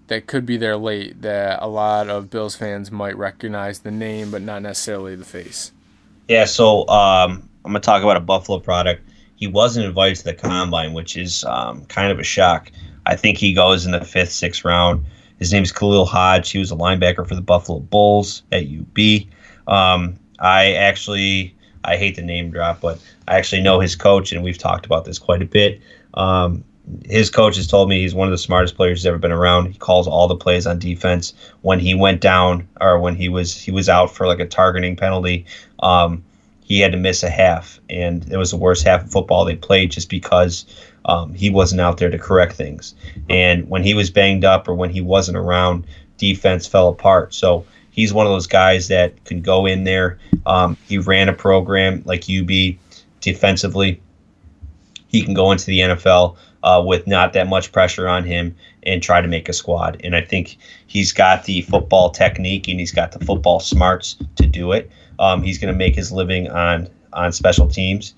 that 0.08 0.26
could 0.26 0.44
be 0.44 0.56
there 0.56 0.76
late 0.76 1.22
that 1.22 1.58
a 1.62 1.68
lot 1.68 2.08
of 2.08 2.28
Bills 2.30 2.54
fans 2.56 2.90
might 2.90 3.16
recognize 3.16 3.78
the 3.80 3.90
name, 3.92 4.30
but 4.30 4.42
not 4.42 4.60
necessarily 4.62 5.14
the 5.16 5.24
face. 5.24 5.72
Yeah. 6.28 6.44
So 6.44 6.86
um, 6.88 7.48
I'm 7.64 7.72
gonna 7.72 7.80
talk 7.80 8.02
about 8.02 8.16
a 8.16 8.20
Buffalo 8.20 8.58
product. 8.58 9.02
He 9.36 9.46
wasn't 9.46 9.86
invited 9.86 10.16
to 10.18 10.24
the 10.24 10.34
combine, 10.34 10.92
which 10.92 11.16
is 11.16 11.44
um, 11.44 11.84
kind 11.86 12.12
of 12.12 12.18
a 12.18 12.22
shock. 12.22 12.70
I 13.06 13.16
think 13.16 13.38
he 13.38 13.52
goes 13.52 13.86
in 13.86 13.92
the 13.92 14.04
fifth, 14.04 14.32
sixth 14.32 14.64
round. 14.64 15.04
His 15.38 15.52
name 15.52 15.62
is 15.62 15.72
Khalil 15.72 16.04
Hodge. 16.04 16.50
He 16.50 16.58
was 16.58 16.70
a 16.70 16.76
linebacker 16.76 17.26
for 17.26 17.34
the 17.34 17.40
Buffalo 17.40 17.80
Bulls 17.80 18.42
at 18.52 18.64
UB. 18.64 19.26
Um, 19.66 20.18
I 20.38 20.72
actually, 20.74 21.54
I 21.84 21.96
hate 21.96 22.16
the 22.16 22.22
name 22.22 22.50
drop, 22.50 22.80
but 22.80 22.98
I 23.26 23.36
actually 23.36 23.62
know 23.62 23.80
his 23.80 23.96
coach, 23.96 24.32
and 24.32 24.42
we've 24.42 24.58
talked 24.58 24.84
about 24.84 25.06
this 25.06 25.18
quite 25.18 25.40
a 25.40 25.46
bit. 25.46 25.80
Um, 26.14 26.62
his 27.04 27.30
coach 27.30 27.56
has 27.56 27.66
told 27.66 27.88
me 27.88 28.00
he's 28.00 28.14
one 28.14 28.26
of 28.26 28.32
the 28.32 28.38
smartest 28.38 28.74
players 28.74 29.00
he's 29.00 29.06
ever 29.06 29.18
been 29.18 29.32
around. 29.32 29.66
He 29.66 29.78
calls 29.78 30.06
all 30.06 30.28
the 30.28 30.36
plays 30.36 30.66
on 30.66 30.78
defense. 30.78 31.32
When 31.62 31.78
he 31.78 31.94
went 31.94 32.20
down, 32.20 32.68
or 32.80 32.98
when 32.98 33.14
he 33.14 33.28
was 33.28 33.56
he 33.56 33.70
was 33.70 33.88
out 33.88 34.14
for 34.14 34.26
like 34.26 34.40
a 34.40 34.46
targeting 34.46 34.96
penalty, 34.96 35.46
um, 35.80 36.22
he 36.70 36.78
had 36.78 36.92
to 36.92 36.98
miss 36.98 37.24
a 37.24 37.30
half, 37.30 37.80
and 37.90 38.30
it 38.30 38.36
was 38.36 38.52
the 38.52 38.56
worst 38.56 38.84
half 38.84 39.02
of 39.02 39.10
football 39.10 39.44
they 39.44 39.56
played 39.56 39.90
just 39.90 40.08
because 40.08 40.64
um, 41.04 41.34
he 41.34 41.50
wasn't 41.50 41.80
out 41.80 41.98
there 41.98 42.08
to 42.08 42.16
correct 42.16 42.52
things. 42.52 42.94
And 43.28 43.68
when 43.68 43.82
he 43.82 43.92
was 43.92 44.08
banged 44.08 44.44
up 44.44 44.68
or 44.68 44.74
when 44.74 44.90
he 44.90 45.00
wasn't 45.00 45.36
around, 45.36 45.84
defense 46.16 46.68
fell 46.68 46.86
apart. 46.86 47.34
So 47.34 47.66
he's 47.90 48.12
one 48.12 48.24
of 48.24 48.30
those 48.30 48.46
guys 48.46 48.86
that 48.86 49.24
can 49.24 49.40
go 49.40 49.66
in 49.66 49.82
there. 49.82 50.20
Um, 50.46 50.76
he 50.86 50.98
ran 50.98 51.28
a 51.28 51.32
program 51.32 52.04
like 52.04 52.30
UB 52.30 52.76
defensively. 53.20 54.00
He 55.08 55.24
can 55.24 55.34
go 55.34 55.50
into 55.50 55.66
the 55.66 55.80
NFL 55.80 56.36
uh, 56.62 56.84
with 56.86 57.04
not 57.08 57.32
that 57.32 57.48
much 57.48 57.72
pressure 57.72 58.06
on 58.06 58.22
him 58.22 58.54
and 58.84 59.02
try 59.02 59.20
to 59.20 59.26
make 59.26 59.48
a 59.48 59.52
squad. 59.52 60.00
And 60.04 60.14
I 60.14 60.20
think 60.20 60.56
he's 60.86 61.12
got 61.12 61.46
the 61.46 61.62
football 61.62 62.10
technique 62.10 62.68
and 62.68 62.78
he's 62.78 62.92
got 62.92 63.10
the 63.10 63.24
football 63.24 63.58
smarts 63.58 64.14
to 64.36 64.46
do 64.46 64.70
it. 64.70 64.88
Um, 65.20 65.42
he's 65.42 65.58
going 65.58 65.72
to 65.72 65.78
make 65.78 65.94
his 65.94 66.10
living 66.10 66.50
on 66.50 66.88
on 67.12 67.32
special 67.32 67.68
teams, 67.68 68.14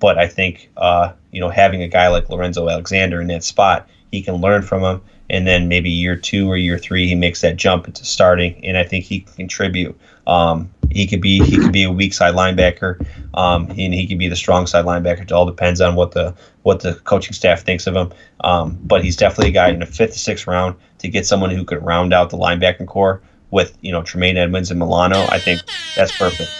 but 0.00 0.18
I 0.18 0.26
think 0.26 0.70
uh, 0.76 1.12
you 1.30 1.40
know 1.40 1.50
having 1.50 1.82
a 1.82 1.88
guy 1.88 2.08
like 2.08 2.28
Lorenzo 2.28 2.68
Alexander 2.68 3.20
in 3.20 3.28
that 3.28 3.44
spot, 3.44 3.88
he 4.10 4.22
can 4.22 4.36
learn 4.36 4.62
from 4.62 4.82
him, 4.82 5.02
and 5.30 5.46
then 5.46 5.68
maybe 5.68 5.90
year 5.90 6.16
two 6.16 6.50
or 6.50 6.56
year 6.56 6.78
three, 6.78 7.06
he 7.06 7.14
makes 7.14 7.42
that 7.42 7.56
jump 7.56 7.86
into 7.86 8.04
starting, 8.04 8.64
and 8.64 8.76
I 8.76 8.84
think 8.84 9.04
he 9.04 9.20
can 9.20 9.34
contribute. 9.34 9.96
Um, 10.26 10.70
he 10.90 11.06
could 11.06 11.20
be 11.20 11.40
he 11.44 11.58
could 11.58 11.72
be 11.72 11.82
a 11.82 11.90
weak 11.90 12.14
side 12.14 12.34
linebacker, 12.34 13.04
um, 13.34 13.66
and 13.70 13.92
he 13.92 14.06
could 14.06 14.18
be 14.18 14.28
the 14.28 14.36
strong 14.36 14.66
side 14.66 14.84
linebacker. 14.84 15.22
It 15.22 15.32
all 15.32 15.46
depends 15.46 15.80
on 15.80 15.94
what 15.94 16.12
the 16.12 16.34
what 16.62 16.80
the 16.80 16.94
coaching 16.94 17.32
staff 17.32 17.62
thinks 17.62 17.86
of 17.86 17.94
him. 17.94 18.12
Um, 18.40 18.78
but 18.82 19.04
he's 19.04 19.16
definitely 19.16 19.50
a 19.50 19.52
guy 19.52 19.68
in 19.68 19.80
the 19.80 19.86
fifth, 19.86 20.14
sixth 20.14 20.46
round 20.46 20.76
to 20.98 21.08
get 21.08 21.26
someone 21.26 21.50
who 21.50 21.64
could 21.64 21.84
round 21.84 22.14
out 22.14 22.30
the 22.30 22.38
linebacking 22.38 22.86
corps 22.86 23.20
with 23.50 23.76
you 23.80 23.92
know 23.92 24.02
Tremaine 24.02 24.36
Edmunds 24.36 24.70
and 24.70 24.78
Milano. 24.78 25.26
I 25.28 25.38
think 25.38 25.60
that's 25.94 26.16
perfect. 26.16 26.50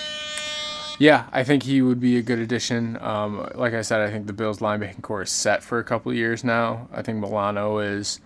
Yeah, 0.98 1.26
I 1.30 1.44
think 1.44 1.64
he 1.64 1.82
would 1.82 2.00
be 2.00 2.16
a 2.16 2.22
good 2.22 2.38
addition. 2.38 2.96
Um, 3.02 3.50
like 3.54 3.74
I 3.74 3.82
said, 3.82 4.00
I 4.00 4.10
think 4.10 4.26
the 4.26 4.32
Bills 4.32 4.60
linebacking 4.60 5.02
corps 5.02 5.22
is 5.22 5.30
set 5.30 5.62
for 5.62 5.78
a 5.78 5.84
couple 5.84 6.12
years 6.12 6.42
now. 6.42 6.88
I 6.90 7.02
think 7.02 7.18
Milano 7.18 7.78
is 7.78 8.18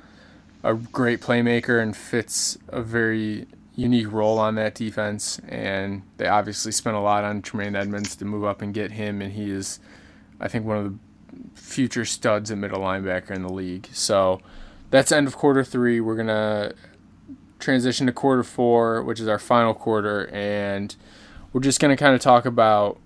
a 0.63 0.75
great 0.75 1.21
playmaker 1.21 1.83
and 1.83 1.97
fits 1.97 2.59
a 2.69 2.81
very 2.81 3.47
unique 3.75 4.13
role 4.13 4.39
on 4.39 4.55
that 4.57 4.75
defense. 4.75 5.41
And 5.49 6.03
they 6.19 6.29
obviously 6.29 6.71
spent 6.71 6.97
a 6.97 7.01
lot 7.01 7.25
on 7.25 7.43
Tremaine 7.43 7.75
Edmunds 7.75 8.15
to 8.17 8.25
move 8.25 8.45
up 8.45 8.63
and 8.63 8.73
get 8.73 8.93
him, 8.93 9.21
and 9.21 9.33
he 9.33 9.51
is, 9.51 9.81
I 10.39 10.47
think, 10.47 10.65
one 10.65 10.77
of 10.77 10.85
the 10.85 10.99
future 11.55 12.05
studs 12.05 12.51
at 12.51 12.59
middle 12.59 12.81
linebacker 12.81 13.31
in 13.31 13.43
the 13.43 13.53
league. 13.53 13.89
So 13.93 14.41
that's 14.91 15.11
end 15.11 15.27
of 15.27 15.37
quarter 15.37 15.65
three. 15.65 16.01
We're 16.01 16.17
gonna 16.17 16.73
transition 17.61 18.07
to 18.07 18.13
quarter 18.13 18.43
four, 18.43 19.03
which 19.03 19.21
is 19.21 19.29
our 19.29 19.39
final 19.39 19.75
quarter, 19.75 20.29
and 20.33 20.95
we're 21.53 21.61
just 21.61 21.81
gonna 21.81 21.97
kind 21.97 22.15
of 22.15 22.21
talk 22.21 22.47
about 22.47 22.99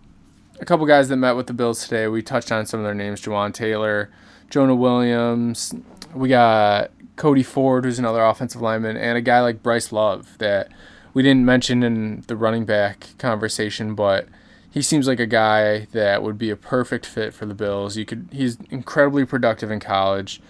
a 0.61 0.65
couple 0.65 0.87
guys 0.87 1.09
that 1.09 1.17
met 1.17 1.37
with 1.37 1.47
the 1.47 1.53
Bills 1.53 1.85
today. 1.85 2.07
We 2.09 2.23
touched 2.23 2.53
on 2.53 2.67
some 2.67 2.81
of 2.81 2.85
their 2.85 2.95
names: 2.95 3.21
Jawaan 3.21 3.53
Taylor, 3.53 4.11
Jonah 4.51 4.75
Williams. 4.75 5.75
We 6.15 6.29
got 6.29 6.91
Cody 7.17 7.43
Ford, 7.43 7.85
who's 7.85 7.99
another 7.99 8.23
offensive 8.23 8.61
lineman, 8.61 8.97
and 8.97 9.17
a 9.19 9.23
guy 9.23 9.41
like 9.41 9.63
Bryce 9.63 9.93
Love 9.93 10.39
that 10.39 10.71
we 11.13 11.23
didn't 11.23 11.45
mention 11.45 11.83
in 11.83 12.25
the 12.27 12.37
running 12.37 12.65
back 12.65 13.09
conversation, 13.19 13.95
but 13.95 14.27
he 14.71 14.83
seems 14.83 15.07
like 15.07 15.21
a 15.21 15.27
guy 15.27 15.87
that 15.93 16.23
would 16.25 16.37
be 16.37 16.51
a 16.51 16.57
perfect 16.57 17.07
fit 17.07 17.33
for 17.33 17.47
the 17.47 17.55
Bills. 17.55 17.97
You 17.97 18.05
could 18.05 18.29
he's 18.33 18.59
incredibly 18.71 19.25
productive 19.25 19.71
in 19.71 19.79
college. 19.79 20.41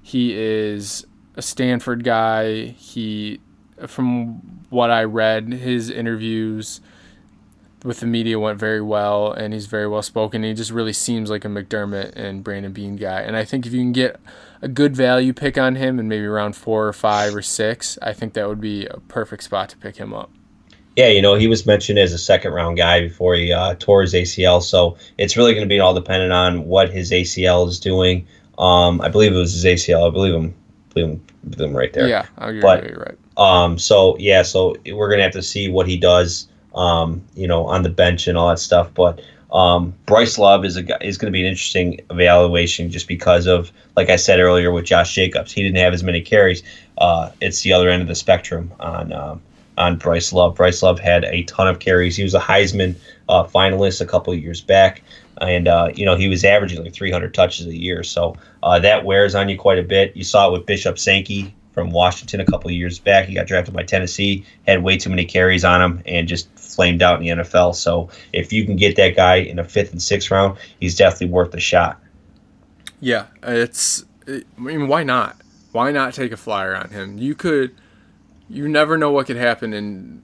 He 0.00 0.36
is 0.36 1.04
a 1.36 1.42
Stanford 1.42 2.04
guy. 2.04 2.66
He 2.66 3.40
from 3.86 4.64
what 4.70 4.90
I 4.90 5.04
read, 5.04 5.52
his 5.52 5.90
interviews 5.90 6.80
with 7.84 8.00
the 8.00 8.06
media 8.06 8.38
went 8.38 8.58
very 8.58 8.80
well 8.80 9.32
and 9.32 9.52
he's 9.52 9.66
very 9.66 9.88
well 9.88 10.02
spoken. 10.02 10.42
He 10.42 10.54
just 10.54 10.70
really 10.70 10.92
seems 10.92 11.30
like 11.30 11.44
a 11.44 11.48
McDermott 11.48 12.12
and 12.14 12.44
Brandon 12.44 12.72
Beane 12.72 12.96
guy. 12.96 13.20
And 13.20 13.36
I 13.36 13.44
think 13.44 13.66
if 13.66 13.72
you 13.72 13.80
can 13.80 13.92
get 13.92 14.20
a 14.60 14.68
good 14.68 14.94
value 14.94 15.32
pick 15.32 15.58
on 15.58 15.74
him 15.74 15.98
and 15.98 16.08
maybe 16.08 16.24
around 16.24 16.54
four 16.54 16.86
or 16.86 16.92
five 16.92 17.34
or 17.34 17.42
six, 17.42 17.98
I 18.00 18.12
think 18.12 18.34
that 18.34 18.48
would 18.48 18.60
be 18.60 18.86
a 18.86 18.98
perfect 19.08 19.42
spot 19.42 19.68
to 19.70 19.76
pick 19.76 19.96
him 19.96 20.14
up. 20.14 20.30
Yeah, 20.96 21.08
you 21.08 21.22
know, 21.22 21.34
he 21.34 21.48
was 21.48 21.64
mentioned 21.64 21.98
as 21.98 22.12
a 22.12 22.18
second 22.18 22.52
round 22.52 22.76
guy 22.76 23.00
before 23.00 23.34
he 23.34 23.50
uh, 23.50 23.74
tore 23.76 24.02
his 24.02 24.12
ACL. 24.12 24.62
So 24.62 24.96
it's 25.16 25.36
really 25.36 25.52
going 25.52 25.64
to 25.64 25.68
be 25.68 25.80
all 25.80 25.94
dependent 25.94 26.32
on 26.32 26.66
what 26.66 26.92
his 26.92 27.10
ACL 27.10 27.66
is 27.66 27.80
doing. 27.80 28.26
Um, 28.58 29.00
I 29.00 29.08
believe 29.08 29.32
it 29.32 29.38
was 29.38 29.54
his 29.54 29.64
ACL. 29.64 30.06
I 30.06 30.12
believe 30.12 30.34
him, 30.34 30.54
believe 30.92 31.10
him, 31.10 31.26
believe 31.48 31.70
him 31.70 31.76
right 31.76 31.92
there. 31.94 32.08
Yeah, 32.08 32.26
you're, 32.42 32.60
but, 32.60 32.84
you're 32.84 32.98
right. 32.98 33.18
Um, 33.36 33.78
so 33.78 34.16
yeah, 34.18 34.42
so 34.42 34.76
we're 34.92 35.10
gonna 35.10 35.22
have 35.22 35.32
to 35.32 35.42
see 35.42 35.68
what 35.68 35.86
he 35.86 35.96
does. 35.96 36.48
Um, 36.74 37.22
you 37.34 37.46
know, 37.46 37.66
on 37.66 37.82
the 37.82 37.90
bench 37.90 38.26
and 38.26 38.38
all 38.38 38.48
that 38.48 38.58
stuff. 38.58 38.94
But 38.94 39.20
um, 39.52 39.94
Bryce 40.06 40.38
Love 40.38 40.64
is 40.64 40.78
a 40.78 41.06
is 41.06 41.18
going 41.18 41.30
to 41.30 41.32
be 41.32 41.42
an 41.42 41.46
interesting 41.46 42.00
evaluation 42.10 42.90
just 42.90 43.06
because 43.06 43.46
of, 43.46 43.70
like 43.96 44.08
I 44.08 44.16
said 44.16 44.40
earlier, 44.40 44.72
with 44.72 44.86
Josh 44.86 45.14
Jacobs, 45.14 45.52
he 45.52 45.62
didn't 45.62 45.76
have 45.76 45.92
as 45.92 46.02
many 46.02 46.22
carries. 46.22 46.62
Uh, 46.96 47.30
it's 47.40 47.60
the 47.60 47.72
other 47.72 47.90
end 47.90 48.00
of 48.00 48.08
the 48.08 48.14
spectrum 48.14 48.72
on 48.80 49.12
um, 49.12 49.42
on 49.76 49.96
Bryce 49.96 50.32
Love. 50.32 50.54
Bryce 50.54 50.82
Love 50.82 50.98
had 50.98 51.24
a 51.24 51.42
ton 51.44 51.68
of 51.68 51.80
carries. 51.80 52.16
He 52.16 52.22
was 52.22 52.34
a 52.34 52.40
Heisman 52.40 52.96
uh, 53.28 53.44
finalist 53.44 54.00
a 54.00 54.06
couple 54.06 54.34
years 54.34 54.62
back, 54.62 55.02
and 55.42 55.68
uh, 55.68 55.90
you 55.94 56.06
know 56.06 56.16
he 56.16 56.28
was 56.28 56.44
averaging 56.44 56.82
like 56.82 56.94
300 56.94 57.34
touches 57.34 57.66
a 57.66 57.76
year. 57.76 58.02
So 58.02 58.34
uh, 58.62 58.78
that 58.78 59.04
wears 59.04 59.34
on 59.34 59.50
you 59.50 59.58
quite 59.58 59.78
a 59.78 59.82
bit. 59.82 60.16
You 60.16 60.24
saw 60.24 60.48
it 60.48 60.52
with 60.52 60.64
Bishop 60.64 60.98
Sankey 60.98 61.54
from 61.72 61.90
Washington 61.90 62.40
a 62.40 62.44
couple 62.44 62.70
years 62.70 62.98
back. 62.98 63.26
He 63.26 63.34
got 63.34 63.46
drafted 63.46 63.74
by 63.74 63.82
Tennessee, 63.82 64.44
had 64.66 64.82
way 64.82 64.96
too 64.96 65.10
many 65.10 65.24
carries 65.24 65.64
on 65.64 65.80
him, 65.80 66.02
and 66.06 66.28
just 66.28 66.48
flamed 66.58 67.02
out 67.02 67.20
in 67.20 67.38
the 67.38 67.42
NFL. 67.42 67.74
So 67.74 68.10
if 68.32 68.52
you 68.52 68.64
can 68.64 68.76
get 68.76 68.96
that 68.96 69.16
guy 69.16 69.36
in 69.36 69.58
a 69.58 69.64
fifth 69.64 69.92
and 69.92 70.02
sixth 70.02 70.30
round, 70.30 70.58
he's 70.80 70.94
definitely 70.96 71.28
worth 71.28 71.54
a 71.54 71.60
shot. 71.60 72.00
Yeah, 73.00 73.26
it's. 73.42 74.04
I 74.28 74.42
mean, 74.56 74.86
why 74.86 75.02
not? 75.02 75.36
Why 75.72 75.90
not 75.90 76.14
take 76.14 76.32
a 76.32 76.36
flyer 76.36 76.76
on 76.76 76.90
him? 76.90 77.18
You 77.18 77.34
could. 77.34 77.74
You 78.48 78.68
never 78.68 78.98
know 78.98 79.10
what 79.10 79.26
could 79.26 79.36
happen, 79.36 79.72
and 79.72 80.22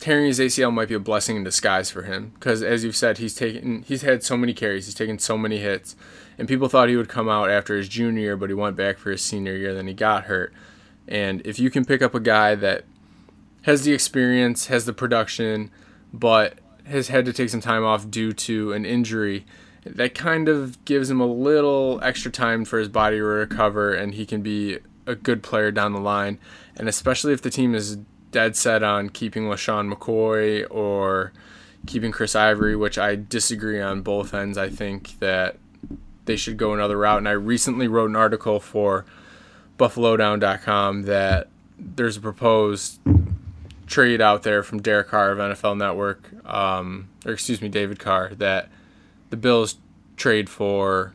tearing 0.00 0.26
his 0.26 0.40
ACL 0.40 0.72
might 0.72 0.88
be 0.88 0.94
a 0.94 1.00
blessing 1.00 1.36
in 1.36 1.44
disguise 1.44 1.90
for 1.90 2.02
him. 2.02 2.32
Because 2.34 2.62
as 2.62 2.84
you've 2.84 2.96
said, 2.96 3.18
he's 3.18 3.34
taken. 3.34 3.82
He's 3.82 4.02
had 4.02 4.24
so 4.24 4.36
many 4.36 4.52
carries. 4.52 4.86
He's 4.86 4.94
taken 4.94 5.18
so 5.18 5.38
many 5.38 5.58
hits, 5.58 5.96
and 6.42 6.48
people 6.48 6.68
thought 6.68 6.88
he 6.88 6.96
would 6.96 7.08
come 7.08 7.28
out 7.28 7.50
after 7.50 7.76
his 7.76 7.88
junior 7.88 8.20
year, 8.20 8.36
but 8.36 8.50
he 8.50 8.54
went 8.54 8.74
back 8.74 8.98
for 8.98 9.12
his 9.12 9.22
senior 9.22 9.54
year. 9.54 9.72
Then 9.72 9.86
he 9.86 9.94
got 9.94 10.24
hurt. 10.24 10.52
And 11.06 11.40
if 11.46 11.60
you 11.60 11.70
can 11.70 11.84
pick 11.84 12.02
up 12.02 12.16
a 12.16 12.20
guy 12.20 12.56
that 12.56 12.84
has 13.62 13.84
the 13.84 13.92
experience, 13.92 14.66
has 14.66 14.84
the 14.84 14.92
production, 14.92 15.70
but 16.12 16.58
has 16.86 17.06
had 17.06 17.26
to 17.26 17.32
take 17.32 17.48
some 17.48 17.60
time 17.60 17.84
off 17.84 18.10
due 18.10 18.32
to 18.32 18.72
an 18.72 18.84
injury. 18.84 19.46
That 19.86 20.16
kind 20.16 20.48
of 20.48 20.84
gives 20.84 21.08
him 21.08 21.20
a 21.20 21.26
little 21.26 22.00
extra 22.02 22.32
time 22.32 22.64
for 22.64 22.80
his 22.80 22.88
body 22.88 23.18
to 23.18 23.22
recover, 23.22 23.94
and 23.94 24.12
he 24.12 24.26
can 24.26 24.42
be 24.42 24.80
a 25.06 25.14
good 25.14 25.44
player 25.44 25.70
down 25.70 25.92
the 25.92 26.00
line. 26.00 26.40
And 26.74 26.88
especially 26.88 27.32
if 27.32 27.42
the 27.42 27.50
team 27.50 27.72
is 27.72 27.98
dead 28.32 28.56
set 28.56 28.82
on 28.82 29.10
keeping 29.10 29.44
LeSean 29.44 29.94
McCoy 29.94 30.66
or 30.68 31.32
keeping 31.86 32.10
Chris 32.10 32.34
Ivory, 32.34 32.74
which 32.74 32.98
I 32.98 33.14
disagree 33.14 33.80
on 33.80 34.02
both 34.02 34.34
ends. 34.34 34.58
I 34.58 34.68
think 34.68 35.20
that 35.20 35.58
they 36.24 36.36
should 36.36 36.56
go 36.56 36.72
another 36.72 36.98
route. 36.98 37.18
And 37.18 37.28
I 37.28 37.32
recently 37.32 37.88
wrote 37.88 38.10
an 38.10 38.16
article 38.16 38.60
for 38.60 39.04
BuffaloDown.com 39.78 41.02
that 41.02 41.48
there's 41.78 42.16
a 42.16 42.20
proposed 42.20 43.00
trade 43.86 44.20
out 44.20 44.42
there 44.42 44.62
from 44.62 44.80
Derek 44.80 45.08
Carr 45.08 45.32
of 45.32 45.38
NFL 45.38 45.76
Network, 45.76 46.30
um, 46.46 47.08
or 47.26 47.32
excuse 47.32 47.60
me, 47.60 47.68
David 47.68 47.98
Carr, 47.98 48.34
that 48.36 48.68
the 49.30 49.36
Bills 49.36 49.76
trade 50.16 50.48
for 50.48 51.12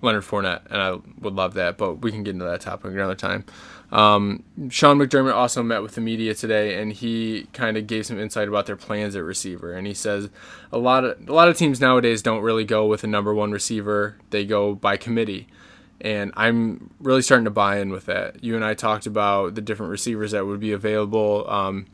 Leonard 0.00 0.24
Fournette, 0.24 0.62
and 0.70 0.80
I 0.80 0.98
would 1.20 1.34
love 1.34 1.54
that, 1.54 1.78
but 1.78 1.96
we 1.96 2.10
can 2.10 2.22
get 2.22 2.30
into 2.30 2.44
that 2.44 2.60
topic 2.60 2.92
another 2.92 3.14
time. 3.14 3.44
Um, 3.92 4.42
Sean 4.70 4.98
McDermott 4.98 5.34
also 5.34 5.62
met 5.62 5.82
with 5.82 5.94
the 5.94 6.00
media 6.00 6.34
today, 6.34 6.80
and 6.80 6.92
he 6.92 7.46
kind 7.52 7.76
of 7.76 7.86
gave 7.86 8.06
some 8.06 8.18
insight 8.18 8.48
about 8.48 8.66
their 8.66 8.76
plans 8.76 9.14
at 9.14 9.22
receiver. 9.22 9.72
And 9.74 9.86
he 9.86 9.94
says 9.94 10.30
a 10.72 10.78
lot 10.78 11.04
of 11.04 11.28
a 11.28 11.32
lot 11.32 11.48
of 11.48 11.56
teams 11.56 11.80
nowadays 11.80 12.22
don't 12.22 12.42
really 12.42 12.64
go 12.64 12.86
with 12.86 13.04
a 13.04 13.06
number 13.06 13.34
one 13.34 13.52
receiver; 13.52 14.16
they 14.30 14.44
go 14.44 14.74
by 14.74 14.96
committee 14.96 15.46
and 16.02 16.32
I'm 16.36 16.90
really 17.00 17.22
starting 17.22 17.44
to 17.44 17.50
buy 17.50 17.78
in 17.78 17.90
with 17.90 18.06
that. 18.06 18.42
You 18.42 18.56
and 18.56 18.64
I 18.64 18.74
talked 18.74 19.06
about 19.06 19.54
the 19.54 19.60
different 19.60 19.90
receivers 19.90 20.32
that 20.32 20.46
would 20.46 20.58
be 20.58 20.72
available. 20.72 21.48
Um, 21.48 21.86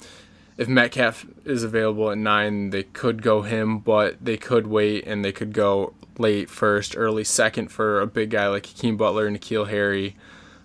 if 0.56 0.66
Metcalf 0.66 1.26
is 1.44 1.62
available 1.62 2.10
at 2.10 2.18
nine, 2.18 2.70
they 2.70 2.84
could 2.84 3.22
go 3.22 3.42
him, 3.42 3.78
but 3.78 4.16
they 4.20 4.38
could 4.38 4.66
wait 4.66 5.06
and 5.06 5.22
they 5.22 5.30
could 5.30 5.52
go 5.52 5.92
late 6.18 6.48
first, 6.48 6.96
early 6.96 7.22
second 7.22 7.68
for 7.68 8.00
a 8.00 8.06
big 8.06 8.30
guy 8.30 8.48
like 8.48 8.66
Hakeem 8.66 8.96
Butler, 8.96 9.30
N'Keal 9.30 9.68
Harry, 9.68 10.16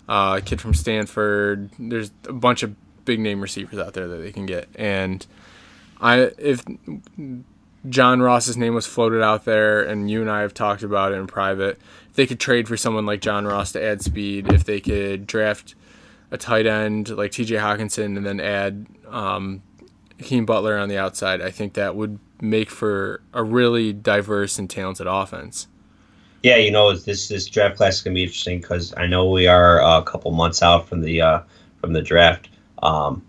uh, 0.08 0.36
a 0.38 0.42
kid 0.42 0.60
from 0.60 0.74
Stanford. 0.74 1.70
There's 1.78 2.10
a 2.28 2.32
bunch 2.32 2.62
of 2.62 2.74
big 3.04 3.20
name 3.20 3.40
receivers 3.40 3.78
out 3.78 3.94
there 3.94 4.08
that 4.08 4.16
they 4.16 4.32
can 4.32 4.46
get, 4.46 4.68
and 4.74 5.26
I 6.00 6.30
if 6.38 6.64
John 7.88 8.22
Ross's 8.22 8.56
name 8.56 8.74
was 8.74 8.86
floated 8.86 9.22
out 9.22 9.44
there, 9.44 9.82
and 9.82 10.10
you 10.10 10.20
and 10.20 10.30
I 10.30 10.40
have 10.40 10.54
talked 10.54 10.82
about 10.82 11.12
it 11.12 11.16
in 11.16 11.26
private 11.26 11.78
If 12.08 12.16
they 12.16 12.26
could 12.26 12.40
trade 12.40 12.66
for 12.66 12.76
someone 12.76 13.06
like 13.06 13.20
John 13.20 13.44
Ross 13.44 13.72
to 13.72 13.82
add 13.82 14.02
speed, 14.02 14.52
if 14.52 14.64
they 14.64 14.80
could 14.80 15.26
draft 15.26 15.74
a 16.30 16.38
tight 16.38 16.66
end 16.66 17.10
like 17.10 17.30
T.J. 17.32 17.56
Hockenson 17.56 18.16
and 18.16 18.24
then 18.24 18.40
add 18.40 18.86
um, 19.08 19.62
Hakeem 20.18 20.46
Butler 20.46 20.78
on 20.78 20.88
the 20.88 20.98
outside, 20.98 21.42
I 21.42 21.50
think 21.50 21.74
that 21.74 21.94
would 21.94 22.18
make 22.40 22.70
for 22.70 23.20
a 23.32 23.42
really 23.42 23.92
diverse 23.92 24.58
and 24.58 24.68
talented 24.68 25.06
offense. 25.06 25.66
Yeah, 26.44 26.56
you 26.56 26.70
know 26.70 26.94
this 26.94 27.28
this 27.28 27.46
draft 27.46 27.78
class 27.78 27.94
is 27.96 28.02
gonna 28.02 28.14
be 28.14 28.22
interesting 28.24 28.60
because 28.60 28.92
I 28.98 29.06
know 29.06 29.30
we 29.30 29.46
are 29.46 29.80
a 29.80 30.02
couple 30.02 30.30
months 30.30 30.62
out 30.62 30.86
from 30.86 31.00
the 31.00 31.22
uh, 31.22 31.40
from 31.80 31.94
the 31.94 32.02
draft, 32.02 32.50
um, 32.82 33.22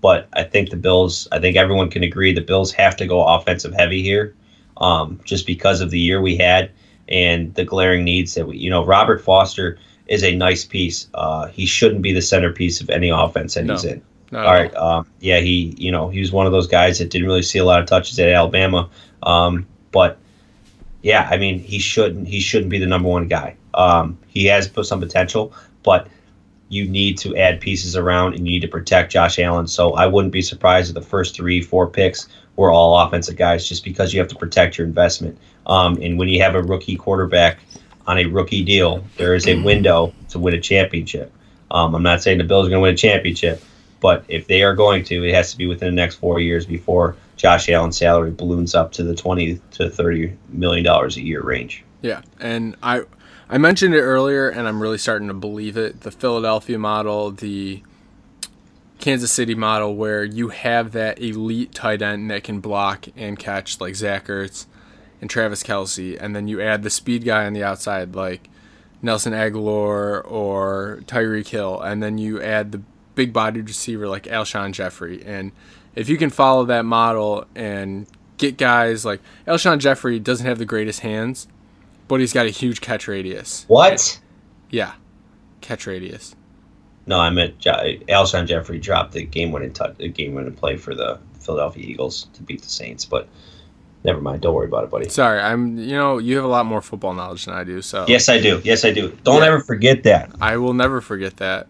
but 0.00 0.26
I 0.32 0.42
think 0.42 0.70
the 0.70 0.76
Bills. 0.76 1.28
I 1.30 1.38
think 1.38 1.56
everyone 1.56 1.90
can 1.90 2.02
agree 2.02 2.32
the 2.32 2.40
Bills 2.40 2.72
have 2.72 2.96
to 2.96 3.06
go 3.06 3.24
offensive 3.24 3.72
heavy 3.72 4.02
here. 4.02 4.34
um, 4.78 5.20
just 5.24 5.46
because 5.46 5.80
of 5.80 5.90
the 5.90 5.98
year 5.98 6.20
we 6.20 6.36
had 6.36 6.70
and 7.08 7.54
the 7.54 7.64
glaring 7.64 8.04
needs 8.04 8.34
that 8.34 8.46
we, 8.46 8.58
you 8.58 8.70
know, 8.70 8.84
Robert 8.84 9.20
Foster 9.20 9.78
is 10.06 10.22
a 10.22 10.34
nice 10.34 10.64
piece. 10.64 11.08
Uh, 11.14 11.46
he 11.46 11.66
shouldn't 11.66 12.02
be 12.02 12.12
the 12.12 12.22
centerpiece 12.22 12.80
of 12.80 12.90
any 12.90 13.08
offense 13.08 13.54
that 13.54 13.64
no, 13.64 13.74
he's 13.74 13.84
in. 13.84 14.02
All 14.32 14.40
right. 14.42 14.74
Um, 14.74 15.06
yeah, 15.20 15.38
he, 15.38 15.74
you 15.78 15.90
know, 15.92 16.08
he 16.08 16.20
was 16.20 16.32
one 16.32 16.46
of 16.46 16.52
those 16.52 16.66
guys 16.66 16.98
that 16.98 17.10
didn't 17.10 17.26
really 17.26 17.42
see 17.42 17.58
a 17.58 17.64
lot 17.64 17.80
of 17.80 17.86
touches 17.86 18.18
at 18.18 18.28
Alabama. 18.28 18.90
Um, 19.22 19.66
but 19.92 20.18
yeah, 21.06 21.28
I 21.30 21.36
mean, 21.36 21.60
he 21.60 21.78
shouldn't, 21.78 22.26
he 22.26 22.40
shouldn't 22.40 22.68
be 22.68 22.80
the 22.80 22.86
number 22.86 23.08
one 23.08 23.28
guy. 23.28 23.54
Um, 23.74 24.18
he 24.26 24.46
has 24.46 24.66
put 24.66 24.86
some 24.86 24.98
potential, 24.98 25.52
but 25.84 26.08
you 26.68 26.88
need 26.88 27.16
to 27.18 27.36
add 27.36 27.60
pieces 27.60 27.94
around 27.94 28.34
and 28.34 28.44
you 28.44 28.54
need 28.54 28.62
to 28.62 28.68
protect 28.68 29.12
Josh 29.12 29.38
Allen. 29.38 29.68
So 29.68 29.92
I 29.92 30.08
wouldn't 30.08 30.32
be 30.32 30.42
surprised 30.42 30.88
if 30.88 30.94
the 30.96 31.08
first 31.08 31.36
three, 31.36 31.62
four 31.62 31.86
picks 31.86 32.26
were 32.56 32.72
all 32.72 32.98
offensive 32.98 33.36
guys 33.36 33.68
just 33.68 33.84
because 33.84 34.12
you 34.12 34.18
have 34.18 34.28
to 34.30 34.34
protect 34.34 34.78
your 34.78 34.84
investment. 34.84 35.38
Um, 35.66 35.96
and 36.02 36.18
when 36.18 36.26
you 36.26 36.42
have 36.42 36.56
a 36.56 36.62
rookie 36.64 36.96
quarterback 36.96 37.60
on 38.08 38.18
a 38.18 38.24
rookie 38.24 38.64
deal, 38.64 39.04
there 39.16 39.36
is 39.36 39.46
a 39.46 39.62
window 39.62 40.12
to 40.30 40.40
win 40.40 40.54
a 40.54 40.60
championship. 40.60 41.32
Um, 41.70 41.94
I'm 41.94 42.02
not 42.02 42.20
saying 42.20 42.38
the 42.38 42.44
Bills 42.44 42.66
are 42.66 42.70
going 42.70 42.80
to 42.80 42.82
win 42.82 42.94
a 42.94 42.96
championship, 42.96 43.62
but 44.00 44.24
if 44.28 44.46
they 44.46 44.62
are 44.62 44.74
going 44.74 45.04
to, 45.04 45.24
it 45.24 45.34
has 45.34 45.50
to 45.52 45.58
be 45.58 45.66
within 45.66 45.88
the 45.88 46.00
next 46.00 46.16
four 46.16 46.40
years 46.40 46.66
before 46.66 47.16
Josh 47.36 47.68
Allen's 47.68 47.98
salary 47.98 48.30
balloons 48.30 48.74
up 48.74 48.92
to 48.92 49.04
the 49.04 49.14
20 49.14 49.60
to 49.72 49.90
30 49.90 50.36
million 50.50 50.84
dollars 50.84 51.16
a 51.16 51.22
year 51.22 51.42
range. 51.42 51.84
Yeah, 52.02 52.22
and 52.40 52.76
I 52.82 53.02
I 53.48 53.58
mentioned 53.58 53.94
it 53.94 54.00
earlier, 54.00 54.48
and 54.48 54.66
I'm 54.66 54.82
really 54.82 54.98
starting 54.98 55.28
to 55.28 55.34
believe 55.34 55.76
it. 55.76 56.00
The 56.00 56.10
Philadelphia 56.10 56.78
model, 56.78 57.30
the 57.30 57.82
Kansas 58.98 59.32
City 59.32 59.54
model, 59.54 59.94
where 59.94 60.24
you 60.24 60.48
have 60.48 60.92
that 60.92 61.20
elite 61.20 61.72
tight 61.72 62.02
end 62.02 62.30
that 62.30 62.44
can 62.44 62.60
block 62.60 63.06
and 63.16 63.38
catch, 63.38 63.80
like 63.80 63.94
Zach 63.94 64.26
Ertz 64.26 64.66
and 65.20 65.30
Travis 65.30 65.62
Kelce, 65.62 66.20
and 66.20 66.34
then 66.34 66.48
you 66.48 66.60
add 66.60 66.82
the 66.82 66.90
speed 66.90 67.24
guy 67.24 67.46
on 67.46 67.52
the 67.52 67.62
outside, 67.62 68.14
like 68.14 68.48
Nelson 69.00 69.32
Agholor 69.32 70.28
or 70.30 71.02
Tyreek 71.06 71.48
Hill, 71.48 71.80
and 71.80 72.02
then 72.02 72.18
you 72.18 72.42
add 72.42 72.72
the 72.72 72.82
big 73.16 73.32
bodied 73.32 73.66
receiver 73.66 74.06
like 74.06 74.24
Alshon 74.24 74.70
Jeffery. 74.70 75.24
And 75.24 75.50
if 75.96 76.08
you 76.08 76.16
can 76.16 76.30
follow 76.30 76.66
that 76.66 76.84
model 76.84 77.46
and 77.56 78.06
get 78.38 78.56
guys 78.56 79.04
like 79.04 79.20
Alshon 79.48 79.80
Jeffery 79.80 80.20
doesn't 80.20 80.46
have 80.46 80.58
the 80.58 80.64
greatest 80.64 81.00
hands, 81.00 81.48
but 82.06 82.20
he's 82.20 82.32
got 82.32 82.46
a 82.46 82.50
huge 82.50 82.80
catch 82.80 83.08
radius. 83.08 83.64
What? 83.66 84.20
Yeah, 84.70 84.92
catch 85.60 85.88
radius. 85.88 86.36
No, 87.06 87.18
I 87.18 87.30
meant 87.30 87.58
Alshon 87.60 88.46
Jeffery 88.46 88.78
dropped 88.78 89.12
the 89.12 89.24
game-winning 89.24 89.72
touch, 89.72 89.96
the 89.96 90.08
game-winning 90.08 90.54
play 90.54 90.76
for 90.76 90.94
the 90.94 91.18
Philadelphia 91.40 91.84
Eagles 91.84 92.26
to 92.34 92.42
beat 92.42 92.62
the 92.62 92.68
Saints, 92.68 93.04
but 93.04 93.28
never 94.02 94.20
mind. 94.20 94.42
Don't 94.42 94.54
worry 94.54 94.66
about 94.66 94.82
it, 94.82 94.90
buddy. 94.90 95.08
Sorry, 95.08 95.40
I'm. 95.40 95.78
You 95.78 95.94
know, 95.94 96.18
you 96.18 96.34
have 96.34 96.44
a 96.44 96.48
lot 96.48 96.66
more 96.66 96.82
football 96.82 97.14
knowledge 97.14 97.44
than 97.44 97.54
I 97.54 97.62
do. 97.62 97.80
So 97.80 98.04
yes, 98.08 98.28
I 98.28 98.40
do. 98.40 98.60
Yes, 98.64 98.84
I 98.84 98.90
do. 98.90 99.16
Don't 99.22 99.42
yeah. 99.42 99.48
ever 99.48 99.60
forget 99.60 100.02
that. 100.02 100.34
I 100.40 100.56
will 100.56 100.74
never 100.74 101.00
forget 101.00 101.36
that, 101.36 101.68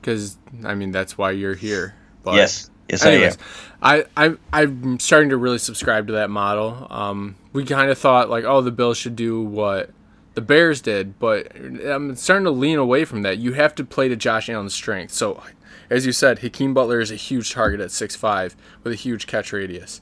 because 0.00 0.36
I 0.64 0.74
mean 0.74 0.90
that's 0.90 1.16
why 1.18 1.32
you're 1.32 1.54
here. 1.54 1.94
But 2.22 2.34
yes, 2.34 2.70
yes, 2.88 3.04
anyways, 3.04 3.38
I 3.82 3.98
am. 3.98 4.04
I, 4.16 4.26
I 4.52 4.62
I'm 4.62 4.98
starting 4.98 5.30
to 5.30 5.36
really 5.36 5.58
subscribe 5.58 6.06
to 6.08 6.14
that 6.14 6.30
model. 6.30 6.86
Um, 6.90 7.36
we 7.52 7.64
kind 7.64 7.90
of 7.90 7.98
thought 7.98 8.30
like, 8.30 8.44
oh, 8.44 8.60
the 8.60 8.70
Bills 8.70 8.98
should 8.98 9.16
do 9.16 9.42
what 9.42 9.90
the 10.34 10.40
Bears 10.40 10.80
did, 10.80 11.18
but 11.18 11.54
I'm 11.56 12.14
starting 12.14 12.44
to 12.44 12.50
lean 12.50 12.78
away 12.78 13.04
from 13.04 13.22
that. 13.22 13.38
You 13.38 13.54
have 13.54 13.74
to 13.76 13.84
play 13.84 14.08
to 14.08 14.16
Josh 14.16 14.48
Allen's 14.48 14.74
strength. 14.74 15.12
So, 15.12 15.42
as 15.88 16.06
you 16.06 16.12
said, 16.12 16.40
Hakeem 16.40 16.72
Butler 16.72 17.00
is 17.00 17.10
a 17.10 17.16
huge 17.16 17.52
target 17.52 17.80
at 17.80 17.90
six 17.90 18.16
five 18.16 18.56
with 18.82 18.92
a 18.92 18.96
huge 18.96 19.26
catch 19.26 19.52
radius. 19.52 20.00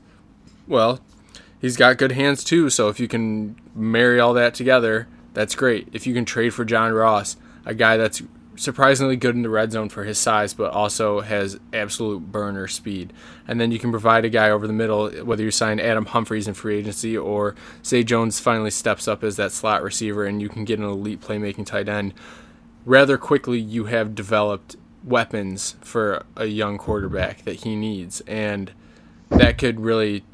Well, 0.66 1.00
he's 1.60 1.76
got 1.76 1.96
good 1.96 2.12
hands 2.12 2.44
too, 2.44 2.68
so 2.70 2.88
if 2.88 3.00
you 3.00 3.08
can 3.08 3.56
marry 3.74 4.20
all 4.20 4.34
that 4.34 4.54
together, 4.54 5.08
that's 5.32 5.54
great. 5.54 5.88
If 5.92 6.06
you 6.06 6.14
can 6.14 6.24
trade 6.24 6.50
for 6.50 6.64
John 6.64 6.92
Ross, 6.92 7.36
a 7.64 7.74
guy 7.74 7.96
that's 7.96 8.22
surprisingly 8.58 9.16
good 9.16 9.34
in 9.34 9.42
the 9.42 9.48
red 9.48 9.72
zone 9.72 9.88
for 9.88 10.04
his 10.04 10.18
size, 10.18 10.52
but 10.52 10.72
also 10.72 11.20
has 11.20 11.58
absolute 11.72 12.30
burner 12.32 12.66
speed. 12.66 13.12
And 13.46 13.60
then 13.60 13.70
you 13.70 13.78
can 13.78 13.90
provide 13.90 14.24
a 14.24 14.28
guy 14.28 14.50
over 14.50 14.66
the 14.66 14.72
middle, 14.72 15.08
whether 15.24 15.42
you 15.42 15.50
sign 15.50 15.80
Adam 15.80 16.06
Humphries 16.06 16.48
in 16.48 16.54
free 16.54 16.78
agency 16.78 17.16
or 17.16 17.54
Zay 17.84 18.02
Jones 18.02 18.40
finally 18.40 18.70
steps 18.70 19.06
up 19.06 19.22
as 19.22 19.36
that 19.36 19.52
slot 19.52 19.82
receiver 19.82 20.24
and 20.24 20.42
you 20.42 20.48
can 20.48 20.64
get 20.64 20.78
an 20.78 20.84
elite 20.84 21.20
playmaking 21.20 21.66
tight 21.66 21.88
end. 21.88 22.12
Rather 22.84 23.16
quickly, 23.16 23.58
you 23.58 23.84
have 23.84 24.14
developed 24.14 24.76
weapons 25.04 25.76
for 25.80 26.24
a 26.36 26.46
young 26.46 26.78
quarterback 26.78 27.44
that 27.44 27.56
he 27.56 27.76
needs. 27.76 28.20
And 28.22 28.72
that 29.30 29.56
could 29.56 29.80
really 29.80 30.24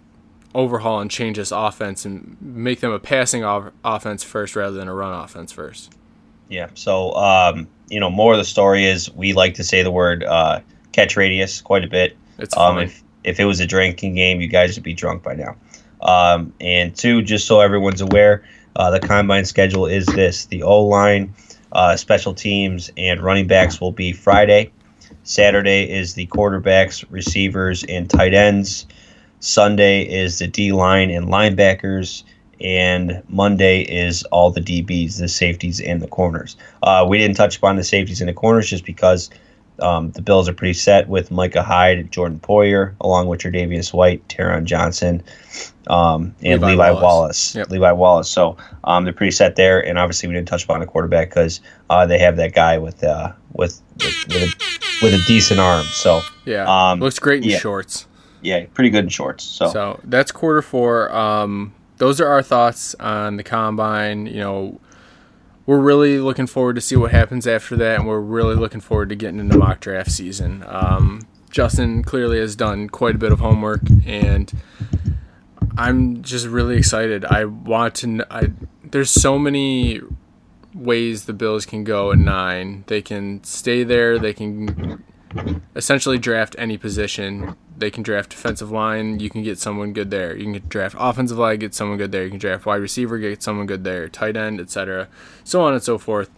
overhaul 0.55 1.01
and 1.01 1.11
change 1.11 1.37
this 1.37 1.51
offense 1.51 2.05
and 2.05 2.37
make 2.41 2.81
them 2.81 2.93
a 2.93 2.99
passing 2.99 3.43
offense 3.85 4.22
first 4.22 4.57
rather 4.57 4.77
than 4.77 4.89
a 4.89 4.95
run 4.95 5.12
offense 5.12 5.53
first. 5.53 5.93
Yeah. 6.49 6.68
So, 6.75 7.12
um, 7.14 7.68
you 7.89 8.01
know, 8.01 8.11
more 8.11 8.32
of 8.32 8.39
the 8.39 8.45
story 8.45 8.85
is 8.85 9.11
we 9.12 9.32
like 9.32 9.55
to 9.55 9.64
say 9.64 9.82
the 9.82 9.91
word 9.91 10.24
uh, 10.24 10.61
catch 10.93 11.16
radius 11.16 11.61
quite 11.61 11.85
a 11.85 11.89
bit. 11.89 12.16
It's 12.39 12.57
um, 12.57 12.78
if 12.78 13.03
if 13.24 13.41
it 13.41 13.45
was 13.45 13.61
a 13.61 13.66
drinking 13.66 14.14
game, 14.14 14.41
you 14.41 14.49
guys 14.49 14.76
would 14.76 14.85
be 14.85 14.95
drunk 14.95 15.22
by 15.22 15.35
now. 15.35 15.57
Um, 16.03 16.53
and 16.61 16.95
two, 16.95 17.22
just 17.22 17.47
so 17.47 17.61
everyone's 17.61 18.01
aware, 18.01 18.45
uh, 18.76 18.91
the 18.91 19.01
combine 19.01 19.45
schedule 19.45 19.87
is 19.87 20.07
this: 20.07 20.47
the 20.47 20.62
O 20.62 20.85
line, 20.85 21.35
uh, 21.72 21.97
special 21.97 22.35
teams, 22.35 22.91
and 22.97 23.20
running 23.20 23.47
backs 23.47 23.80
will 23.80 23.93
be 23.93 24.12
Friday. 24.12 24.70
Saturday 25.22 25.91
is 25.91 26.14
the 26.14 26.26
quarterbacks, 26.26 27.05
receivers, 27.11 27.85
and 27.85 28.11
tight 28.11 28.35
ends. 28.35 28.87
Sunday 29.41 30.03
is 30.03 30.39
the 30.39 30.47
D 30.47 30.72
line 30.72 31.11
and 31.11 31.28
linebackers 31.28 32.24
and 32.61 33.22
Monday 33.28 33.82
is 33.82 34.22
all 34.24 34.50
the 34.50 34.61
DBs, 34.61 35.18
the 35.18 35.28
safeties, 35.28 35.80
and 35.80 36.00
the 36.00 36.09
corners. 36.09 36.57
Uh, 36.82 37.05
we 37.09 37.18
didn't 37.18 37.36
touch 37.36 37.57
upon 37.57 37.76
the 37.76 37.84
safeties 37.84 38.20
and 38.20 38.28
the 38.28 38.34
corners 38.34 38.68
just 38.68 38.84
because 38.84 39.30
um, 39.80 40.12
the 40.12 40.22
Bills 40.22 40.48
are 40.48 40.52
pretty 40.52 40.74
set 40.74 41.09
with 41.09 41.30
Micah 41.30 41.62
Hyde, 41.62 42.11
Jordan 42.12 42.38
Poyer, 42.38 42.94
along 43.00 43.26
with 43.26 43.40
Tre'Davious 43.40 43.92
White, 43.92 44.26
Taron 44.28 44.64
Johnson, 44.64 45.22
um, 45.88 46.34
and 46.42 46.61
Levi, 46.61 46.70
Levi 46.70 46.90
Wallace. 46.90 47.02
Wallace. 47.02 47.55
Yep. 47.57 47.70
Levi 47.70 47.92
Wallace. 47.92 48.30
So 48.30 48.57
um, 48.84 49.05
they're 49.05 49.12
pretty 49.12 49.32
set 49.32 49.57
there. 49.57 49.84
And 49.84 49.98
obviously, 49.98 50.28
we 50.28 50.34
didn't 50.34 50.48
touch 50.48 50.64
upon 50.64 50.80
the 50.80 50.86
quarterback 50.86 51.30
because 51.30 51.61
uh, 51.90 52.07
they 52.07 52.18
have 52.18 52.36
that 52.36 52.55
guy 52.55 52.78
with 52.78 53.02
uh, 53.02 53.32
with 53.52 53.80
with, 53.98 54.28
with, 54.28 54.42
a, 54.42 55.02
with 55.02 55.14
a 55.14 55.24
decent 55.26 55.61
arm. 55.61 55.84
So 55.86 56.22
yeah, 56.44 56.64
um, 56.68 57.00
looks 57.00 57.18
great 57.18 57.42
in 57.42 57.50
yeah. 57.50 57.59
shorts. 57.59 58.07
Yeah, 58.42 58.66
pretty 58.74 58.90
good 58.90 59.05
in 59.05 59.11
shorts. 59.11 59.42
So 59.42 59.72
so 59.72 60.00
that's 60.05 60.30
quarter 60.30 60.62
four. 60.62 61.12
Um, 61.14 61.74
those 62.05 62.20
are 62.20 62.28
our 62.28 62.42
thoughts 62.42 62.94
on 63.00 63.38
the 63.38 63.42
combine. 63.42 64.26
You 64.26 64.40
know, 64.40 64.80
we're 65.64 65.80
really 65.80 66.18
looking 66.18 66.46
forward 66.46 66.74
to 66.74 66.82
see 66.82 66.96
what 66.96 67.12
happens 67.12 67.46
after 67.46 67.76
that, 67.76 67.98
and 67.98 68.07
we're 68.07 68.20
really 68.20 68.57
looking 68.57 68.82
forward 68.82 69.09
to 69.09 69.16
getting 69.16 69.40
into 69.40 69.57
mock 69.57 69.80
draft 69.80 70.11
season. 70.11 70.62
Um, 70.66 71.26
Justin 71.50 72.02
clearly 72.02 72.38
has 72.40 72.57
done 72.57 72.90
quite 72.90 73.14
a 73.14 73.18
bit 73.18 73.32
of 73.32 73.40
homework, 73.40 73.80
and 74.05 74.52
I'm 75.78 76.22
just 76.22 76.46
really 76.46 76.76
excited. 76.76 77.24
I 77.24 77.46
want 77.46 77.94
to. 77.96 78.26
I 78.30 78.48
there's 78.82 79.11
so 79.11 79.38
many 79.38 80.02
ways 80.74 81.24
the 81.24 81.32
Bills 81.32 81.64
can 81.64 81.84
go 81.84 82.12
at 82.12 82.18
nine. 82.18 82.84
They 82.88 83.00
can 83.00 83.42
stay 83.44 83.82
there. 83.82 84.18
They 84.18 84.34
can 84.34 85.02
essentially 85.74 86.18
draft 86.18 86.55
any 86.59 86.78
position. 86.78 87.57
They 87.76 87.91
can 87.91 88.03
draft 88.03 88.30
defensive 88.30 88.70
line. 88.70 89.20
You 89.20 89.30
can 89.30 89.43
get 89.43 89.59
someone 89.59 89.93
good 89.93 90.11
there. 90.11 90.37
You 90.37 90.53
can 90.53 90.68
draft 90.68 90.97
offensive 90.99 91.39
line, 91.39 91.59
get 91.59 91.74
someone 91.74 91.99
good 91.99 92.12
there. 92.12 92.24
You 92.24 92.30
can 92.30 92.39
draft 92.39 92.66
wide 92.66 92.76
receiver, 92.76 93.18
get 93.18 93.43
someone 93.43 93.66
good 93.66 93.85
there. 93.85 94.09
Tight 94.09 94.37
end, 94.37 94.61
etc. 94.61 95.09
So 95.43 95.62
on 95.62 95.72
and 95.72 95.82
so 95.82 95.99
forth. 95.99 96.30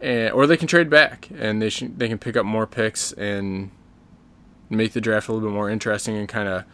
And, 0.00 0.32
or 0.32 0.46
they 0.46 0.56
can 0.56 0.68
trade 0.68 0.88
back 0.88 1.28
and 1.36 1.60
they 1.60 1.68
should, 1.68 1.98
they 1.98 2.08
can 2.08 2.18
pick 2.18 2.36
up 2.36 2.46
more 2.46 2.66
picks 2.66 3.12
and 3.12 3.70
make 4.70 4.92
the 4.92 5.00
draft 5.00 5.28
a 5.28 5.32
little 5.32 5.48
bit 5.48 5.54
more 5.54 5.68
interesting 5.70 6.16
and 6.16 6.28
kind 6.28 6.48
of 6.48 6.64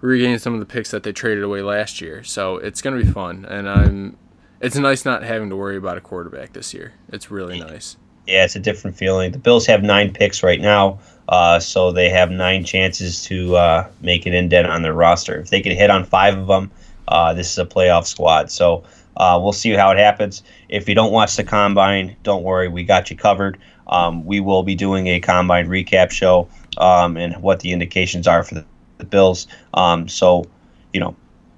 regain 0.00 0.38
some 0.38 0.54
of 0.54 0.60
the 0.60 0.66
picks 0.66 0.90
that 0.90 1.02
they 1.02 1.12
traded 1.12 1.42
away 1.42 1.62
last 1.62 2.00
year. 2.00 2.22
So 2.22 2.58
it's 2.58 2.82
going 2.82 2.98
to 2.98 3.04
be 3.04 3.10
fun, 3.10 3.44
and 3.48 3.68
I'm. 3.68 4.16
It's 4.60 4.76
nice 4.76 5.04
not 5.04 5.22
having 5.22 5.50
to 5.50 5.56
worry 5.56 5.76
about 5.76 5.98
a 5.98 6.00
quarterback 6.00 6.52
this 6.52 6.72
year. 6.72 6.94
It's 7.08 7.30
really 7.30 7.60
nice. 7.60 7.96
Yeah, 8.26 8.44
it's 8.44 8.56
a 8.56 8.60
different 8.60 8.96
feeling. 8.96 9.32
The 9.32 9.38
Bills 9.38 9.66
have 9.66 9.82
nine 9.82 10.12
picks 10.12 10.42
right 10.42 10.60
now. 10.60 11.00
Uh, 11.28 11.58
so 11.58 11.90
they 11.90 12.08
have 12.08 12.30
nine 12.30 12.64
chances 12.64 13.22
to 13.24 13.56
uh, 13.56 13.88
make 14.02 14.26
an 14.26 14.34
indent 14.34 14.68
on 14.68 14.82
their 14.82 14.92
roster. 14.92 15.40
If 15.40 15.50
they 15.50 15.60
can 15.60 15.72
hit 15.72 15.90
on 15.90 16.04
five 16.04 16.36
of 16.36 16.46
them, 16.46 16.70
uh, 17.08 17.32
this 17.34 17.50
is 17.50 17.58
a 17.58 17.64
playoff 17.64 18.06
squad. 18.06 18.50
So 18.50 18.84
uh, 19.16 19.38
we'll 19.42 19.52
see 19.52 19.70
how 19.70 19.90
it 19.90 19.98
happens. 19.98 20.42
If 20.68 20.88
you 20.88 20.94
don't 20.94 21.12
watch 21.12 21.36
the 21.36 21.44
combine, 21.44 22.16
don't 22.22 22.42
worry, 22.42 22.68
we 22.68 22.84
got 22.84 23.10
you 23.10 23.16
covered. 23.16 23.58
Um, 23.86 24.24
we 24.24 24.40
will 24.40 24.62
be 24.62 24.74
doing 24.74 25.06
a 25.08 25.20
combine 25.20 25.68
recap 25.68 26.10
show 26.10 26.48
um, 26.78 27.16
and 27.16 27.36
what 27.42 27.60
the 27.60 27.72
indications 27.72 28.26
are 28.26 28.42
for 28.42 28.54
the, 28.56 28.64
the 28.98 29.04
Bills. 29.04 29.46
Um, 29.74 30.08
so, 30.08 30.46
you 30.92 31.00
know, 31.00 31.14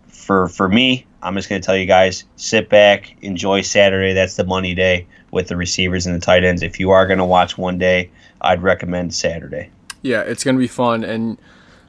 for 0.09 0.49
for 0.49 0.69
me, 0.69 1.07
I'm 1.23 1.35
just 1.35 1.49
going 1.49 1.61
to 1.61 1.67
tell 1.67 1.77
you 1.77 1.87
guys: 1.87 2.25
sit 2.37 2.69
back, 2.69 3.17
enjoy 3.23 3.63
Saturday. 3.63 4.13
That's 4.13 4.37
the 4.37 4.45
money 4.45 4.75
day 4.75 5.07
with 5.31 5.49
the 5.49 5.57
receivers 5.57 6.07
and 6.07 6.15
the 6.15 6.25
tight 6.25 6.45
ends. 6.45 6.63
If 6.63 6.81
you 6.81 6.91
are 6.91 7.07
going 7.07 7.19
to 7.19 7.25
watch 7.25 7.57
one 7.57 7.79
day, 7.79 8.11
I'd 8.41 8.63
recommend 8.63 9.15
Saturday. 9.15 9.71
Yeah, 10.03 10.21
it's 10.23 10.45
going 10.45 10.57
to 10.57 10.61
be 10.61 10.69
fun, 10.69 11.03
and 11.05 11.39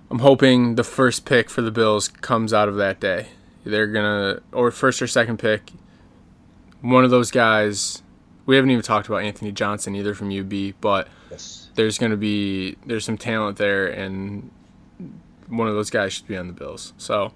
I'm 0.10 0.20
hoping 0.20 0.76
the 0.76 0.84
first 0.84 1.26
pick 1.26 1.50
for 1.50 1.62
the 1.62 1.72
Bills 1.72 2.08
comes 2.08 2.54
out 2.54 2.68
of 2.70 2.76
that 2.78 3.00
day. 3.00 3.28
they're 3.66 3.88
gonna 3.88 4.41
or 4.54 4.72
first 4.72 5.02
or 5.02 5.08
second 5.08 5.39
pick. 5.39 5.72
One 6.82 7.04
of 7.04 7.10
those 7.12 7.32
guys. 7.32 8.02
We 8.45 8.56
haven't 8.56 8.72
even 8.72 8.82
talked 8.84 9.08
about 9.08 9.24
Anthony 9.24 9.52
Johnson 9.52 9.93
either 9.93 10.14
from 10.14 10.32
UB, 10.32 10.74
but 10.80 11.10
Yes. 11.30 11.68
there's 11.76 11.98
gonna 11.98 12.16
be 12.16 12.78
there's 12.86 13.04
some 13.04 13.18
talent 13.18 13.58
there, 13.58 13.88
and 13.88 14.50
one 15.50 15.68
of 15.68 15.74
those 15.74 15.89
guys 15.89 16.14
should 16.14 16.28
be 16.28 16.38
on 16.38 16.48
the 16.48 16.54
Bills. 16.54 16.93
So 16.98 17.34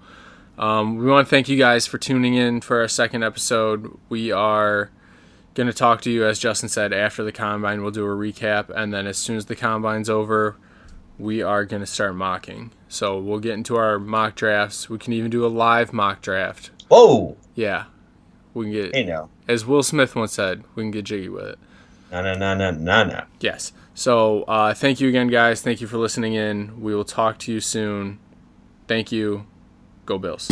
um, 0.58 0.96
we 0.96 1.04
want 1.06 1.26
to 1.26 1.30
thank 1.30 1.50
you 1.50 1.58
guys 1.58 1.86
for 1.86 1.98
tuning 1.98 2.32
in 2.34 2.62
for 2.62 2.80
our 2.80 2.88
second 2.88 3.22
episode. 3.24 3.90
We 4.08 4.32
are 4.32 4.90
going 5.54 5.66
to 5.66 5.72
talk 5.72 6.00
to 6.02 6.10
you, 6.10 6.24
as 6.26 6.38
Justin 6.38 6.68
said, 6.68 6.92
after 6.92 7.22
the 7.24 7.32
combine. 7.32 7.82
We'll 7.82 7.90
do 7.90 8.04
a 8.04 8.08
recap, 8.08 8.70
and 8.70 8.92
then 8.92 9.06
as 9.06 9.18
soon 9.18 9.36
as 9.36 9.46
the 9.46 9.56
combine's 9.56 10.08
over, 10.10 10.56
we 11.18 11.42
are 11.42 11.64
going 11.64 11.80
to 11.82 11.86
start 11.86 12.14
mocking. 12.14 12.72
So 12.88 13.18
we'll 13.18 13.38
get 13.40 13.52
into 13.54 13.76
our 13.76 13.98
mock 13.98 14.34
drafts. 14.34 14.88
We 14.90 14.98
can 14.98 15.12
even 15.12 15.30
do 15.30 15.44
a 15.44 15.48
live 15.48 15.92
mock 15.92 16.20
draft. 16.22 16.70
Whoa. 16.88 17.36
Yeah, 17.54 17.84
we 18.54 18.64
can 18.66 18.72
get, 18.72 18.94
Hey 18.94 19.04
now. 19.04 19.28
as 19.48 19.64
Will 19.66 19.82
Smith 19.82 20.14
once 20.16 20.32
said, 20.32 20.64
we 20.74 20.82
can 20.82 20.90
get 20.90 21.04
jiggy 21.04 21.28
with 21.28 21.44
it. 21.46 21.58
No, 22.10 22.22
no, 22.22 22.34
no, 22.34 22.54
no, 22.54 22.70
no, 22.70 23.04
no. 23.04 23.24
Yes. 23.40 23.72
So 23.94 24.42
uh, 24.44 24.74
thank 24.74 25.00
you 25.00 25.08
again, 25.08 25.28
guys. 25.28 25.62
Thank 25.62 25.80
you 25.80 25.86
for 25.86 25.96
listening 25.98 26.34
in. 26.34 26.80
We 26.80 26.94
will 26.94 27.04
talk 27.04 27.38
to 27.40 27.52
you 27.52 27.60
soon. 27.60 28.18
Thank 28.86 29.12
you. 29.12 29.46
Go 30.04 30.18
Bills. 30.18 30.50